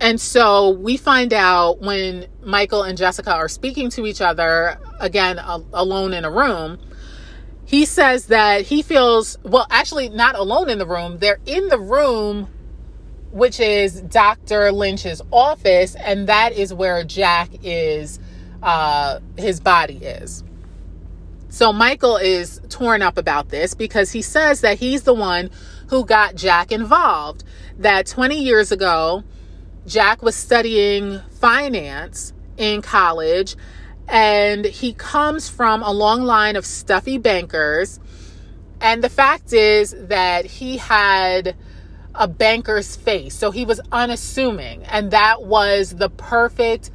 And 0.00 0.20
so 0.20 0.70
we 0.70 0.96
find 0.96 1.32
out 1.32 1.80
when 1.82 2.26
Michael 2.42 2.82
and 2.82 2.98
Jessica 2.98 3.32
are 3.32 3.48
speaking 3.48 3.90
to 3.90 4.06
each 4.06 4.20
other 4.20 4.76
again 4.98 5.38
a- 5.38 5.62
alone 5.72 6.12
in 6.14 6.24
a 6.24 6.30
room. 6.32 6.80
He 7.70 7.84
says 7.84 8.26
that 8.26 8.62
he 8.62 8.82
feels 8.82 9.38
well, 9.44 9.64
actually, 9.70 10.08
not 10.08 10.34
alone 10.34 10.68
in 10.68 10.78
the 10.78 10.86
room. 10.86 11.18
They're 11.18 11.38
in 11.46 11.68
the 11.68 11.78
room 11.78 12.48
which 13.30 13.60
is 13.60 14.00
Dr. 14.02 14.72
Lynch's 14.72 15.22
office, 15.30 15.94
and 15.94 16.26
that 16.26 16.52
is 16.52 16.74
where 16.74 17.04
Jack 17.04 17.50
is, 17.62 18.18
uh, 18.60 19.20
his 19.36 19.60
body 19.60 19.98
is. 19.98 20.42
So 21.48 21.72
Michael 21.72 22.16
is 22.16 22.60
torn 22.70 23.02
up 23.02 23.16
about 23.16 23.50
this 23.50 23.74
because 23.74 24.10
he 24.10 24.20
says 24.20 24.62
that 24.62 24.80
he's 24.80 25.02
the 25.02 25.14
one 25.14 25.48
who 25.90 26.04
got 26.04 26.34
Jack 26.34 26.72
involved. 26.72 27.44
That 27.78 28.04
20 28.04 28.36
years 28.36 28.72
ago, 28.72 29.22
Jack 29.86 30.22
was 30.22 30.34
studying 30.34 31.20
finance 31.38 32.32
in 32.56 32.82
college, 32.82 33.54
and 34.10 34.64
he 34.64 34.92
comes 34.92 35.48
from 35.48 35.82
a 35.84 35.92
long 35.92 36.24
line 36.24 36.56
of 36.56 36.66
stuffy 36.66 37.16
bankers. 37.16 38.00
And 38.80 39.04
the 39.04 39.08
fact 39.08 39.52
is 39.52 39.94
that 39.98 40.44
he 40.44 40.78
had 40.78 41.54
a 42.14 42.26
banker's 42.26 42.96
face. 42.96 43.36
So 43.36 43.52
he 43.52 43.64
was 43.64 43.80
unassuming. 43.92 44.82
And 44.84 45.12
that 45.12 45.44
was 45.44 45.94
the 45.94 46.10
perfect 46.10 46.90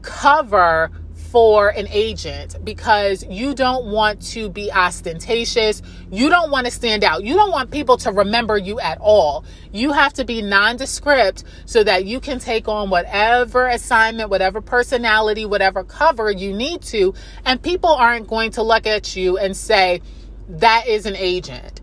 cover 0.00 0.90
for 1.34 1.70
an 1.70 1.88
agent 1.90 2.54
because 2.62 3.24
you 3.24 3.56
don't 3.56 3.86
want 3.86 4.22
to 4.22 4.48
be 4.48 4.70
ostentatious. 4.70 5.82
You 6.12 6.28
don't 6.28 6.52
want 6.52 6.66
to 6.66 6.70
stand 6.70 7.02
out. 7.02 7.24
You 7.24 7.34
don't 7.34 7.50
want 7.50 7.72
people 7.72 7.96
to 7.96 8.12
remember 8.12 8.56
you 8.56 8.78
at 8.78 8.98
all. 9.00 9.44
You 9.72 9.90
have 9.90 10.12
to 10.12 10.24
be 10.24 10.42
nondescript 10.42 11.42
so 11.66 11.82
that 11.82 12.04
you 12.04 12.20
can 12.20 12.38
take 12.38 12.68
on 12.68 12.88
whatever 12.88 13.66
assignment, 13.66 14.30
whatever 14.30 14.60
personality, 14.60 15.44
whatever 15.44 15.82
cover 15.82 16.30
you 16.30 16.52
need 16.52 16.82
to. 16.82 17.14
And 17.44 17.60
people 17.60 17.90
aren't 17.90 18.28
going 18.28 18.52
to 18.52 18.62
look 18.62 18.86
at 18.86 19.16
you 19.16 19.36
and 19.36 19.56
say, 19.56 20.02
that 20.48 20.86
is 20.86 21.04
an 21.04 21.16
agent. 21.16 21.80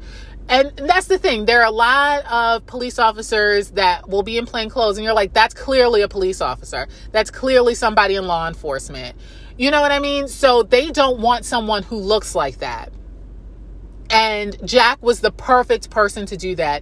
And 0.47 0.71
that's 0.77 1.07
the 1.07 1.17
thing. 1.17 1.43
There 1.43 1.61
are 1.61 1.67
a 1.67 1.71
lot 1.71 2.25
of 2.25 2.65
police 2.65 2.99
officers 2.99 3.71
that 3.71 4.07
will 4.07 4.23
be 4.23 4.37
in 4.37 4.45
plain 4.45 4.69
clothes, 4.69 4.97
and 4.97 5.03
you're 5.03 5.13
like, 5.13 5.33
that's 5.33 5.53
clearly 5.53 6.01
a 6.01 6.07
police 6.07 6.39
officer. 6.39 6.87
That's 7.11 7.31
clearly 7.31 7.75
somebody 7.75 8.15
in 8.15 8.27
law 8.27 8.47
enforcement. 8.47 9.17
You 9.62 9.70
know 9.70 9.80
what 9.80 9.91
I 9.91 9.99
mean? 9.99 10.28
So 10.28 10.64
they 10.64 10.89
don't 10.89 11.20
want 11.20 11.45
someone 11.45 11.84
who 11.84 11.97
looks 11.97 12.34
like 12.34 12.57
that. 12.57 12.91
And 14.09 14.57
Jack 14.68 15.03
was 15.03 15.20
the 15.20 15.30
perfect 15.30 15.91
person 15.91 16.26
to 16.26 16.36
do 16.36 16.55
that. 16.55 16.82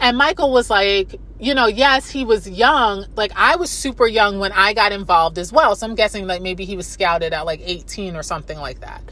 And 0.00 0.18
Michael 0.18 0.50
was 0.50 0.68
like, 0.68 1.20
you 1.38 1.54
know, 1.54 1.66
yes, 1.66 2.10
he 2.10 2.24
was 2.24 2.50
young. 2.50 3.06
Like 3.14 3.30
I 3.36 3.54
was 3.54 3.70
super 3.70 4.08
young 4.08 4.40
when 4.40 4.50
I 4.50 4.72
got 4.72 4.90
involved 4.90 5.38
as 5.38 5.52
well. 5.52 5.76
So 5.76 5.86
I'm 5.86 5.94
guessing 5.94 6.26
like 6.26 6.42
maybe 6.42 6.64
he 6.64 6.76
was 6.76 6.88
scouted 6.88 7.32
at 7.32 7.46
like 7.46 7.60
18 7.62 8.16
or 8.16 8.24
something 8.24 8.58
like 8.58 8.80
that. 8.80 9.08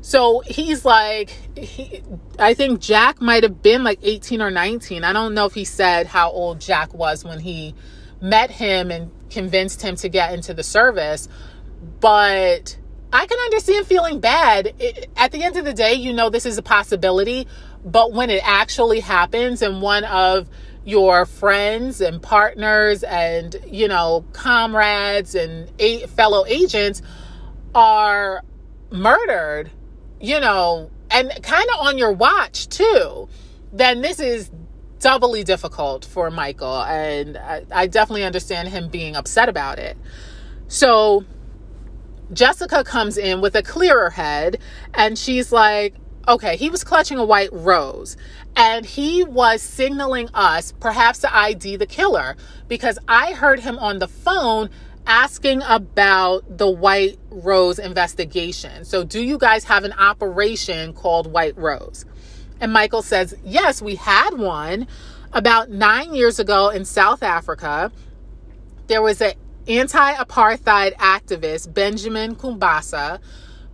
So 0.00 0.40
he's 0.46 0.86
like, 0.86 1.28
he, 1.54 2.02
I 2.38 2.54
think 2.54 2.80
Jack 2.80 3.20
might 3.20 3.42
have 3.42 3.60
been 3.60 3.84
like 3.84 3.98
18 4.02 4.40
or 4.40 4.50
19. 4.50 5.04
I 5.04 5.12
don't 5.12 5.34
know 5.34 5.44
if 5.44 5.52
he 5.52 5.66
said 5.66 6.06
how 6.06 6.30
old 6.30 6.62
Jack 6.62 6.94
was 6.94 7.26
when 7.26 7.40
he 7.40 7.74
met 8.22 8.50
him 8.50 8.90
and 8.90 9.10
convinced 9.28 9.82
him 9.82 9.96
to 9.96 10.08
get 10.08 10.32
into 10.32 10.54
the 10.54 10.62
service. 10.62 11.28
But 12.00 12.78
I 13.12 13.26
can 13.26 13.38
understand 13.38 13.86
feeling 13.86 14.20
bad. 14.20 14.74
It, 14.78 15.10
at 15.16 15.32
the 15.32 15.42
end 15.42 15.56
of 15.56 15.64
the 15.64 15.72
day, 15.72 15.94
you 15.94 16.12
know, 16.12 16.30
this 16.30 16.46
is 16.46 16.58
a 16.58 16.62
possibility. 16.62 17.46
But 17.84 18.12
when 18.12 18.30
it 18.30 18.42
actually 18.44 19.00
happens 19.00 19.62
and 19.62 19.80
one 19.80 20.04
of 20.04 20.48
your 20.84 21.26
friends 21.26 22.00
and 22.00 22.22
partners 22.22 23.02
and, 23.02 23.56
you 23.66 23.88
know, 23.88 24.24
comrades 24.32 25.34
and 25.34 25.70
a- 25.78 26.06
fellow 26.06 26.44
agents 26.46 27.02
are 27.74 28.42
murdered, 28.90 29.70
you 30.20 30.40
know, 30.40 30.90
and 31.10 31.30
kind 31.42 31.68
of 31.74 31.86
on 31.86 31.98
your 31.98 32.12
watch 32.12 32.68
too, 32.68 33.28
then 33.72 34.00
this 34.02 34.18
is 34.20 34.50
doubly 34.98 35.44
difficult 35.44 36.04
for 36.04 36.30
Michael. 36.30 36.82
And 36.82 37.36
I, 37.36 37.64
I 37.70 37.86
definitely 37.86 38.24
understand 38.24 38.68
him 38.68 38.88
being 38.88 39.14
upset 39.14 39.48
about 39.48 39.78
it. 39.78 39.96
So, 40.68 41.24
Jessica 42.32 42.84
comes 42.84 43.16
in 43.16 43.40
with 43.40 43.54
a 43.54 43.62
clearer 43.62 44.10
head 44.10 44.58
and 44.94 45.18
she's 45.18 45.52
like, 45.52 45.94
okay, 46.26 46.56
he 46.56 46.68
was 46.68 46.84
clutching 46.84 47.18
a 47.18 47.24
white 47.24 47.52
rose 47.52 48.16
and 48.54 48.84
he 48.84 49.24
was 49.24 49.62
signaling 49.62 50.28
us 50.34 50.72
perhaps 50.72 51.20
to 51.20 51.34
ID 51.34 51.76
the 51.76 51.86
killer 51.86 52.36
because 52.68 52.98
I 53.08 53.32
heard 53.32 53.60
him 53.60 53.78
on 53.78 53.98
the 53.98 54.08
phone 54.08 54.68
asking 55.06 55.62
about 55.62 56.58
the 56.58 56.68
White 56.68 57.18
Rose 57.30 57.78
investigation. 57.78 58.84
So, 58.84 59.04
do 59.04 59.22
you 59.22 59.38
guys 59.38 59.64
have 59.64 59.84
an 59.84 59.94
operation 59.94 60.92
called 60.92 61.32
White 61.32 61.56
Rose? 61.56 62.04
And 62.60 62.72
Michael 62.72 63.02
says, 63.02 63.34
yes, 63.42 63.80
we 63.80 63.94
had 63.94 64.34
one 64.34 64.86
about 65.32 65.70
nine 65.70 66.14
years 66.14 66.38
ago 66.38 66.68
in 66.68 66.84
South 66.84 67.22
Africa. 67.22 67.90
There 68.88 69.00
was 69.00 69.20
an 69.22 69.32
anti 69.68 70.14
apartheid 70.14 70.94
activist, 70.96 71.72
Benjamin 71.72 72.34
Kumbasa, 72.34 73.20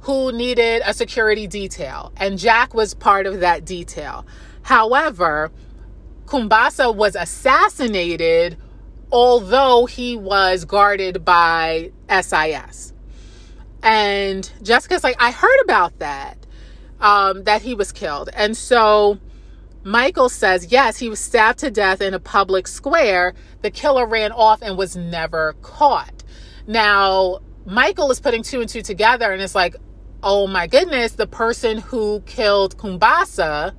who 0.01 0.33
needed 0.33 0.83
a 0.85 0.93
security 0.93 1.47
detail, 1.47 2.13
and 2.17 2.39
Jack 2.39 2.75
was 2.75 2.95
part 2.95 3.27
of 3.27 3.41
that 3.41 3.65
detail. 3.65 4.27
However, 4.63 5.51
Kumbasa 6.27 6.95
was 6.95 7.17
assassinated, 7.17 8.59
although 9.13 9.87
he 9.87 10.17
was 10.17 10.65
guarded 10.65 11.25
by 11.25 11.93
SIS. 12.11 12.93
And 13.83 14.51
Jessica's 14.63 15.05
like, 15.05 15.17
I 15.19 15.31
heard 15.31 15.61
about 15.63 15.99
that, 15.99 16.39
um, 17.01 17.45
that 17.45 17.63
he 17.63 17.75
was 17.75 17.93
killed. 17.93 18.31
And 18.33 18.57
so 18.57 19.19
Michael 19.85 20.31
says, 20.31 20.73
yes, 20.73 20.99
he 20.99 21.11
was 21.11 21.21
stabbed 21.21 21.59
to 21.59 21.71
death 21.71 22.01
in 22.01 22.15
a 22.15 22.19
public 22.19 22.67
square. 22.67 23.35
The 23.61 23.71
killer 23.71 24.07
ran 24.07 24.33
off 24.33 24.63
and 24.63 24.79
was 24.79 24.97
never 24.97 25.55
caught. 25.61 26.25
Now, 26.67 27.41
Michael 27.67 28.11
is 28.11 28.19
putting 28.19 28.43
two 28.43 28.61
and 28.61 28.69
two 28.69 28.81
together 28.81 29.31
and 29.31 29.43
it's 29.43 29.55
like, 29.55 29.77
oh 30.23 30.47
my 30.47 30.67
goodness, 30.67 31.13
the 31.13 31.27
person 31.27 31.79
who 31.79 32.23
killed 32.23 32.79
Kumbasa 32.79 33.75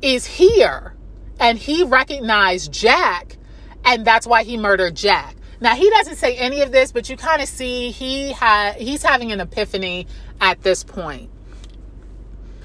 is 0.00 0.24
here. 0.24 0.94
And 1.38 1.58
he 1.58 1.84
recognized 1.84 2.72
Jack, 2.72 3.36
and 3.84 4.06
that's 4.06 4.26
why 4.26 4.42
he 4.42 4.56
murdered 4.56 4.94
Jack. 4.94 5.36
Now 5.60 5.74
he 5.74 5.88
doesn't 5.90 6.16
say 6.16 6.36
any 6.36 6.62
of 6.62 6.72
this, 6.72 6.92
but 6.92 7.10
you 7.10 7.16
kind 7.16 7.42
of 7.42 7.48
see 7.48 7.90
he 7.90 8.32
had 8.32 8.76
he's 8.76 9.02
having 9.02 9.32
an 9.32 9.40
epiphany 9.40 10.06
at 10.40 10.62
this 10.62 10.82
point. 10.82 11.30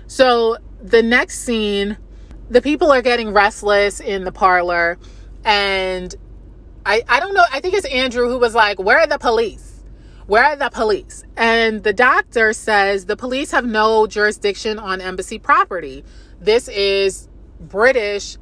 So 0.08 0.58
the 0.82 1.04
next 1.04 1.40
scene 1.40 1.98
the 2.50 2.62
people 2.62 2.92
are 2.92 3.02
getting 3.02 3.34
restless 3.34 4.00
in 4.00 4.24
the 4.24 4.32
parlor 4.32 4.98
and 5.44 6.16
I, 6.86 7.04
I 7.08 7.20
don't 7.20 7.34
know 7.34 7.46
i 7.52 7.60
think 7.60 7.74
it's 7.74 7.86
andrew 7.86 8.28
who 8.28 8.40
was 8.40 8.54
like 8.56 8.80
where 8.80 9.00
are 9.00 9.08
the 9.08 9.18
police? 9.20 9.76
Where 10.28 10.44
are 10.44 10.56
the 10.56 10.72
police? 10.72 11.24
And 11.38 11.84
the 11.84 11.94
doctor 11.94 12.52
says 12.54 13.06
the 13.06 13.16
police 13.16 13.52
have 13.52 13.66
no 13.66 14.08
jurisdiction 14.08 14.80
on 14.80 15.00
embassy 15.00 15.38
property. 15.38 16.04
This 16.42 16.68
is 16.68 17.30
british 17.60 18.38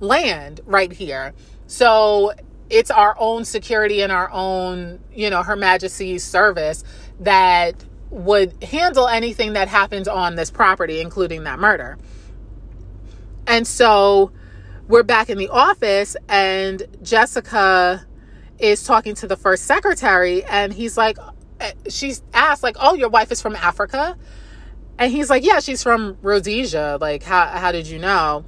land 0.00 0.60
right 0.66 0.92
here. 0.92 1.32
So 1.68 2.32
it's 2.68 2.90
our 2.90 3.14
own 3.18 3.44
security 3.44 4.02
and 4.02 4.10
our 4.10 4.30
own 4.30 5.00
you 5.12 5.30
know 5.30 5.42
her 5.42 5.56
majesty's 5.56 6.24
service 6.24 6.82
that 7.20 7.74
would 8.10 8.62
handle 8.64 9.06
anything 9.06 9.52
that 9.52 9.68
happens 9.68 10.08
on 10.08 10.34
this 10.34 10.50
property 10.50 11.00
including 11.00 11.44
that 11.44 11.58
murder 11.58 11.98
and 13.46 13.66
so 13.66 14.32
we're 14.88 15.02
back 15.02 15.30
in 15.30 15.38
the 15.38 15.48
office, 15.48 16.16
and 16.28 16.82
Jessica 17.02 18.06
is 18.58 18.84
talking 18.84 19.14
to 19.16 19.26
the 19.26 19.36
first 19.36 19.64
secretary, 19.64 20.44
and 20.44 20.72
he's 20.72 20.96
like, 20.96 21.16
eh, 21.60 21.72
she's 21.88 22.22
asked, 22.34 22.62
like, 22.62 22.76
oh, 22.78 22.94
your 22.94 23.08
wife 23.08 23.30
is 23.32 23.40
from 23.40 23.56
Africa? 23.56 24.16
And 24.98 25.10
he's 25.10 25.30
like, 25.30 25.44
yeah, 25.44 25.60
she's 25.60 25.82
from 25.82 26.18
Rhodesia. 26.20 26.98
Like, 27.00 27.22
how, 27.22 27.46
how 27.46 27.72
did 27.72 27.86
you 27.86 27.98
know? 27.98 28.44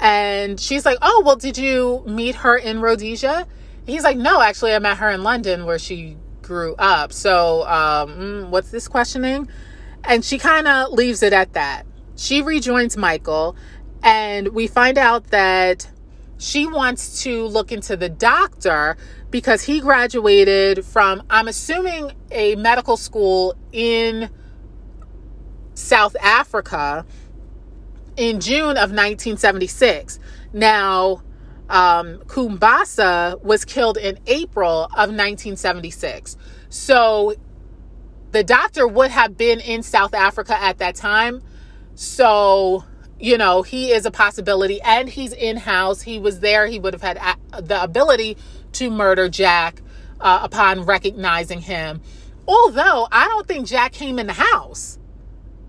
And 0.00 0.58
she's 0.58 0.86
like, 0.86 0.98
oh, 1.02 1.22
well, 1.24 1.36
did 1.36 1.58
you 1.58 2.02
meet 2.06 2.36
her 2.36 2.56
in 2.56 2.80
Rhodesia? 2.80 3.46
He's 3.86 4.02
like, 4.02 4.16
no, 4.16 4.40
actually, 4.40 4.74
I 4.74 4.78
met 4.78 4.98
her 4.98 5.10
in 5.10 5.22
London 5.22 5.66
where 5.66 5.78
she 5.78 6.16
grew 6.42 6.74
up. 6.76 7.12
So, 7.12 7.66
um, 7.66 8.10
mm, 8.10 8.48
what's 8.48 8.70
this 8.70 8.88
questioning? 8.88 9.48
And 10.04 10.24
she 10.24 10.38
kind 10.38 10.66
of 10.66 10.92
leaves 10.92 11.22
it 11.22 11.32
at 11.32 11.52
that. 11.54 11.84
She 12.16 12.40
rejoins 12.40 12.96
Michael 12.96 13.56
and 14.02 14.48
we 14.48 14.66
find 14.66 14.98
out 14.98 15.28
that 15.28 15.90
she 16.38 16.66
wants 16.66 17.22
to 17.22 17.46
look 17.46 17.72
into 17.72 17.96
the 17.96 18.08
doctor 18.08 18.96
because 19.30 19.62
he 19.64 19.80
graduated 19.80 20.84
from, 20.84 21.22
I'm 21.30 21.48
assuming, 21.48 22.12
a 22.30 22.56
medical 22.56 22.96
school 22.96 23.54
in 23.72 24.30
South 25.74 26.16
Africa 26.22 27.04
in 28.16 28.40
June 28.40 28.70
of 28.70 28.90
1976. 28.92 30.18
Now, 30.52 31.22
um, 31.68 32.18
Kumbasa 32.26 33.42
was 33.42 33.64
killed 33.64 33.96
in 33.96 34.18
April 34.26 34.84
of 34.84 35.10
1976. 35.10 36.36
So 36.68 37.34
the 38.32 38.44
doctor 38.44 38.86
would 38.86 39.10
have 39.10 39.36
been 39.36 39.60
in 39.60 39.82
South 39.82 40.14
Africa 40.14 40.60
at 40.60 40.78
that 40.78 40.94
time. 40.94 41.42
So 41.94 42.84
you 43.18 43.38
know, 43.38 43.62
he 43.62 43.92
is 43.92 44.04
a 44.04 44.10
possibility 44.10 44.80
and 44.82 45.08
he's 45.08 45.32
in 45.32 45.56
house. 45.56 46.02
He 46.02 46.18
was 46.18 46.40
there. 46.40 46.66
He 46.66 46.78
would 46.78 46.92
have 46.92 47.02
had 47.02 47.38
the 47.58 47.82
ability 47.82 48.36
to 48.72 48.90
murder 48.90 49.28
Jack 49.28 49.80
uh, 50.20 50.40
upon 50.42 50.82
recognizing 50.82 51.60
him. 51.60 52.00
Although 52.46 53.08
I 53.10 53.26
don't 53.28 53.46
think 53.46 53.66
Jack 53.66 53.92
came 53.92 54.18
in 54.18 54.26
the 54.26 54.32
house, 54.32 54.98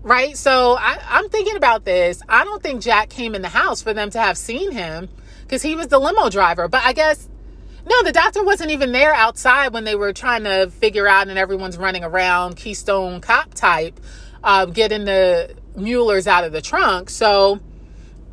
right? 0.02 0.36
So 0.36 0.76
I, 0.78 0.98
I'm 1.08 1.28
thinking 1.28 1.56
about 1.56 1.84
this. 1.84 2.22
I 2.28 2.44
don't 2.44 2.62
think 2.62 2.82
Jack 2.82 3.08
came 3.08 3.34
in 3.34 3.42
the 3.42 3.48
house 3.48 3.82
for 3.82 3.92
them 3.92 4.10
to 4.10 4.20
have 4.20 4.36
seen 4.36 4.70
him 4.70 5.08
because 5.42 5.62
he 5.62 5.74
was 5.74 5.88
the 5.88 5.98
limo 5.98 6.28
driver. 6.28 6.68
But 6.68 6.82
I 6.84 6.92
guess, 6.92 7.28
no, 7.88 8.02
the 8.02 8.12
doctor 8.12 8.44
wasn't 8.44 8.70
even 8.70 8.92
there 8.92 9.14
outside 9.14 9.72
when 9.72 9.84
they 9.84 9.94
were 9.94 10.12
trying 10.12 10.44
to 10.44 10.70
figure 10.70 11.08
out 11.08 11.28
and 11.28 11.38
everyone's 11.38 11.78
running 11.78 12.04
around 12.04 12.56
Keystone 12.56 13.20
cop 13.20 13.54
type, 13.54 13.98
uh, 14.44 14.66
getting 14.66 15.04
the 15.04 15.56
Mueller's 15.76 16.26
out 16.26 16.44
of 16.44 16.52
the 16.52 16.62
trunk. 16.62 17.10
So 17.10 17.60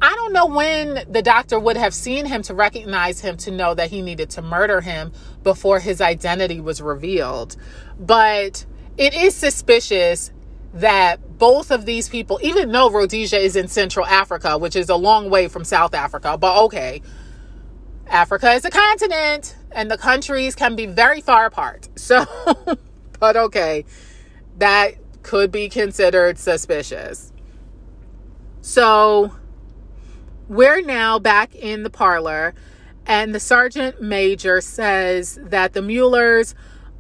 I 0.01 0.13
don't 0.13 0.33
know 0.33 0.47
when 0.47 1.05
the 1.09 1.21
doctor 1.21 1.59
would 1.59 1.77
have 1.77 1.93
seen 1.93 2.25
him 2.25 2.41
to 2.43 2.53
recognize 2.53 3.21
him 3.21 3.37
to 3.37 3.51
know 3.51 3.73
that 3.73 3.89
he 3.89 4.01
needed 4.01 4.29
to 4.31 4.41
murder 4.41 4.81
him 4.81 5.11
before 5.43 5.79
his 5.79 6.01
identity 6.01 6.59
was 6.59 6.81
revealed. 6.81 7.55
But 7.99 8.65
it 8.97 9.13
is 9.13 9.35
suspicious 9.35 10.31
that 10.73 11.37
both 11.37 11.71
of 11.71 11.85
these 11.85 12.09
people, 12.09 12.39
even 12.43 12.71
though 12.71 12.89
Rhodesia 12.89 13.39
is 13.39 13.55
in 13.55 13.67
Central 13.67 14.05
Africa, 14.05 14.57
which 14.57 14.75
is 14.75 14.89
a 14.89 14.95
long 14.95 15.29
way 15.29 15.47
from 15.47 15.63
South 15.63 15.93
Africa, 15.93 16.37
but 16.37 16.63
okay, 16.65 17.01
Africa 18.07 18.51
is 18.51 18.65
a 18.65 18.69
continent 18.69 19.55
and 19.71 19.89
the 19.89 19.97
countries 19.97 20.53
can 20.55 20.75
be 20.75 20.85
very 20.85 21.21
far 21.21 21.45
apart. 21.45 21.89
So, 21.97 22.25
but 23.19 23.35
okay, 23.35 23.85
that 24.59 24.91
could 25.25 25.51
be 25.51 25.67
considered 25.67 26.37
suspicious. 26.37 27.33
So 28.61 29.35
we're 30.47 30.81
now 30.81 31.17
back 31.17 31.55
in 31.55 31.81
the 31.81 31.89
parlor, 31.89 32.53
and 33.07 33.33
the 33.33 33.39
sergeant 33.39 33.99
major 33.99 34.61
says 34.61 35.39
that 35.41 35.73
the 35.73 35.81
Muellers 35.81 36.53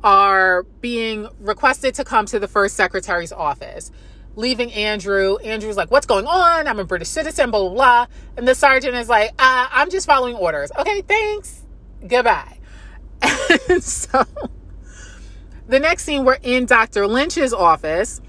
are 0.03 0.63
being 0.81 1.27
requested 1.39 1.93
to 1.95 2.03
come 2.03 2.25
to 2.25 2.39
the 2.39 2.47
first 2.47 2.75
secretary's 2.75 3.31
office, 3.31 3.91
leaving 4.35 4.73
Andrew. 4.73 5.37
Andrew's 5.37 5.77
like, 5.77 5.91
What's 5.91 6.07
going 6.07 6.25
on? 6.25 6.67
I'm 6.67 6.79
a 6.79 6.83
British 6.83 7.09
citizen, 7.09 7.51
blah, 7.51 7.59
blah, 7.59 7.73
blah. 7.73 8.07
And 8.37 8.47
the 8.47 8.55
sergeant 8.55 8.95
is 8.95 9.07
like, 9.07 9.29
uh, 9.37 9.67
I'm 9.71 9.91
just 9.91 10.07
following 10.07 10.35
orders. 10.35 10.71
Okay, 10.79 11.01
thanks. 11.01 11.61
Goodbye. 12.05 12.57
And 13.69 13.83
so 13.83 14.25
the 15.67 15.79
next 15.79 16.03
scene, 16.03 16.25
we're 16.25 16.37
in 16.41 16.65
Dr. 16.65 17.07
Lynch's 17.07 17.53
office, 17.53 18.21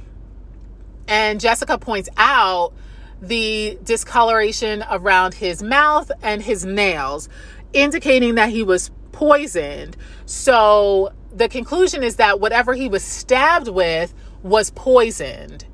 and 1.09 1.41
Jessica 1.41 1.79
points 1.79 2.09
out 2.17 2.73
the 3.21 3.79
discoloration 3.85 4.85
around 4.91 5.35
his 5.35 5.63
mouth 5.63 6.11
and 6.23 6.43
his 6.43 6.65
nails, 6.65 7.29
indicating 7.73 8.37
that 8.37 8.51
he 8.51 8.63
was 8.63 8.91
poisoned. 9.13 9.97
So 10.27 11.13
the 11.35 11.49
conclusion 11.49 12.03
is 12.03 12.17
that 12.17 12.41
whatever 12.41 12.75
he 12.75 12.89
was 12.89 13.03
stabbed 13.03 13.69
with 13.69 14.15
was 14.43 14.71
poisoned 14.71 15.67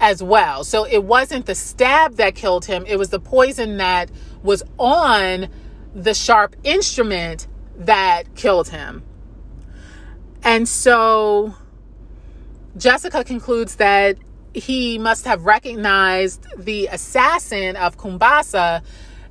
as 0.00 0.22
well. 0.22 0.64
So 0.64 0.84
it 0.84 1.04
wasn't 1.04 1.46
the 1.46 1.54
stab 1.54 2.16
that 2.16 2.34
killed 2.34 2.66
him, 2.66 2.84
it 2.86 2.96
was 2.96 3.10
the 3.10 3.20
poison 3.20 3.78
that 3.78 4.10
was 4.42 4.62
on 4.78 5.48
the 5.94 6.14
sharp 6.14 6.54
instrument 6.62 7.46
that 7.76 8.34
killed 8.34 8.68
him. 8.68 9.02
And 10.42 10.68
so 10.68 11.54
Jessica 12.76 13.24
concludes 13.24 13.76
that 13.76 14.16
he 14.54 14.98
must 14.98 15.24
have 15.26 15.44
recognized 15.44 16.46
the 16.56 16.86
assassin 16.86 17.76
of 17.76 17.96
Kumbasa, 17.96 18.82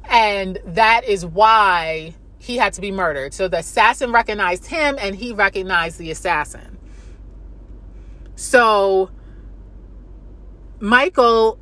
and 0.06 0.60
that 0.66 1.04
is 1.06 1.26
why 1.26 2.14
he 2.40 2.58
had 2.58 2.74
to 2.74 2.82
be 2.82 2.92
murdered. 2.92 3.34
So 3.34 3.48
the 3.48 3.58
assassin 3.58 4.12
recognized 4.12 4.68
him, 4.68 4.96
and 5.00 5.16
he 5.16 5.34
recognized 5.34 5.98
the 5.98 6.12
assassin. 6.12 6.78
So 8.36 9.10
Michael 10.80 11.58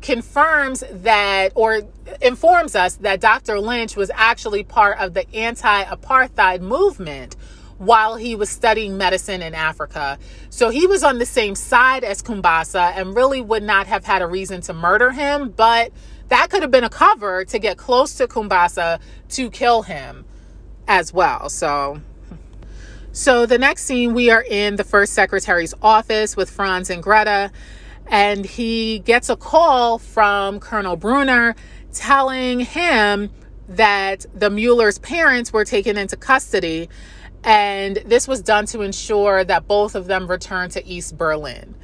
confirms 0.00 0.82
that 0.90 1.52
or 1.54 1.82
informs 2.20 2.74
us 2.74 2.96
that 2.96 3.20
Dr. 3.20 3.60
Lynch 3.60 3.94
was 3.96 4.10
actually 4.14 4.64
part 4.64 4.98
of 4.98 5.14
the 5.14 5.32
anti 5.34 5.84
apartheid 5.84 6.60
movement 6.60 7.36
while 7.78 8.16
he 8.16 8.34
was 8.34 8.48
studying 8.48 8.96
medicine 8.96 9.42
in 9.42 9.54
Africa. 9.54 10.18
So 10.50 10.70
he 10.70 10.86
was 10.86 11.02
on 11.02 11.18
the 11.18 11.26
same 11.26 11.54
side 11.54 12.04
as 12.04 12.22
Kumbasa 12.22 12.92
and 12.96 13.16
really 13.16 13.40
would 13.40 13.62
not 13.62 13.86
have 13.86 14.04
had 14.04 14.22
a 14.22 14.26
reason 14.26 14.60
to 14.62 14.72
murder 14.72 15.10
him, 15.10 15.50
but 15.50 15.92
that 16.28 16.50
could 16.50 16.62
have 16.62 16.70
been 16.70 16.84
a 16.84 16.90
cover 16.90 17.44
to 17.44 17.58
get 17.58 17.76
close 17.76 18.14
to 18.14 18.26
Kumbasa 18.26 19.00
to 19.30 19.50
kill 19.50 19.82
him 19.82 20.24
as 20.88 21.12
well. 21.12 21.48
So 21.48 22.00
so 23.14 23.44
the 23.44 23.58
next 23.58 23.84
scene 23.84 24.14
we 24.14 24.30
are 24.30 24.42
in 24.42 24.76
the 24.76 24.84
first 24.84 25.12
secretary's 25.12 25.74
office 25.82 26.34
with 26.34 26.50
Franz 26.50 26.88
and 26.88 27.02
Greta 27.02 27.52
and 28.06 28.44
he 28.44 29.00
gets 29.00 29.28
a 29.28 29.36
call 29.36 29.98
from 29.98 30.60
Colonel 30.60 30.96
Brunner 30.96 31.54
telling 31.92 32.60
him 32.60 33.30
that 33.68 34.24
the 34.34 34.50
Mueller's 34.50 34.98
parents 34.98 35.52
were 35.52 35.64
taken 35.64 35.96
into 35.96 36.16
custody 36.16 36.88
and 37.44 37.96
this 38.06 38.28
was 38.28 38.42
done 38.42 38.66
to 38.66 38.82
ensure 38.82 39.44
that 39.44 39.66
both 39.66 39.94
of 39.94 40.06
them 40.06 40.28
return 40.28 40.70
to 40.70 40.86
East 40.86 41.16
Berlin. 41.16 41.74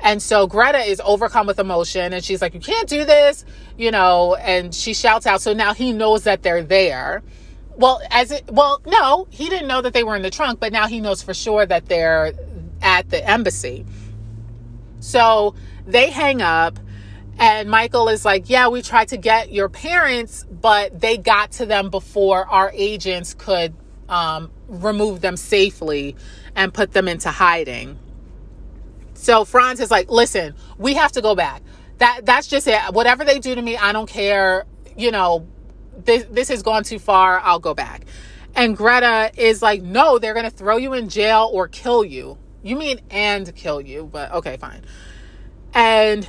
And 0.00 0.20
so 0.20 0.46
Greta 0.46 0.78
is 0.78 1.00
overcome 1.04 1.46
with 1.46 1.58
emotion 1.58 2.12
and 2.12 2.22
she's 2.22 2.42
like, 2.42 2.54
You 2.54 2.60
can't 2.60 2.88
do 2.88 3.04
this, 3.04 3.44
you 3.78 3.90
know, 3.90 4.34
and 4.34 4.74
she 4.74 4.92
shouts 4.92 5.26
out. 5.26 5.40
So 5.40 5.52
now 5.52 5.72
he 5.72 5.92
knows 5.92 6.24
that 6.24 6.42
they're 6.42 6.62
there. 6.62 7.22
Well, 7.76 8.00
as 8.10 8.30
it, 8.30 8.44
well, 8.50 8.80
no, 8.86 9.26
he 9.30 9.48
didn't 9.48 9.66
know 9.66 9.80
that 9.82 9.92
they 9.92 10.04
were 10.04 10.14
in 10.14 10.22
the 10.22 10.30
trunk, 10.30 10.60
but 10.60 10.72
now 10.72 10.86
he 10.86 11.00
knows 11.00 11.22
for 11.22 11.34
sure 11.34 11.64
that 11.66 11.86
they're 11.86 12.32
at 12.82 13.08
the 13.10 13.28
embassy. 13.28 13.86
So 15.00 15.54
they 15.86 16.10
hang 16.10 16.42
up 16.42 16.78
and 17.38 17.68
Michael 17.68 18.08
is 18.08 18.24
like, 18.24 18.50
Yeah, 18.50 18.68
we 18.68 18.82
tried 18.82 19.08
to 19.08 19.16
get 19.16 19.52
your 19.52 19.68
parents, 19.68 20.44
but 20.50 21.00
they 21.00 21.16
got 21.16 21.52
to 21.52 21.66
them 21.66 21.90
before 21.90 22.46
our 22.46 22.70
agents 22.74 23.34
could 23.34 23.74
um, 24.08 24.50
remove 24.68 25.20
them 25.20 25.36
safely 25.36 26.16
and 26.54 26.72
put 26.72 26.92
them 26.92 27.08
into 27.08 27.30
hiding. 27.30 27.98
So 29.14 29.44
Franz 29.44 29.80
is 29.80 29.90
like, 29.90 30.10
listen, 30.10 30.54
we 30.78 30.94
have 30.94 31.12
to 31.12 31.22
go 31.22 31.34
back. 31.34 31.62
That 31.98 32.26
that's 32.26 32.46
just 32.46 32.66
it. 32.66 32.80
Whatever 32.92 33.24
they 33.24 33.38
do 33.38 33.54
to 33.54 33.62
me, 33.62 33.76
I 33.76 33.92
don't 33.92 34.08
care. 34.08 34.66
You 34.96 35.10
know, 35.10 35.46
this 36.04 36.24
this 36.30 36.48
has 36.48 36.62
gone 36.62 36.82
too 36.84 36.98
far. 36.98 37.40
I'll 37.40 37.60
go 37.60 37.74
back. 37.74 38.04
And 38.56 38.76
Greta 38.76 39.30
is 39.36 39.62
like, 39.62 39.82
no, 39.82 40.18
they're 40.18 40.34
gonna 40.34 40.50
throw 40.50 40.76
you 40.76 40.92
in 40.92 41.08
jail 41.08 41.50
or 41.52 41.68
kill 41.68 42.04
you. 42.04 42.38
You 42.62 42.76
mean 42.76 43.00
and 43.10 43.54
kill 43.54 43.80
you, 43.80 44.08
but 44.10 44.32
okay, 44.32 44.56
fine. 44.56 44.82
And 45.72 46.28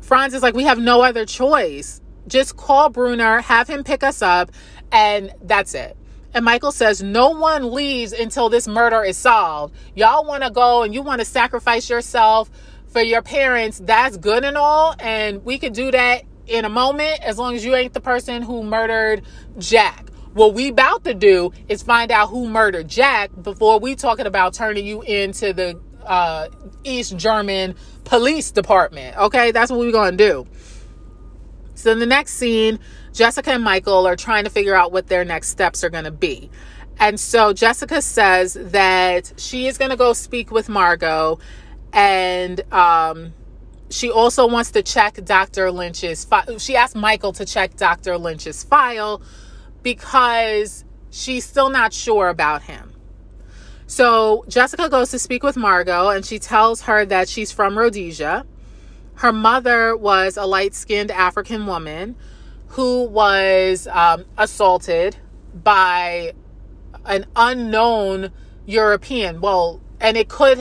Franz 0.00 0.34
is 0.34 0.42
like, 0.42 0.54
we 0.54 0.64
have 0.64 0.78
no 0.78 1.02
other 1.02 1.26
choice. 1.26 2.00
Just 2.26 2.56
call 2.56 2.90
Brunner, 2.90 3.40
have 3.40 3.68
him 3.68 3.84
pick 3.84 4.02
us 4.02 4.20
up, 4.20 4.50
and 4.90 5.32
that's 5.42 5.74
it. 5.74 5.96
And 6.36 6.44
Michael 6.44 6.70
says, 6.70 7.02
No 7.02 7.30
one 7.30 7.72
leaves 7.72 8.12
until 8.12 8.50
this 8.50 8.68
murder 8.68 9.02
is 9.02 9.16
solved. 9.16 9.74
Y'all 9.94 10.22
want 10.22 10.42
to 10.42 10.50
go 10.50 10.82
and 10.82 10.92
you 10.92 11.00
want 11.00 11.20
to 11.20 11.24
sacrifice 11.24 11.88
yourself 11.88 12.50
for 12.88 13.00
your 13.00 13.22
parents. 13.22 13.80
That's 13.82 14.18
good 14.18 14.44
and 14.44 14.54
all. 14.54 14.94
And 14.98 15.42
we 15.46 15.58
could 15.58 15.72
do 15.72 15.90
that 15.90 16.24
in 16.46 16.66
a 16.66 16.68
moment 16.68 17.22
as 17.22 17.38
long 17.38 17.54
as 17.54 17.64
you 17.64 17.74
ain't 17.74 17.94
the 17.94 18.02
person 18.02 18.42
who 18.42 18.62
murdered 18.62 19.22
Jack. 19.56 20.10
What 20.34 20.52
we 20.52 20.68
about 20.68 21.04
to 21.04 21.14
do 21.14 21.52
is 21.70 21.82
find 21.82 22.12
out 22.12 22.28
who 22.28 22.50
murdered 22.50 22.86
Jack 22.86 23.30
before 23.42 23.80
we 23.80 23.94
talking 23.94 24.26
about 24.26 24.52
turning 24.52 24.84
you 24.84 25.00
into 25.00 25.54
the 25.54 25.80
uh, 26.04 26.48
East 26.84 27.16
German 27.16 27.76
police 28.04 28.50
department. 28.50 29.16
Okay, 29.16 29.52
that's 29.52 29.70
what 29.70 29.80
we're 29.80 29.90
gonna 29.90 30.18
do. 30.18 30.46
So 31.76 31.92
in 31.92 31.98
the 31.98 32.06
next 32.06 32.34
scene, 32.34 32.80
Jessica 33.12 33.52
and 33.52 33.62
Michael 33.62 34.06
are 34.06 34.16
trying 34.16 34.44
to 34.44 34.50
figure 34.50 34.74
out 34.74 34.92
what 34.92 35.06
their 35.06 35.24
next 35.24 35.48
steps 35.48 35.84
are 35.84 35.90
going 35.90 36.04
to 36.04 36.10
be. 36.10 36.50
And 36.98 37.20
so 37.20 37.52
Jessica 37.52 38.00
says 38.00 38.56
that 38.58 39.32
she 39.36 39.66
is 39.66 39.76
going 39.76 39.90
to 39.90 39.96
go 39.96 40.14
speak 40.14 40.50
with 40.50 40.68
Margot 40.68 41.38
and 41.92 42.60
um, 42.72 43.34
she 43.90 44.10
also 44.10 44.46
wants 44.46 44.70
to 44.72 44.82
check 44.82 45.22
Dr. 45.24 45.70
Lynch's 45.70 46.24
file. 46.24 46.58
She 46.58 46.76
asked 46.76 46.96
Michael 46.96 47.32
to 47.34 47.44
check 47.44 47.76
Dr. 47.76 48.16
Lynch's 48.16 48.64
file 48.64 49.20
because 49.82 50.84
she's 51.10 51.44
still 51.44 51.68
not 51.68 51.92
sure 51.92 52.28
about 52.28 52.62
him. 52.62 52.92
So 53.86 54.44
Jessica 54.48 54.88
goes 54.88 55.10
to 55.10 55.18
speak 55.18 55.42
with 55.42 55.56
Margot 55.56 56.08
and 56.08 56.24
she 56.24 56.38
tells 56.38 56.82
her 56.82 57.04
that 57.04 57.28
she's 57.28 57.52
from 57.52 57.78
Rhodesia 57.78 58.46
her 59.16 59.32
mother 59.32 59.96
was 59.96 60.36
a 60.36 60.44
light 60.44 60.74
skinned 60.74 61.10
African 61.10 61.66
woman 61.66 62.16
who 62.68 63.04
was 63.04 63.86
um, 63.88 64.24
assaulted 64.36 65.16
by 65.54 66.32
an 67.06 67.26
unknown 67.34 68.30
European. 68.66 69.40
Well, 69.40 69.80
and 70.00 70.16
it 70.16 70.28
could 70.28 70.58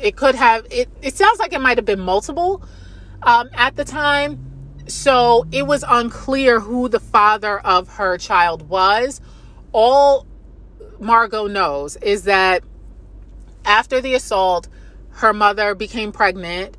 it 0.00 0.16
could 0.16 0.34
have 0.34 0.66
it. 0.70 0.88
It 1.02 1.16
sounds 1.16 1.38
like 1.38 1.52
it 1.52 1.60
might 1.60 1.76
have 1.76 1.84
been 1.84 2.00
multiple 2.00 2.62
um, 3.22 3.50
at 3.52 3.76
the 3.76 3.84
time. 3.84 4.46
So 4.86 5.46
it 5.52 5.66
was 5.66 5.84
unclear 5.86 6.58
who 6.58 6.88
the 6.88 7.00
father 7.00 7.60
of 7.60 7.88
her 7.96 8.16
child 8.16 8.68
was. 8.68 9.20
All 9.72 10.26
Margot 10.98 11.46
knows 11.46 11.96
is 11.96 12.24
that 12.24 12.64
after 13.64 14.00
the 14.00 14.14
assault, 14.14 14.68
her 15.10 15.34
mother 15.34 15.74
became 15.74 16.12
pregnant 16.12 16.76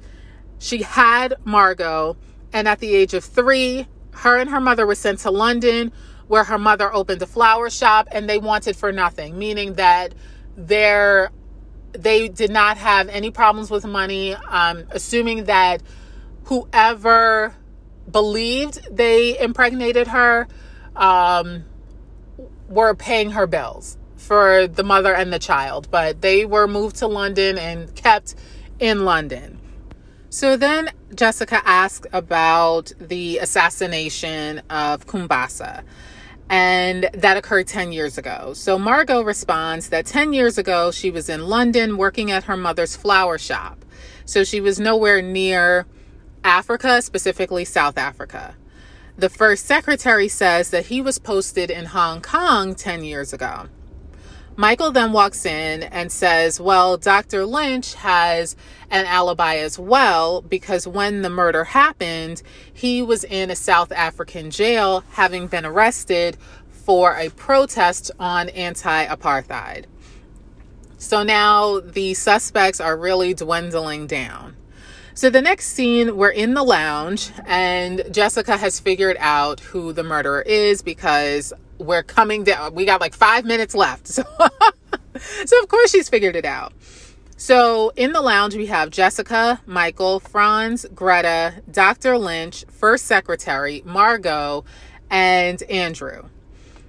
she 0.61 0.83
had 0.83 1.33
Margot, 1.43 2.15
and 2.53 2.67
at 2.67 2.77
the 2.79 2.93
age 2.93 3.15
of 3.15 3.23
three, 3.23 3.87
her 4.11 4.37
and 4.37 4.47
her 4.51 4.61
mother 4.61 4.85
were 4.85 4.93
sent 4.93 5.17
to 5.19 5.31
London, 5.31 5.91
where 6.27 6.43
her 6.43 6.59
mother 6.59 6.93
opened 6.93 7.19
a 7.23 7.25
flower 7.25 7.71
shop, 7.71 8.07
and 8.11 8.29
they 8.29 8.37
wanted 8.37 8.75
for 8.75 8.91
nothing, 8.91 9.39
meaning 9.39 9.73
that 9.73 10.13
their 10.55 11.31
they 11.93 12.29
did 12.29 12.51
not 12.51 12.77
have 12.77 13.09
any 13.09 13.31
problems 13.31 13.71
with 13.71 13.85
money. 13.85 14.35
Um, 14.35 14.85
assuming 14.91 15.45
that 15.45 15.81
whoever 16.45 17.55
believed 18.09 18.95
they 18.95 19.39
impregnated 19.39 20.07
her 20.09 20.47
um, 20.95 21.63
were 22.69 22.93
paying 22.93 23.31
her 23.31 23.47
bills 23.47 23.97
for 24.15 24.67
the 24.67 24.83
mother 24.83 25.13
and 25.13 25.33
the 25.33 25.39
child, 25.39 25.89
but 25.89 26.21
they 26.21 26.45
were 26.45 26.67
moved 26.67 26.97
to 26.97 27.07
London 27.07 27.57
and 27.57 27.93
kept 27.95 28.35
in 28.79 29.05
London. 29.05 29.60
So 30.33 30.55
then 30.55 30.91
Jessica 31.13 31.61
asked 31.65 32.07
about 32.13 32.93
the 32.97 33.39
assassination 33.39 34.61
of 34.69 35.05
Kumbasa. 35.05 35.83
And 36.49 37.09
that 37.13 37.35
occurred 37.35 37.67
10 37.67 37.91
years 37.91 38.17
ago. 38.17 38.53
So 38.53 38.79
Margot 38.79 39.23
responds 39.23 39.89
that 39.89 40.05
10 40.05 40.31
years 40.31 40.57
ago 40.57 40.89
she 40.89 41.11
was 41.11 41.27
in 41.27 41.49
London 41.49 41.97
working 41.97 42.31
at 42.31 42.45
her 42.45 42.55
mother's 42.55 42.95
flower 42.95 43.37
shop. 43.37 43.83
So 44.23 44.45
she 44.45 44.61
was 44.61 44.79
nowhere 44.79 45.21
near 45.21 45.85
Africa, 46.45 47.01
specifically 47.01 47.65
South 47.65 47.97
Africa. 47.97 48.55
The 49.17 49.29
first 49.29 49.65
secretary 49.65 50.29
says 50.29 50.69
that 50.69 50.85
he 50.85 51.01
was 51.01 51.19
posted 51.19 51.69
in 51.69 51.87
Hong 51.87 52.21
Kong 52.21 52.73
10 52.73 53.03
years 53.03 53.33
ago. 53.33 53.67
Michael 54.61 54.91
then 54.91 55.11
walks 55.11 55.43
in 55.43 55.81
and 55.81 56.11
says, 56.11 56.61
Well, 56.61 56.95
Dr. 56.95 57.47
Lynch 57.47 57.95
has 57.95 58.55
an 58.91 59.07
alibi 59.07 59.55
as 59.55 59.79
well 59.79 60.43
because 60.43 60.85
when 60.85 61.23
the 61.23 61.31
murder 61.31 61.63
happened, 61.63 62.43
he 62.71 63.01
was 63.01 63.23
in 63.23 63.49
a 63.49 63.55
South 63.55 63.91
African 63.91 64.51
jail 64.51 65.03
having 65.13 65.47
been 65.47 65.65
arrested 65.65 66.37
for 66.69 67.17
a 67.17 67.29
protest 67.29 68.11
on 68.19 68.49
anti 68.49 69.07
apartheid. 69.07 69.85
So 70.99 71.23
now 71.23 71.79
the 71.79 72.13
suspects 72.13 72.79
are 72.79 72.95
really 72.95 73.33
dwindling 73.33 74.05
down. 74.05 74.55
So 75.15 75.31
the 75.31 75.41
next 75.41 75.69
scene, 75.69 76.15
we're 76.15 76.29
in 76.29 76.53
the 76.53 76.63
lounge, 76.63 77.31
and 77.47 78.03
Jessica 78.11 78.57
has 78.57 78.79
figured 78.79 79.17
out 79.19 79.59
who 79.59 79.91
the 79.91 80.03
murderer 80.03 80.43
is 80.43 80.83
because 80.83 81.51
we're 81.81 82.03
coming 82.03 82.43
down. 82.43 82.73
We 82.75 82.85
got 82.85 83.01
like 83.01 83.13
five 83.13 83.45
minutes 83.45 83.75
left. 83.75 84.11
So, 85.13 85.45
so 85.45 85.59
of 85.61 85.67
course 85.67 85.91
she's 85.91 86.07
figured 86.09 86.35
it 86.35 86.45
out. 86.45 86.73
So 87.35 87.91
in 87.95 88.13
the 88.13 88.21
lounge, 88.21 88.55
we 88.55 88.67
have 88.67 88.91
Jessica, 88.91 89.59
Michael, 89.65 90.19
Franz, 90.19 90.85
Greta, 90.93 91.55
Dr. 91.69 92.17
Lynch, 92.17 92.65
First 92.69 93.05
Secretary, 93.05 93.81
Margot, 93.85 94.63
and 95.09 95.61
Andrew. 95.63 96.29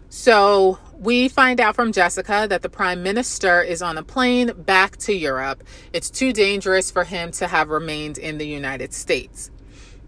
So 0.09 0.78
we 0.99 1.28
find 1.28 1.59
out 1.59 1.74
from 1.74 1.90
Jessica 1.90 2.47
that 2.49 2.61
the 2.61 2.68
Prime 2.68 3.03
Minister 3.03 3.62
is 3.62 3.80
on 3.80 3.97
a 3.97 4.03
plane 4.03 4.53
back 4.57 4.99
to 4.99 5.14
Europe. 5.14 5.64
It's 5.93 6.11
too 6.11 6.34
dangerous 6.34 6.90
for 6.90 7.05
him 7.05 7.32
to 7.32 7.49
have 7.49 7.70
remained 7.70 8.18
in 8.18 8.36
the 8.36 8.47
United 8.47 8.93
States. 8.93 9.51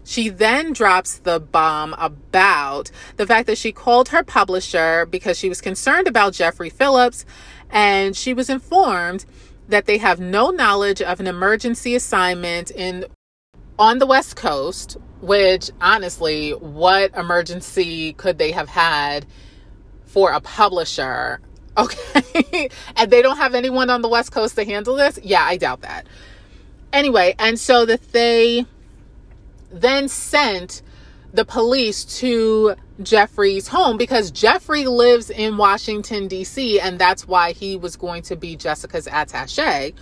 She 0.05 0.29
then 0.29 0.71
drops 0.71 1.17
the 1.17 1.39
bomb 1.39 1.95
about 1.97 2.91
the 3.17 3.25
fact 3.25 3.47
that 3.47 3.57
she 3.57 3.71
called 3.71 4.09
her 4.09 4.23
publisher 4.23 5.07
because 5.07 5.37
she 5.37 5.49
was 5.49 5.61
concerned 5.61 6.07
about 6.07 6.33
Jeffrey 6.33 6.69
Phillips 6.69 7.25
and 7.71 8.15
she 8.15 8.33
was 8.33 8.49
informed 8.49 9.25
that 9.67 9.87
they 9.87 9.97
have 9.97 10.19
no 10.19 10.51
knowledge 10.51 11.01
of 11.01 11.19
an 11.19 11.25
emergency 11.25 11.95
assignment 11.95 12.69
in 12.69 13.05
on 13.79 13.97
the 13.97 14.05
West 14.05 14.35
Coast, 14.35 14.95
which 15.21 15.71
honestly, 15.81 16.51
what 16.51 17.13
emergency 17.15 18.13
could 18.13 18.37
they 18.37 18.51
have 18.51 18.69
had 18.69 19.25
for 20.05 20.31
a 20.31 20.39
publisher? 20.39 21.41
Okay. 21.77 22.69
and 22.95 23.11
they 23.11 23.21
don't 23.21 23.35
have 23.35 23.53
anyone 23.53 23.89
on 23.89 24.01
the 24.01 24.07
West 24.07 24.31
Coast 24.31 24.55
to 24.55 24.63
handle 24.63 24.95
this? 24.95 25.19
Yeah, 25.21 25.43
I 25.43 25.57
doubt 25.57 25.81
that. 25.81 26.07
Anyway, 26.93 27.35
and 27.37 27.59
so 27.59 27.85
that 27.85 28.13
they 28.13 28.65
then 29.75 30.07
sent 30.07 30.81
the 31.33 31.45
police 31.45 32.05
to 32.05 32.75
Jeffrey's 33.03 33.67
home 33.67 33.97
because 33.97 34.31
Jeffrey 34.31 34.85
lives 34.85 35.29
in 35.29 35.57
Washington, 35.57 36.27
D.C., 36.27 36.79
and 36.79 36.97
that's 36.97 37.27
why 37.27 37.51
he 37.51 37.75
was 37.75 37.97
going 37.97 38.21
to 38.23 38.35
be 38.35 38.55
Jessica's 38.55 39.07
attache. 39.07 39.93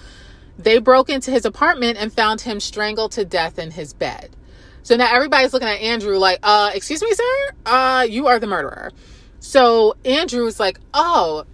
They 0.60 0.78
broke 0.78 1.10
into 1.10 1.32
his 1.32 1.46
apartment 1.46 1.98
and 1.98 2.14
found 2.14 2.42
him 2.42 2.60
strangled 2.60 3.14
to 3.14 3.26
death 3.26 3.58
in 3.58 3.72
his 3.72 3.94
bed. 3.94 4.36
So 4.84 4.96
now 4.96 5.10
everybody's 5.12 5.54
looking 5.54 5.70
at 5.70 5.80
Andrew 5.80 6.18
like, 6.18 6.40
uh, 6.44 6.72
excuse 6.74 7.02
me, 7.02 7.12
sir? 7.14 7.52
Uh, 7.66 8.06
you 8.08 8.28
are 8.28 8.38
the 8.38 8.48
murderer. 8.48 8.92
So 9.40 9.96
Andrew's 10.06 10.60
like, 10.60 10.80
oh, 10.94 11.46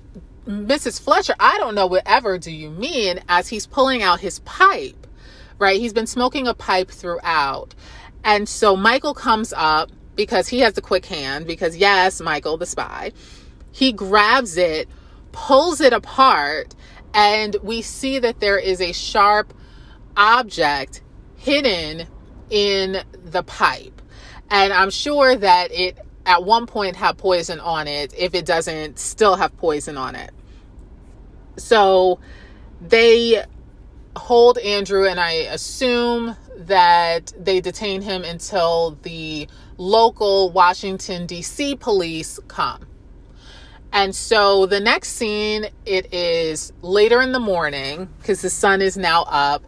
Mrs. 0.46 1.00
Fletcher, 1.00 1.36
I 1.40 1.58
don't 1.60 1.76
know 1.76 1.88
whatever 1.88 2.38
do 2.38 2.52
you 2.52 2.70
mean 2.72 3.22
as 3.30 3.48
he's 3.48 3.66
pulling 3.68 4.02
out 4.02 4.20
his 4.20 4.40
pipe, 4.40 5.08
right? 5.60 5.80
He's 5.80 5.94
been 5.94 6.08
smoking 6.08 6.48
a 6.48 6.54
pipe 6.54 6.90
throughout. 6.90 7.76
And 8.24 8.48
so 8.48 8.76
Michael 8.76 9.14
comes 9.14 9.54
up 9.56 9.92
because 10.16 10.48
he 10.48 10.60
has 10.60 10.74
the 10.74 10.82
quick 10.82 11.06
hand, 11.06 11.48
because 11.48 11.78
yes, 11.78 12.20
Michael, 12.22 12.58
the 12.58 12.66
spy, 12.66 13.14
he 13.72 13.92
grabs 13.94 14.58
it, 14.58 14.90
pulls 15.32 15.80
it 15.80 15.94
apart, 15.94 16.76
and 17.14 17.56
we 17.64 17.82
see 17.82 18.20
that 18.20 18.40
there 18.40 18.58
is 18.58 18.82
a 18.82 18.92
sharp 18.92 19.54
object 20.18 21.02
hidden 21.38 22.08
in 22.50 23.02
the 23.14 23.44
pipe. 23.44 24.02
And 24.52 24.74
I'm 24.74 24.90
sure 24.90 25.36
that 25.36 25.72
it 25.72 25.98
at 26.26 26.44
one 26.44 26.66
point 26.66 26.96
had 26.96 27.18
poison 27.18 27.60
on 27.60 27.88
it 27.88 28.14
if 28.18 28.36
it 28.36 28.46
doesn't 28.46 29.00
still 29.00 29.36
have 29.36 29.56
poison 29.58 29.98
on 29.98 30.16
it. 30.16 30.32
So 31.58 32.20
they 32.82 33.44
hold 34.16 34.58
Andrew, 34.58 35.08
and 35.08 35.20
I 35.20 35.32
assume 35.32 36.36
that 36.60 37.34
they 37.40 37.62
detain 37.62 38.02
him 38.02 38.24
until 38.24 38.98
the 39.02 39.48
local 39.78 40.52
Washington, 40.52 41.26
D.C. 41.26 41.76
police 41.78 42.40
come. 42.48 42.86
And 43.92 44.16
so 44.16 44.66
the 44.66 44.80
next 44.80 45.10
scene, 45.10 45.68
it 45.86 46.14
is 46.14 46.72
later 46.82 47.22
in 47.22 47.32
the 47.32 47.40
morning 47.40 48.10
because 48.20 48.42
the 48.42 48.50
sun 48.50 48.82
is 48.82 48.98
now 48.98 49.24
up. 49.24 49.64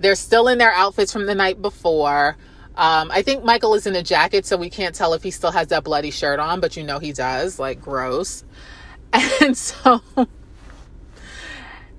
They're 0.00 0.14
still 0.14 0.48
in 0.48 0.58
their 0.58 0.72
outfits 0.72 1.12
from 1.12 1.26
the 1.26 1.34
night 1.34 1.60
before. 1.60 2.36
Um, 2.76 3.10
I 3.10 3.22
think 3.22 3.42
Michael 3.42 3.74
is 3.74 3.86
in 3.86 3.96
a 3.96 4.02
jacket, 4.02 4.46
so 4.46 4.56
we 4.56 4.70
can't 4.70 4.94
tell 4.94 5.14
if 5.14 5.22
he 5.22 5.30
still 5.30 5.50
has 5.50 5.68
that 5.68 5.84
bloody 5.84 6.10
shirt 6.10 6.38
on, 6.38 6.60
but 6.60 6.76
you 6.76 6.82
know 6.82 6.98
he 6.98 7.12
does. 7.12 7.58
Like, 7.58 7.80
gross. 7.80 8.44
And 9.40 9.56
so 9.56 10.02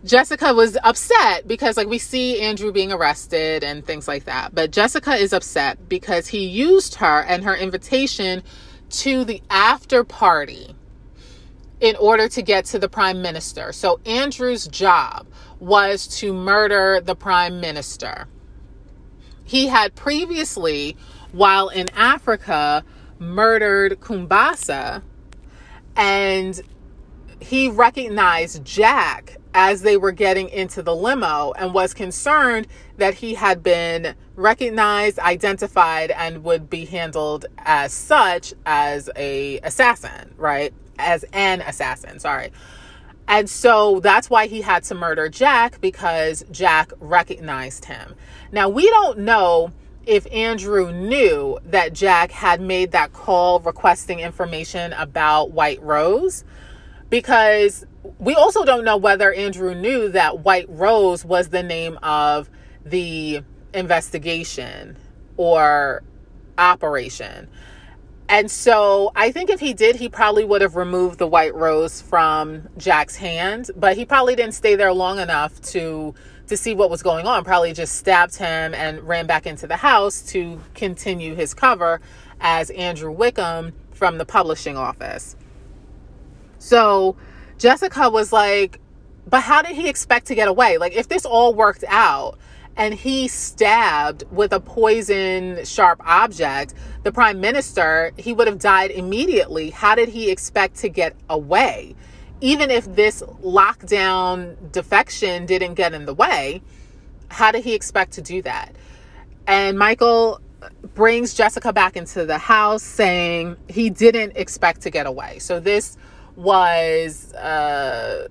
Jessica 0.07 0.53
was 0.53 0.77
upset 0.83 1.47
because, 1.47 1.75
like, 1.75 1.87
we 1.87 1.97
see 1.97 2.41
Andrew 2.41 2.71
being 2.71 2.93
arrested 2.93 3.63
and 3.63 3.85
things 3.85 4.07
like 4.07 4.23
that. 4.23 4.55
But 4.55 4.71
Jessica 4.71 5.15
is 5.15 5.33
upset 5.33 5.89
because 5.89 6.27
he 6.27 6.47
used 6.47 6.95
her 6.95 7.21
and 7.23 7.43
her 7.43 7.53
invitation 7.53 8.41
to 8.89 9.25
the 9.25 9.41
after 9.49 10.05
party 10.05 10.73
in 11.81 11.95
order 11.97 12.29
to 12.29 12.41
get 12.41 12.63
to 12.65 12.79
the 12.79 12.87
prime 12.87 13.21
minister. 13.21 13.73
So 13.73 13.99
Andrew's 14.05 14.67
job 14.67 15.27
was 15.59 16.07
to 16.19 16.33
murder 16.33 17.01
the 17.01 17.15
prime 17.15 17.59
minister. 17.59 18.27
He 19.43 19.67
had 19.67 19.93
previously, 19.93 20.95
while 21.33 21.67
in 21.67 21.89
Africa, 21.95 22.85
murdered 23.19 23.99
Kumbasa, 23.99 25.03
and 25.95 26.61
he 27.39 27.69
recognized 27.69 28.63
Jack 28.63 29.37
as 29.59 29.81
they 29.81 29.97
were 29.97 30.11
getting 30.11 30.49
into 30.49 30.83
the 30.83 30.95
limo 30.95 31.51
and 31.53 31.73
was 31.73 31.91
concerned 31.91 32.67
that 32.97 33.15
he 33.15 33.33
had 33.33 33.63
been 33.63 34.13
recognized, 34.35 35.17
identified, 35.17 36.11
and 36.11 36.43
would 36.43 36.69
be 36.69 36.85
handled 36.85 37.47
as 37.57 37.91
such 37.91 38.53
as 38.67 39.09
a 39.15 39.57
assassin, 39.61 40.31
right? 40.37 40.75
As 40.99 41.25
an 41.33 41.61
assassin, 41.61 42.19
sorry. 42.19 42.51
And 43.27 43.49
so 43.49 43.99
that's 43.99 44.29
why 44.29 44.45
he 44.45 44.61
had 44.61 44.83
to 44.83 44.95
murder 44.95 45.27
Jack 45.27 45.81
because 45.81 46.45
Jack 46.51 46.91
recognized 46.99 47.85
him. 47.85 48.13
Now, 48.51 48.69
we 48.69 48.87
don't 48.87 49.17
know 49.17 49.73
if 50.05 50.31
Andrew 50.31 50.91
knew 50.91 51.57
that 51.65 51.93
Jack 51.93 52.29
had 52.29 52.61
made 52.61 52.91
that 52.91 53.11
call 53.11 53.59
requesting 53.61 54.19
information 54.19 54.93
about 54.93 55.49
White 55.49 55.81
Rose 55.81 56.43
because 57.09 57.86
we 58.19 58.33
also 58.33 58.63
don't 58.65 58.83
know 58.83 58.97
whether 58.97 59.33
Andrew 59.33 59.73
knew 59.75 60.09
that 60.09 60.39
White 60.39 60.67
Rose 60.69 61.23
was 61.25 61.49
the 61.49 61.63
name 61.63 61.97
of 62.03 62.49
the 62.85 63.41
investigation 63.73 64.97
or 65.37 66.03
operation. 66.57 67.47
And 68.29 68.51
so 68.51 69.11
I 69.15 69.31
think 69.31 69.49
if 69.49 69.59
he 69.59 69.73
did, 69.73 69.95
he 69.95 70.09
probably 70.09 70.43
would 70.43 70.61
have 70.61 70.75
removed 70.75 71.17
the 71.17 71.27
white 71.27 71.55
rose 71.55 72.01
from 72.01 72.67
Jack's 72.77 73.15
hand, 73.15 73.71
but 73.75 73.95
he 73.95 74.03
probably 74.03 74.35
didn't 74.35 74.53
stay 74.53 74.75
there 74.75 74.91
long 74.93 75.19
enough 75.19 75.61
to 75.61 76.13
to 76.47 76.55
see 76.55 76.73
what 76.73 76.89
was 76.89 77.03
going 77.03 77.27
on. 77.27 77.43
Probably 77.43 77.73
just 77.73 77.95
stabbed 77.95 78.35
him 78.37 78.73
and 78.73 79.01
ran 79.03 79.27
back 79.27 79.45
into 79.45 79.67
the 79.67 79.75
house 79.75 80.21
to 80.31 80.61
continue 80.73 81.35
his 81.35 81.53
cover 81.53 81.99
as 82.39 82.69
Andrew 82.71 83.11
Wickham 83.11 83.73
from 83.91 84.17
the 84.17 84.25
publishing 84.25 84.77
office. 84.77 85.35
So 86.57 87.17
Jessica 87.57 88.09
was 88.09 88.31
like, 88.31 88.79
but 89.29 89.41
how 89.41 89.61
did 89.61 89.75
he 89.75 89.89
expect 89.89 90.27
to 90.27 90.35
get 90.35 90.47
away? 90.47 90.77
Like, 90.77 90.93
if 90.93 91.09
this 91.09 91.25
all 91.25 91.53
worked 91.53 91.83
out, 91.87 92.37
and 92.77 92.93
he 92.93 93.27
stabbed 93.27 94.23
with 94.31 94.53
a 94.53 94.59
poison 94.59 95.65
sharp 95.65 95.99
object 96.05 96.75
the 97.03 97.11
prime 97.11 97.41
minister, 97.41 98.11
he 98.17 98.33
would 98.33 98.47
have 98.47 98.59
died 98.59 98.91
immediately. 98.91 99.71
How 99.71 99.95
did 99.95 100.09
he 100.09 100.29
expect 100.29 100.75
to 100.77 100.89
get 100.89 101.15
away? 101.29 101.95
Even 102.39 102.69
if 102.69 102.85
this 102.95 103.23
lockdown 103.43 104.71
defection 104.71 105.47
didn't 105.47 105.73
get 105.73 105.93
in 105.93 106.05
the 106.05 106.13
way, 106.13 106.61
how 107.29 107.51
did 107.51 107.63
he 107.63 107.73
expect 107.73 108.13
to 108.13 108.21
do 108.21 108.43
that? 108.43 108.75
And 109.47 109.79
Michael 109.79 110.39
brings 110.93 111.33
Jessica 111.33 111.73
back 111.73 111.97
into 111.97 112.25
the 112.25 112.37
house 112.37 112.83
saying 112.83 113.57
he 113.67 113.89
didn't 113.89 114.33
expect 114.35 114.81
to 114.81 114.91
get 114.91 115.07
away. 115.07 115.39
So 115.39 115.59
this 115.59 115.97
was 116.37 117.33
uh, 117.33 118.29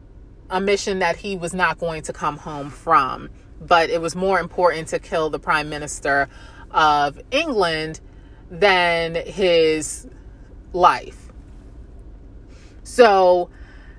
a 0.49 0.61
mission 0.61 1.01
that 1.01 1.17
he 1.17 1.37
was 1.37 1.53
not 1.53 1.79
going 1.79 2.03
to 2.03 2.15
come 2.15 2.39
home 2.39 2.71
from 2.71 3.29
but 3.61 3.91
it 3.91 4.01
was 4.01 4.15
more 4.15 4.39
important 4.41 4.89
to 4.89 4.99
kill 4.99 5.31
the 5.31 5.39
prime 5.39 5.69
minister 5.69 6.29
of 6.71 7.21
England 7.31 8.01
than 8.51 9.15
his 9.15 10.07
life. 10.73 11.29
So 12.85 13.51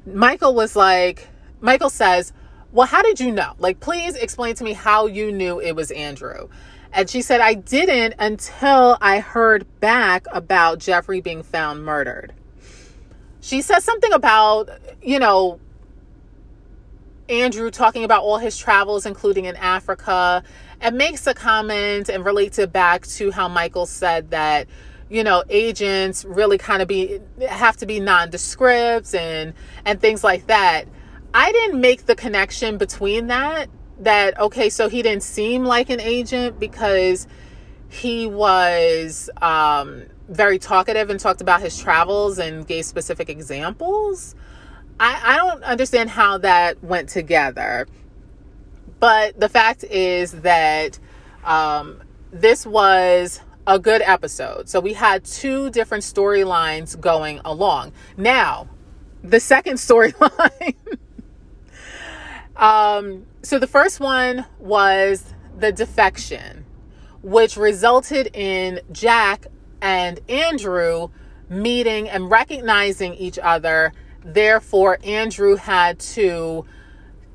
Michael 0.06 0.54
was 0.54 0.76
like, 0.76 1.28
Michael 1.60 1.90
says, 1.90 2.32
Well, 2.72 2.88
how 2.88 3.02
did 3.02 3.20
you 3.20 3.32
know? 3.32 3.54
Like, 3.58 3.80
please 3.80 4.16
explain 4.16 4.56
to 4.56 4.64
me 4.64 4.74
how 4.74 5.08
you 5.08 5.32
knew 5.32 5.60
it 5.60 5.76
was 5.76 5.92
Andrew. 5.92 6.50
And 6.94 7.10
she 7.10 7.22
said, 7.22 7.42
I 7.42 7.54
didn't 7.54 8.16
until 8.18 8.98
I 9.02 9.20
heard 9.20 9.68
back 9.80 10.26
about 10.32 10.80
Jeffrey 10.80 11.20
being 11.20 11.44
found 11.44 11.84
murdered. 11.84 12.34
She 13.48 13.62
says 13.62 13.86
something 13.86 14.12
about, 14.12 14.70
you 15.02 15.20
know, 15.20 15.62
Andrew 17.30 17.72
talking 17.72 18.04
about 18.04 18.24
all 18.24 18.40
his 18.40 18.58
travels, 18.58 19.06
including 19.06 19.46
in 19.46 19.56
Africa, 19.56 20.44
and 20.82 20.98
makes 20.98 21.26
a 21.28 21.34
comment 21.34 22.10
and 22.10 22.26
relates 22.26 22.60
it 22.60 22.74
back 22.74 23.08
to 23.08 23.32
how 23.32 23.48
Michael 23.48 23.86
said 23.86 24.32
that, 24.32 24.68
you 25.10 25.24
know, 25.24 25.46
agents 25.50 26.26
really 26.26 26.58
kind 26.58 26.82
of 26.82 26.90
be 26.90 27.22
have 27.48 27.78
to 27.78 27.86
be 27.86 28.02
nondescript 28.02 29.16
and 29.16 29.54
and 29.86 30.02
things 30.02 30.26
like 30.26 30.48
that. 30.48 30.84
I 31.34 31.50
didn't 31.54 31.80
make 31.80 32.06
the 32.06 32.16
connection 32.16 32.78
between 32.78 33.28
that 33.28 33.70
that 34.00 34.38
okay, 34.42 34.70
so 34.70 34.90
he 34.90 35.02
didn't 35.02 35.24
seem 35.24 35.64
like 35.64 35.90
an 35.90 36.02
agent 36.02 36.60
because 36.60 37.28
he 37.88 38.28
was 38.28 39.30
um, 39.42 40.04
very 40.30 40.60
talkative 40.60 41.10
and 41.10 41.20
talked 41.20 41.42
about 41.42 41.62
his 41.62 41.78
travels 41.78 42.40
and 42.40 42.68
gave 42.68 42.86
specific 42.86 43.30
examples. 43.30 44.36
I, 45.00 45.34
I 45.34 45.38
don't 45.38 45.64
understand 45.64 46.10
how 46.10 46.40
that 46.40 46.84
went 46.84 47.10
together. 47.10 47.88
But 49.00 49.40
the 49.40 49.50
fact 49.50 49.84
is 49.84 50.32
that 50.42 50.98
um, 51.44 52.02
this 52.32 52.66
was 52.66 53.42
a 53.68 53.78
good 53.78 54.02
episode. 54.02 54.70
So 54.70 54.80
we 54.80 54.94
had 54.94 55.24
two 55.26 55.70
different 55.70 56.04
storylines 56.04 57.00
going 57.00 57.40
along. 57.46 57.92
Now, 58.16 58.70
the 59.24 59.40
second 59.40 59.76
storyline. 59.78 60.76
um, 62.56 63.26
so 63.44 63.60
the 63.60 63.68
first 63.68 64.00
one 64.00 64.46
was 64.60 65.34
the 65.58 65.72
defection, 65.72 66.66
which 67.22 67.56
resulted 67.58 68.30
in 68.34 68.80
Jack 68.92 69.48
and 69.82 70.20
Andrew 70.30 71.10
meeting 71.50 72.10
and 72.10 72.30
recognizing 72.30 73.14
each 73.14 73.40
other 73.40 73.94
Therefore, 74.28 75.00
Andrew 75.06 75.56
had 75.56 76.00
to 76.00 76.66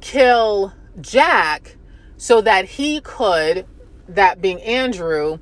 kill 0.03 0.75
Jack 1.01 1.79
so 2.19 2.43
that 2.43 2.67
he 2.67 3.01
could, 3.01 3.67
that 4.09 4.43
being 4.43 4.61
Andrew, 4.61 5.39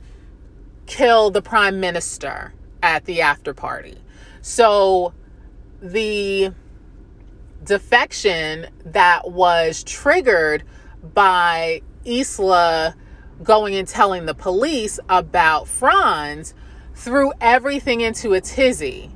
kill 0.87 1.31
the 1.31 1.43
prime 1.43 1.81
minister 1.81 2.55
at 2.85 3.05
the 3.05 3.21
after 3.21 3.53
party. 3.53 3.99
So 4.43 5.13
the 5.83 6.55
defection 7.65 8.69
that 8.85 9.33
was 9.33 9.83
triggered 9.83 10.63
by 11.03 11.83
Isla 12.05 12.95
going 13.43 13.75
and 13.75 13.89
telling 13.89 14.27
the 14.27 14.35
police 14.35 15.01
about 15.09 15.67
Franz 15.67 16.55
threw 17.01 17.33
everything 17.41 18.01
into 18.01 18.33
a 18.33 18.41
tizzy 18.41 19.11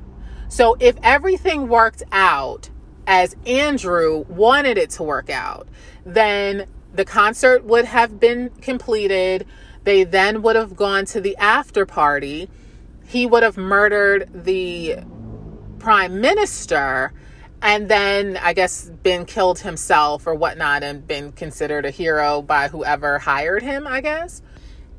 so 0.47 0.77
if 0.79 0.95
everything 1.03 1.67
worked 1.67 2.03
out 2.11 2.69
as 3.07 3.35
Andrew 3.45 4.25
wanted 4.29 4.77
it 4.77 4.89
to 4.91 5.03
work 5.03 5.29
out, 5.29 5.67
then 6.05 6.67
the 6.93 7.05
concert 7.05 7.65
would 7.65 7.85
have 7.85 8.19
been 8.19 8.49
completed. 8.61 9.45
They 9.83 10.03
then 10.03 10.41
would 10.43 10.55
have 10.55 10.75
gone 10.75 11.05
to 11.07 11.21
the 11.21 11.35
after 11.37 11.85
party. 11.85 12.49
He 13.07 13.25
would 13.25 13.43
have 13.43 13.57
murdered 13.57 14.29
the 14.33 14.99
prime 15.79 16.21
minister 16.21 17.13
and 17.61 17.89
then 17.89 18.37
I 18.37 18.53
guess 18.53 18.89
been 19.03 19.25
killed 19.25 19.59
himself 19.59 20.27
or 20.27 20.35
whatnot 20.35 20.83
and 20.83 21.05
been 21.05 21.31
considered 21.31 21.85
a 21.85 21.91
hero 21.91 22.41
by 22.41 22.67
whoever 22.67 23.19
hired 23.19 23.63
him, 23.63 23.87
I 23.87 24.01
guess. 24.01 24.41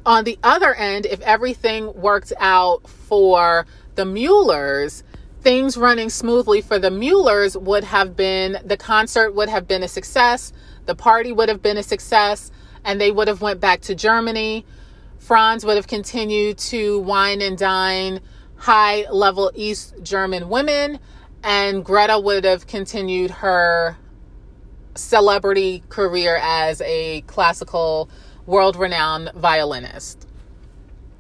On 0.07 0.23
the 0.23 0.39
other 0.45 0.73
end, 0.73 1.05
if 1.05 1.21
everything 1.23 1.93
worked 2.01 2.33
out 2.39 2.89
for 2.89 3.67
the 3.97 4.05
Muellers, 4.05 5.03
things 5.41 5.77
running 5.77 6.11
smoothly 6.11 6.61
for 6.61 6.79
the 6.79 6.93
Muellers 6.93 7.57
would 7.57 7.83
have 7.83 8.15
been 8.15 8.57
the 8.65 8.77
concert 8.77 9.35
would 9.35 9.49
have 9.49 9.67
been 9.67 9.83
a 9.83 9.89
success, 9.89 10.53
the 10.85 10.95
party 10.95 11.33
would 11.33 11.49
have 11.49 11.61
been 11.61 11.77
a 11.77 11.83
success, 11.83 12.53
and 12.85 13.01
they 13.01 13.11
would 13.11 13.27
have 13.27 13.41
went 13.41 13.59
back 13.59 13.81
to 13.81 13.97
Germany. 13.97 14.65
Franz 15.19 15.67
would 15.67 15.75
have 15.75 15.89
continued 15.89 16.57
to 16.59 17.01
wine 17.01 17.43
and 17.43 17.59
dine 17.59 18.21
high 18.55 19.11
level 19.11 19.51
East 19.57 19.93
German 20.05 20.49
women, 20.49 21.01
and 21.43 21.85
Greta 21.85 22.21
would 22.21 22.45
have 22.45 22.69
continued 22.69 23.33
her 23.33 23.97
celebrity 24.95 25.83
career 25.89 26.39
as 26.41 26.81
a 26.83 27.23
classical 27.23 28.09
world 28.47 28.77
renowned 28.77 29.33
violinist. 29.35 30.27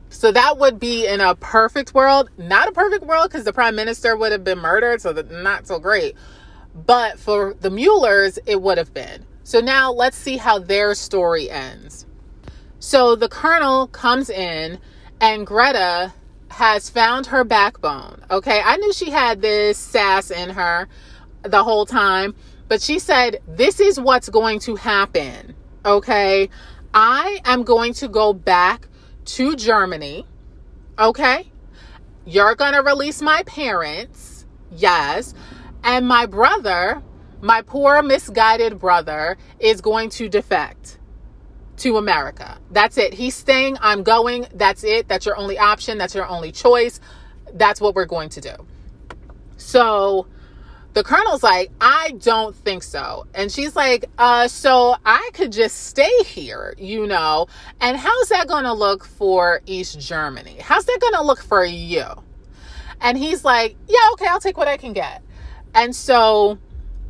So 0.08 0.32
that 0.32 0.58
would 0.58 0.80
be 0.80 1.06
in 1.06 1.20
a 1.20 1.34
perfect 1.34 1.92
world, 1.92 2.30
not 2.38 2.68
a 2.68 2.72
perfect 2.72 3.04
world 3.04 3.28
because 3.28 3.44
the 3.44 3.52
prime 3.52 3.76
minister 3.76 4.16
would 4.16 4.32
have 4.32 4.44
been 4.44 4.58
murdered, 4.58 5.02
so 5.02 5.12
not 5.12 5.66
so 5.66 5.78
great. 5.78 6.14
But 6.74 7.18
for 7.18 7.54
the 7.60 7.70
Muellers, 7.70 8.38
it 8.46 8.62
would 8.62 8.78
have 8.78 8.94
been. 8.94 9.26
So 9.42 9.60
now 9.60 9.92
let's 9.92 10.16
see 10.16 10.38
how 10.38 10.58
their 10.58 10.94
story 10.94 11.50
ends. 11.50 12.06
So 12.78 13.16
the 13.16 13.28
colonel 13.28 13.88
comes 13.88 14.30
in, 14.30 14.78
and 15.20 15.46
Greta 15.46 16.12
has 16.50 16.88
found 16.88 17.26
her 17.26 17.44
backbone. 17.44 18.22
Okay, 18.30 18.60
I 18.64 18.76
knew 18.76 18.92
she 18.92 19.10
had 19.10 19.42
this 19.42 19.78
sass 19.78 20.30
in 20.30 20.50
her 20.50 20.88
the 21.42 21.62
whole 21.62 21.86
time, 21.86 22.34
but 22.68 22.80
she 22.80 22.98
said, 22.98 23.40
This 23.46 23.80
is 23.80 24.00
what's 24.00 24.28
going 24.28 24.60
to 24.60 24.76
happen. 24.76 25.54
Okay, 25.84 26.48
I 26.98 27.40
am 27.44 27.62
going 27.62 27.92
to 27.94 28.08
go 28.08 28.32
back 28.32 28.88
to 29.26 29.54
Germany. 29.54 30.26
Okay. 30.98 31.52
You're 32.24 32.54
going 32.54 32.72
to 32.72 32.80
release 32.80 33.20
my 33.20 33.42
parents. 33.42 34.46
Yes. 34.72 35.34
And 35.84 36.08
my 36.08 36.24
brother, 36.24 37.02
my 37.42 37.60
poor 37.60 38.02
misguided 38.02 38.78
brother, 38.78 39.36
is 39.58 39.82
going 39.82 40.08
to 40.10 40.30
defect 40.30 40.98
to 41.76 41.98
America. 41.98 42.56
That's 42.70 42.96
it. 42.96 43.12
He's 43.12 43.34
staying. 43.34 43.76
I'm 43.82 44.02
going. 44.02 44.46
That's 44.54 44.82
it. 44.82 45.06
That's 45.06 45.26
your 45.26 45.36
only 45.36 45.58
option. 45.58 45.98
That's 45.98 46.14
your 46.14 46.26
only 46.26 46.50
choice. 46.50 46.98
That's 47.52 47.78
what 47.78 47.94
we're 47.94 48.06
going 48.06 48.30
to 48.30 48.40
do. 48.40 48.54
So 49.58 50.28
the 50.96 51.04
colonel's 51.04 51.42
like, 51.42 51.70
I 51.78 52.12
don't 52.22 52.56
think 52.56 52.82
so. 52.82 53.26
And 53.34 53.52
she's 53.52 53.76
like, 53.76 54.06
uh, 54.16 54.48
so 54.48 54.96
I 55.04 55.28
could 55.34 55.52
just 55.52 55.88
stay 55.88 56.22
here, 56.24 56.74
you 56.78 57.06
know, 57.06 57.48
and 57.82 57.98
how's 57.98 58.30
that 58.30 58.48
going 58.48 58.64
to 58.64 58.72
look 58.72 59.04
for 59.04 59.60
East 59.66 60.00
Germany? 60.00 60.56
How's 60.58 60.86
that 60.86 60.98
going 60.98 61.12
to 61.12 61.22
look 61.22 61.42
for 61.42 61.62
you? 61.66 62.06
And 63.02 63.18
he's 63.18 63.44
like, 63.44 63.76
yeah, 63.86 64.08
okay, 64.14 64.26
I'll 64.26 64.40
take 64.40 64.56
what 64.56 64.68
I 64.68 64.78
can 64.78 64.94
get. 64.94 65.22
And 65.74 65.94
so, 65.94 66.58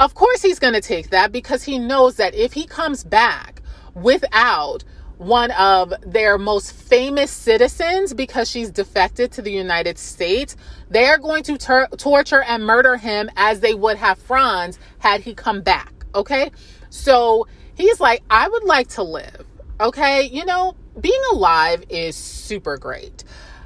of 0.01 0.15
course, 0.15 0.43
he's 0.43 0.59
going 0.59 0.75
to 0.75 0.81
take 0.81 1.11
that 1.11 1.31
because 1.31 1.63
he 1.63 1.79
knows 1.79 2.17
that 2.17 2.35
if 2.35 2.55
he 2.55 2.67
comes 2.67 3.05
back 3.05 3.63
without 3.95 4.83
one 5.19 5.51
of 5.53 5.95
their 6.03 6.37
most 6.39 6.73
famous 6.73 7.31
citizens 7.31 8.13
because 8.13 8.51
she's 8.51 8.71
defected 8.71 9.33
to 9.33 9.43
the 9.43 9.51
United 9.51 9.99
States. 9.99 10.57
They 10.91 11.07
are 11.07 11.19
going 11.19 11.43
to 11.45 11.57
ter- 11.57 11.89
torture 11.97 12.43
and 12.43 12.65
murder 12.65 12.97
him 12.97 13.31
as 13.37 13.61
they 13.61 13.75
would 13.75 13.97
have 13.97 14.19
Franz 14.19 14.79
had 14.99 15.23
he 15.23 15.35
come 15.35 15.63
back. 15.63 15.93
Okay. 16.15 16.51
So 16.91 17.47
he's 17.75 18.01
like, 18.01 18.23
I 18.29 18.49
would 18.49 18.65
like 18.65 18.89
to 18.89 19.03
live. 19.03 19.47
Okay. 19.81 20.25
You 20.25 20.45
know, 20.45 20.77
being 21.01 21.21
alive 21.33 21.85
is 21.89 22.17
super 22.17 22.77
great. 22.77 23.25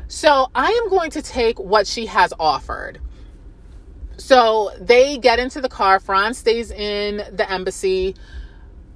So 0.09 0.49
I 0.55 0.71
am 0.71 0.91
going 0.91 1.11
to 1.13 1.23
take 1.23 1.59
what 1.59 1.87
she 1.87 2.07
has 2.07 2.33
offered. 2.39 3.01
So 4.17 4.71
they 4.79 5.19
get 5.19 5.39
into 5.39 5.61
the 5.61 5.69
car. 5.69 5.99
Franz 5.99 6.39
stays 6.39 6.71
in 6.71 7.17
the 7.33 7.51
embassy. 7.51 8.15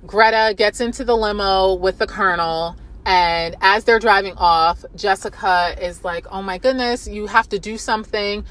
Greta 0.06 0.54
gets 0.56 0.80
into 0.80 1.04
the 1.04 1.16
limo 1.16 1.74
with 1.74 1.98
the 1.98 2.06
colonel. 2.06 2.76
And 3.06 3.56
as 3.60 3.84
they're 3.84 3.98
driving 3.98 4.34
off, 4.36 4.84
Jessica 4.96 5.74
is 5.80 6.04
like, 6.04 6.26
Oh 6.30 6.42
my 6.42 6.58
goodness, 6.58 7.06
you 7.06 7.26
have 7.26 7.48
to 7.50 7.58
do 7.58 7.76
something. 7.78 8.44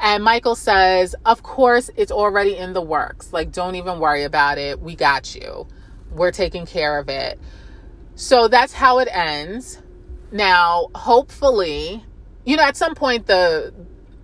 And 0.00 0.22
Michael 0.22 0.54
says, 0.54 1.14
Of 1.24 1.42
course, 1.42 1.90
it's 1.96 2.12
already 2.12 2.56
in 2.56 2.72
the 2.72 2.82
works. 2.82 3.32
Like, 3.32 3.52
don't 3.52 3.74
even 3.74 3.98
worry 3.98 4.24
about 4.24 4.58
it. 4.58 4.80
We 4.80 4.94
got 4.94 5.34
you. 5.34 5.66
We're 6.10 6.32
taking 6.32 6.66
care 6.66 6.98
of 6.98 7.08
it. 7.08 7.38
So 8.14 8.48
that's 8.48 8.72
how 8.72 8.98
it 8.98 9.08
ends. 9.10 9.80
Now, 10.30 10.88
hopefully, 10.94 12.04
you 12.44 12.56
know, 12.56 12.64
at 12.64 12.76
some 12.76 12.94
point 12.94 13.26
the 13.26 13.72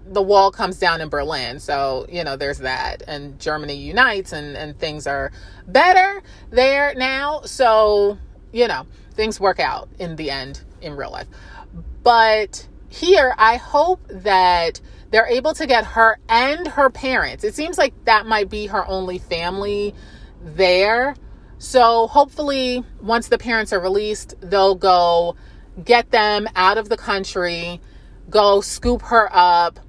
the 0.07 0.23
wall 0.23 0.51
comes 0.51 0.79
down 0.79 1.01
in 1.01 1.09
Berlin. 1.09 1.59
So, 1.59 2.07
you 2.09 2.25
know, 2.25 2.37
there's 2.37 2.59
that. 2.59 3.03
And 3.07 3.39
Germany 3.39 3.75
unites 3.75 4.33
and, 4.33 4.57
and 4.57 4.79
things 4.79 5.07
are 5.07 5.33
better 5.67 6.23
there 6.51 6.95
now. 6.95 7.43
So, 7.43 8.19
you 8.53 8.69
know, 8.69 8.87
things 9.13 9.41
work 9.41 9.61
out 9.61 9.89
in 9.99 10.17
the 10.17 10.31
end 10.31 10.63
in 10.83 10.97
real 10.97 11.11
life. 11.11 11.29
But 12.03 12.69
here, 12.89 13.35
I 13.39 13.57
hope 13.57 14.01
that 14.09 14.81
they're 15.11 15.27
able 15.27 15.55
to 15.55 15.67
get 15.67 15.85
her 15.85 16.19
and 16.29 16.67
her 16.69 16.91
parents. 16.91 17.45
It 17.45 17.55
seems 17.55 17.79
like 17.79 17.95
that 18.05 18.27
might 18.27 18.51
be 18.51 18.67
her 18.67 18.87
only 18.87 19.19
family 19.19 19.95
there. 20.45 21.17
So 21.59 22.09
hopefully, 22.09 22.85
once 23.01 23.29
the 23.29 23.39
parents 23.39 23.73
are 23.73 23.81
released, 23.81 24.35
they'll 24.41 24.75
go 24.75 25.37
get 25.83 26.11
them 26.11 26.47
out 26.55 26.79
of 26.79 26.89
the 26.89 26.97
country, 26.97 27.81
go 28.29 28.61
scoop 28.61 29.03
her 29.03 29.29
up, 29.33 29.81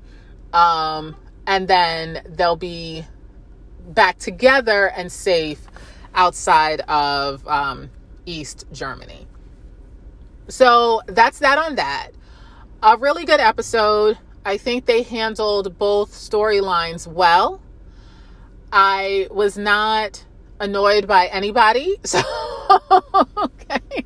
um, 0.55 1.15
and 1.45 1.67
then 1.67 2.23
they'll 2.29 2.55
be 2.55 3.05
back 3.89 4.17
together 4.17 4.89
and 4.89 5.11
safe 5.11 5.67
outside 6.15 6.79
of 6.81 7.45
um, 7.47 7.89
East 8.25 8.65
Germany. 8.71 9.27
So 10.47 11.01
that's 11.07 11.39
that 11.39 11.57
on 11.57 11.75
that. 11.75 12.11
A 12.81 12.97
really 12.97 13.25
good 13.25 13.41
episode. 13.41 14.17
I 14.45 14.57
think 14.57 14.85
they 14.85 15.01
handled 15.01 15.77
both 15.77 16.11
storylines 16.11 17.05
well. 17.05 17.61
I 18.71 19.27
was 19.31 19.57
not 19.57 20.23
annoyed 20.59 21.07
by 21.07 21.27
anybody. 21.27 21.97
So, 22.05 22.21
okay. 23.37 24.05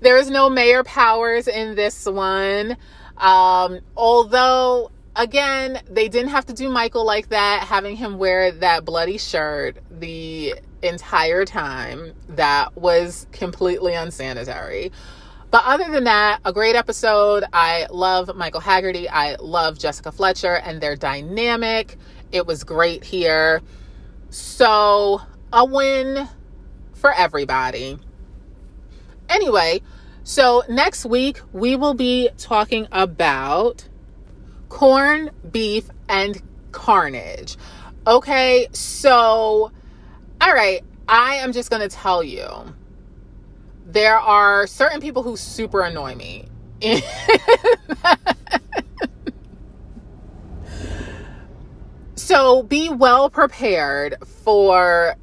there 0.00 0.16
is 0.16 0.30
no 0.30 0.48
Mayor 0.48 0.84
Powers 0.84 1.48
in 1.48 1.74
this 1.74 2.06
one. 2.06 2.76
Um, 3.18 3.80
although, 3.96 4.90
again, 5.14 5.80
they 5.90 6.08
didn't 6.08 6.30
have 6.30 6.46
to 6.46 6.52
do 6.52 6.68
Michael 6.68 7.04
like 7.04 7.30
that, 7.30 7.64
having 7.64 7.96
him 7.96 8.18
wear 8.18 8.52
that 8.52 8.84
bloody 8.84 9.18
shirt 9.18 9.78
the 9.90 10.54
entire 10.82 11.44
time. 11.44 12.12
That 12.28 12.76
was 12.76 13.26
completely 13.32 13.94
unsanitary. 13.94 14.92
But 15.50 15.62
other 15.64 15.90
than 15.90 16.04
that, 16.04 16.40
a 16.44 16.52
great 16.52 16.76
episode. 16.76 17.44
I 17.52 17.86
love 17.90 18.34
Michael 18.36 18.60
Haggerty. 18.60 19.08
I 19.08 19.36
love 19.36 19.78
Jessica 19.78 20.12
Fletcher 20.12 20.56
and 20.56 20.80
their 20.80 20.96
dynamic. 20.96 21.96
It 22.32 22.46
was 22.46 22.64
great 22.64 23.04
here. 23.04 23.62
So, 24.28 25.22
a 25.52 25.64
win 25.64 26.28
for 26.94 27.12
everybody. 27.12 27.98
Anyway, 29.28 29.80
so 30.26 30.64
next 30.68 31.06
week 31.06 31.40
we 31.52 31.76
will 31.76 31.94
be 31.94 32.30
talking 32.36 32.88
about 32.90 33.88
corn, 34.68 35.30
beef, 35.48 35.88
and 36.08 36.42
carnage. 36.72 37.56
Okay, 38.08 38.66
so, 38.72 39.70
all 40.40 40.52
right, 40.52 40.82
I 41.06 41.36
am 41.36 41.52
just 41.52 41.70
going 41.70 41.88
to 41.88 41.88
tell 41.88 42.24
you 42.24 42.74
there 43.86 44.18
are 44.18 44.66
certain 44.66 45.00
people 45.00 45.22
who 45.22 45.36
super 45.36 45.82
annoy 45.82 46.16
me. 46.16 46.48
so 52.16 52.64
be 52.64 52.88
well 52.88 53.30
prepared 53.30 54.16
for 54.42 55.14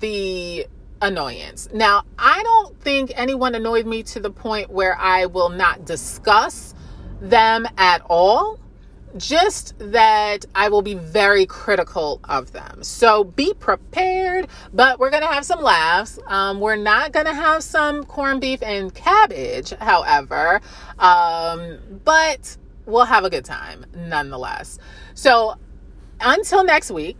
the 0.00 0.66
annoyance. 1.02 1.68
Now, 1.74 2.04
I 2.18 2.42
don't 2.42 2.80
think 2.80 3.12
anyone 3.16 3.54
annoyed 3.54 3.86
me 3.86 4.02
to 4.04 4.20
the 4.20 4.30
point 4.30 4.70
where 4.70 4.96
I 4.98 5.26
will 5.26 5.50
not 5.50 5.84
discuss 5.84 6.74
them 7.20 7.68
at 7.76 8.02
all 8.08 8.58
just 9.16 9.74
that 9.78 10.46
I 10.54 10.68
will 10.70 10.80
be 10.80 10.94
very 10.94 11.44
critical 11.44 12.20
of 12.24 12.52
them. 12.52 12.82
So 12.82 13.24
be 13.24 13.52
prepared, 13.52 14.48
but 14.72 14.98
we're 14.98 15.10
going 15.10 15.22
to 15.22 15.28
have 15.28 15.44
some 15.44 15.60
laughs. 15.60 16.18
Um, 16.26 16.60
we're 16.60 16.76
not 16.76 17.12
going 17.12 17.26
to 17.26 17.34
have 17.34 17.62
some 17.62 18.04
corned 18.04 18.40
beef 18.40 18.62
and 18.62 18.94
cabbage, 18.94 19.74
however, 19.80 20.62
um, 20.98 21.78
but 22.04 22.56
we'll 22.86 23.04
have 23.04 23.24
a 23.24 23.30
good 23.30 23.44
time 23.44 23.84
nonetheless. 23.94 24.78
So 25.14 25.56
until 26.20 26.64
next 26.64 26.90
week, 26.90 27.18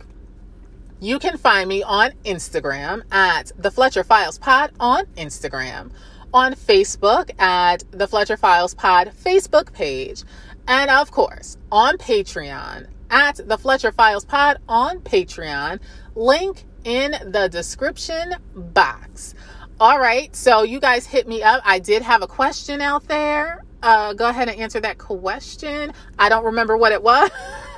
you 1.03 1.19
can 1.19 1.37
find 1.37 1.67
me 1.67 1.83
on 1.83 2.11
Instagram 2.23 3.03
at 3.11 3.51
the 3.57 3.69
Fletcher 3.69 4.05
Files 4.05 4.37
Pod 4.37 4.71
on 4.79 5.05
Instagram, 5.17 5.91
on 6.33 6.53
Facebook 6.53 7.29
at 7.39 7.83
the 7.91 8.07
Fletcher 8.07 8.37
Files 8.37 8.73
Pod 8.73 9.11
Facebook 9.21 9.73
page 9.73 10.23
and 10.67 10.89
of 10.89 11.11
course, 11.11 11.57
on 11.71 11.97
Patreon 11.97 12.87
at 13.09 13.39
the 13.47 13.57
Fletcher 13.57 13.91
Files 13.91 14.23
Pod 14.23 14.59
on 14.69 14.99
Patreon. 15.01 15.79
Link 16.15 16.63
in 16.85 17.15
the 17.31 17.49
description 17.49 18.35
box. 18.55 19.35
All 19.79 19.99
right, 19.99 20.33
so 20.33 20.63
you 20.63 20.79
guys 20.79 21.05
hit 21.05 21.27
me 21.27 21.43
up. 21.43 21.61
I 21.65 21.79
did 21.79 22.01
have 22.01 22.21
a 22.21 22.27
question 22.27 22.79
out 22.79 23.07
there. 23.07 23.63
Uh, 23.81 24.13
go 24.13 24.29
ahead 24.29 24.47
and 24.47 24.57
answer 24.57 24.79
that 24.79 24.97
question. 24.97 25.91
I 26.17 26.29
don't 26.29 26.45
remember 26.45 26.77
what 26.77 26.93
it 26.93 27.03
was. 27.03 27.29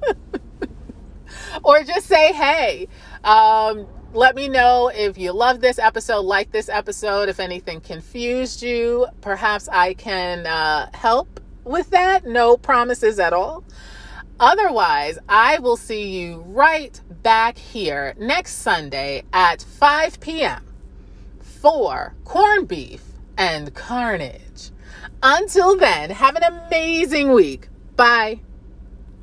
or 1.64 1.82
just 1.82 2.06
say, 2.06 2.32
hey, 2.32 2.88
um, 3.24 3.86
let 4.12 4.34
me 4.34 4.48
know 4.48 4.90
if 4.94 5.18
you 5.18 5.32
love 5.32 5.60
this 5.60 5.78
episode, 5.78 6.20
like 6.22 6.50
this 6.50 6.68
episode, 6.68 7.28
if 7.28 7.40
anything 7.40 7.80
confused 7.80 8.62
you. 8.62 9.06
Perhaps 9.20 9.68
I 9.68 9.94
can 9.94 10.46
uh, 10.46 10.90
help 10.94 11.40
with 11.64 11.90
that. 11.90 12.24
No 12.26 12.56
promises 12.56 13.18
at 13.18 13.32
all. 13.32 13.64
Otherwise, 14.38 15.18
I 15.28 15.58
will 15.60 15.76
see 15.76 16.18
you 16.18 16.44
right 16.46 17.00
back 17.22 17.56
here 17.56 18.14
next 18.18 18.56
Sunday 18.56 19.22
at 19.32 19.62
5 19.62 20.20
p.m. 20.20 20.64
for 21.40 22.14
corned 22.24 22.68
beef 22.68 23.02
and 23.38 23.74
carnage. 23.74 24.70
Until 25.22 25.76
then, 25.76 26.10
have 26.10 26.36
an 26.36 26.42
amazing 26.42 27.32
week. 27.32 27.68
Bye. 27.96 28.40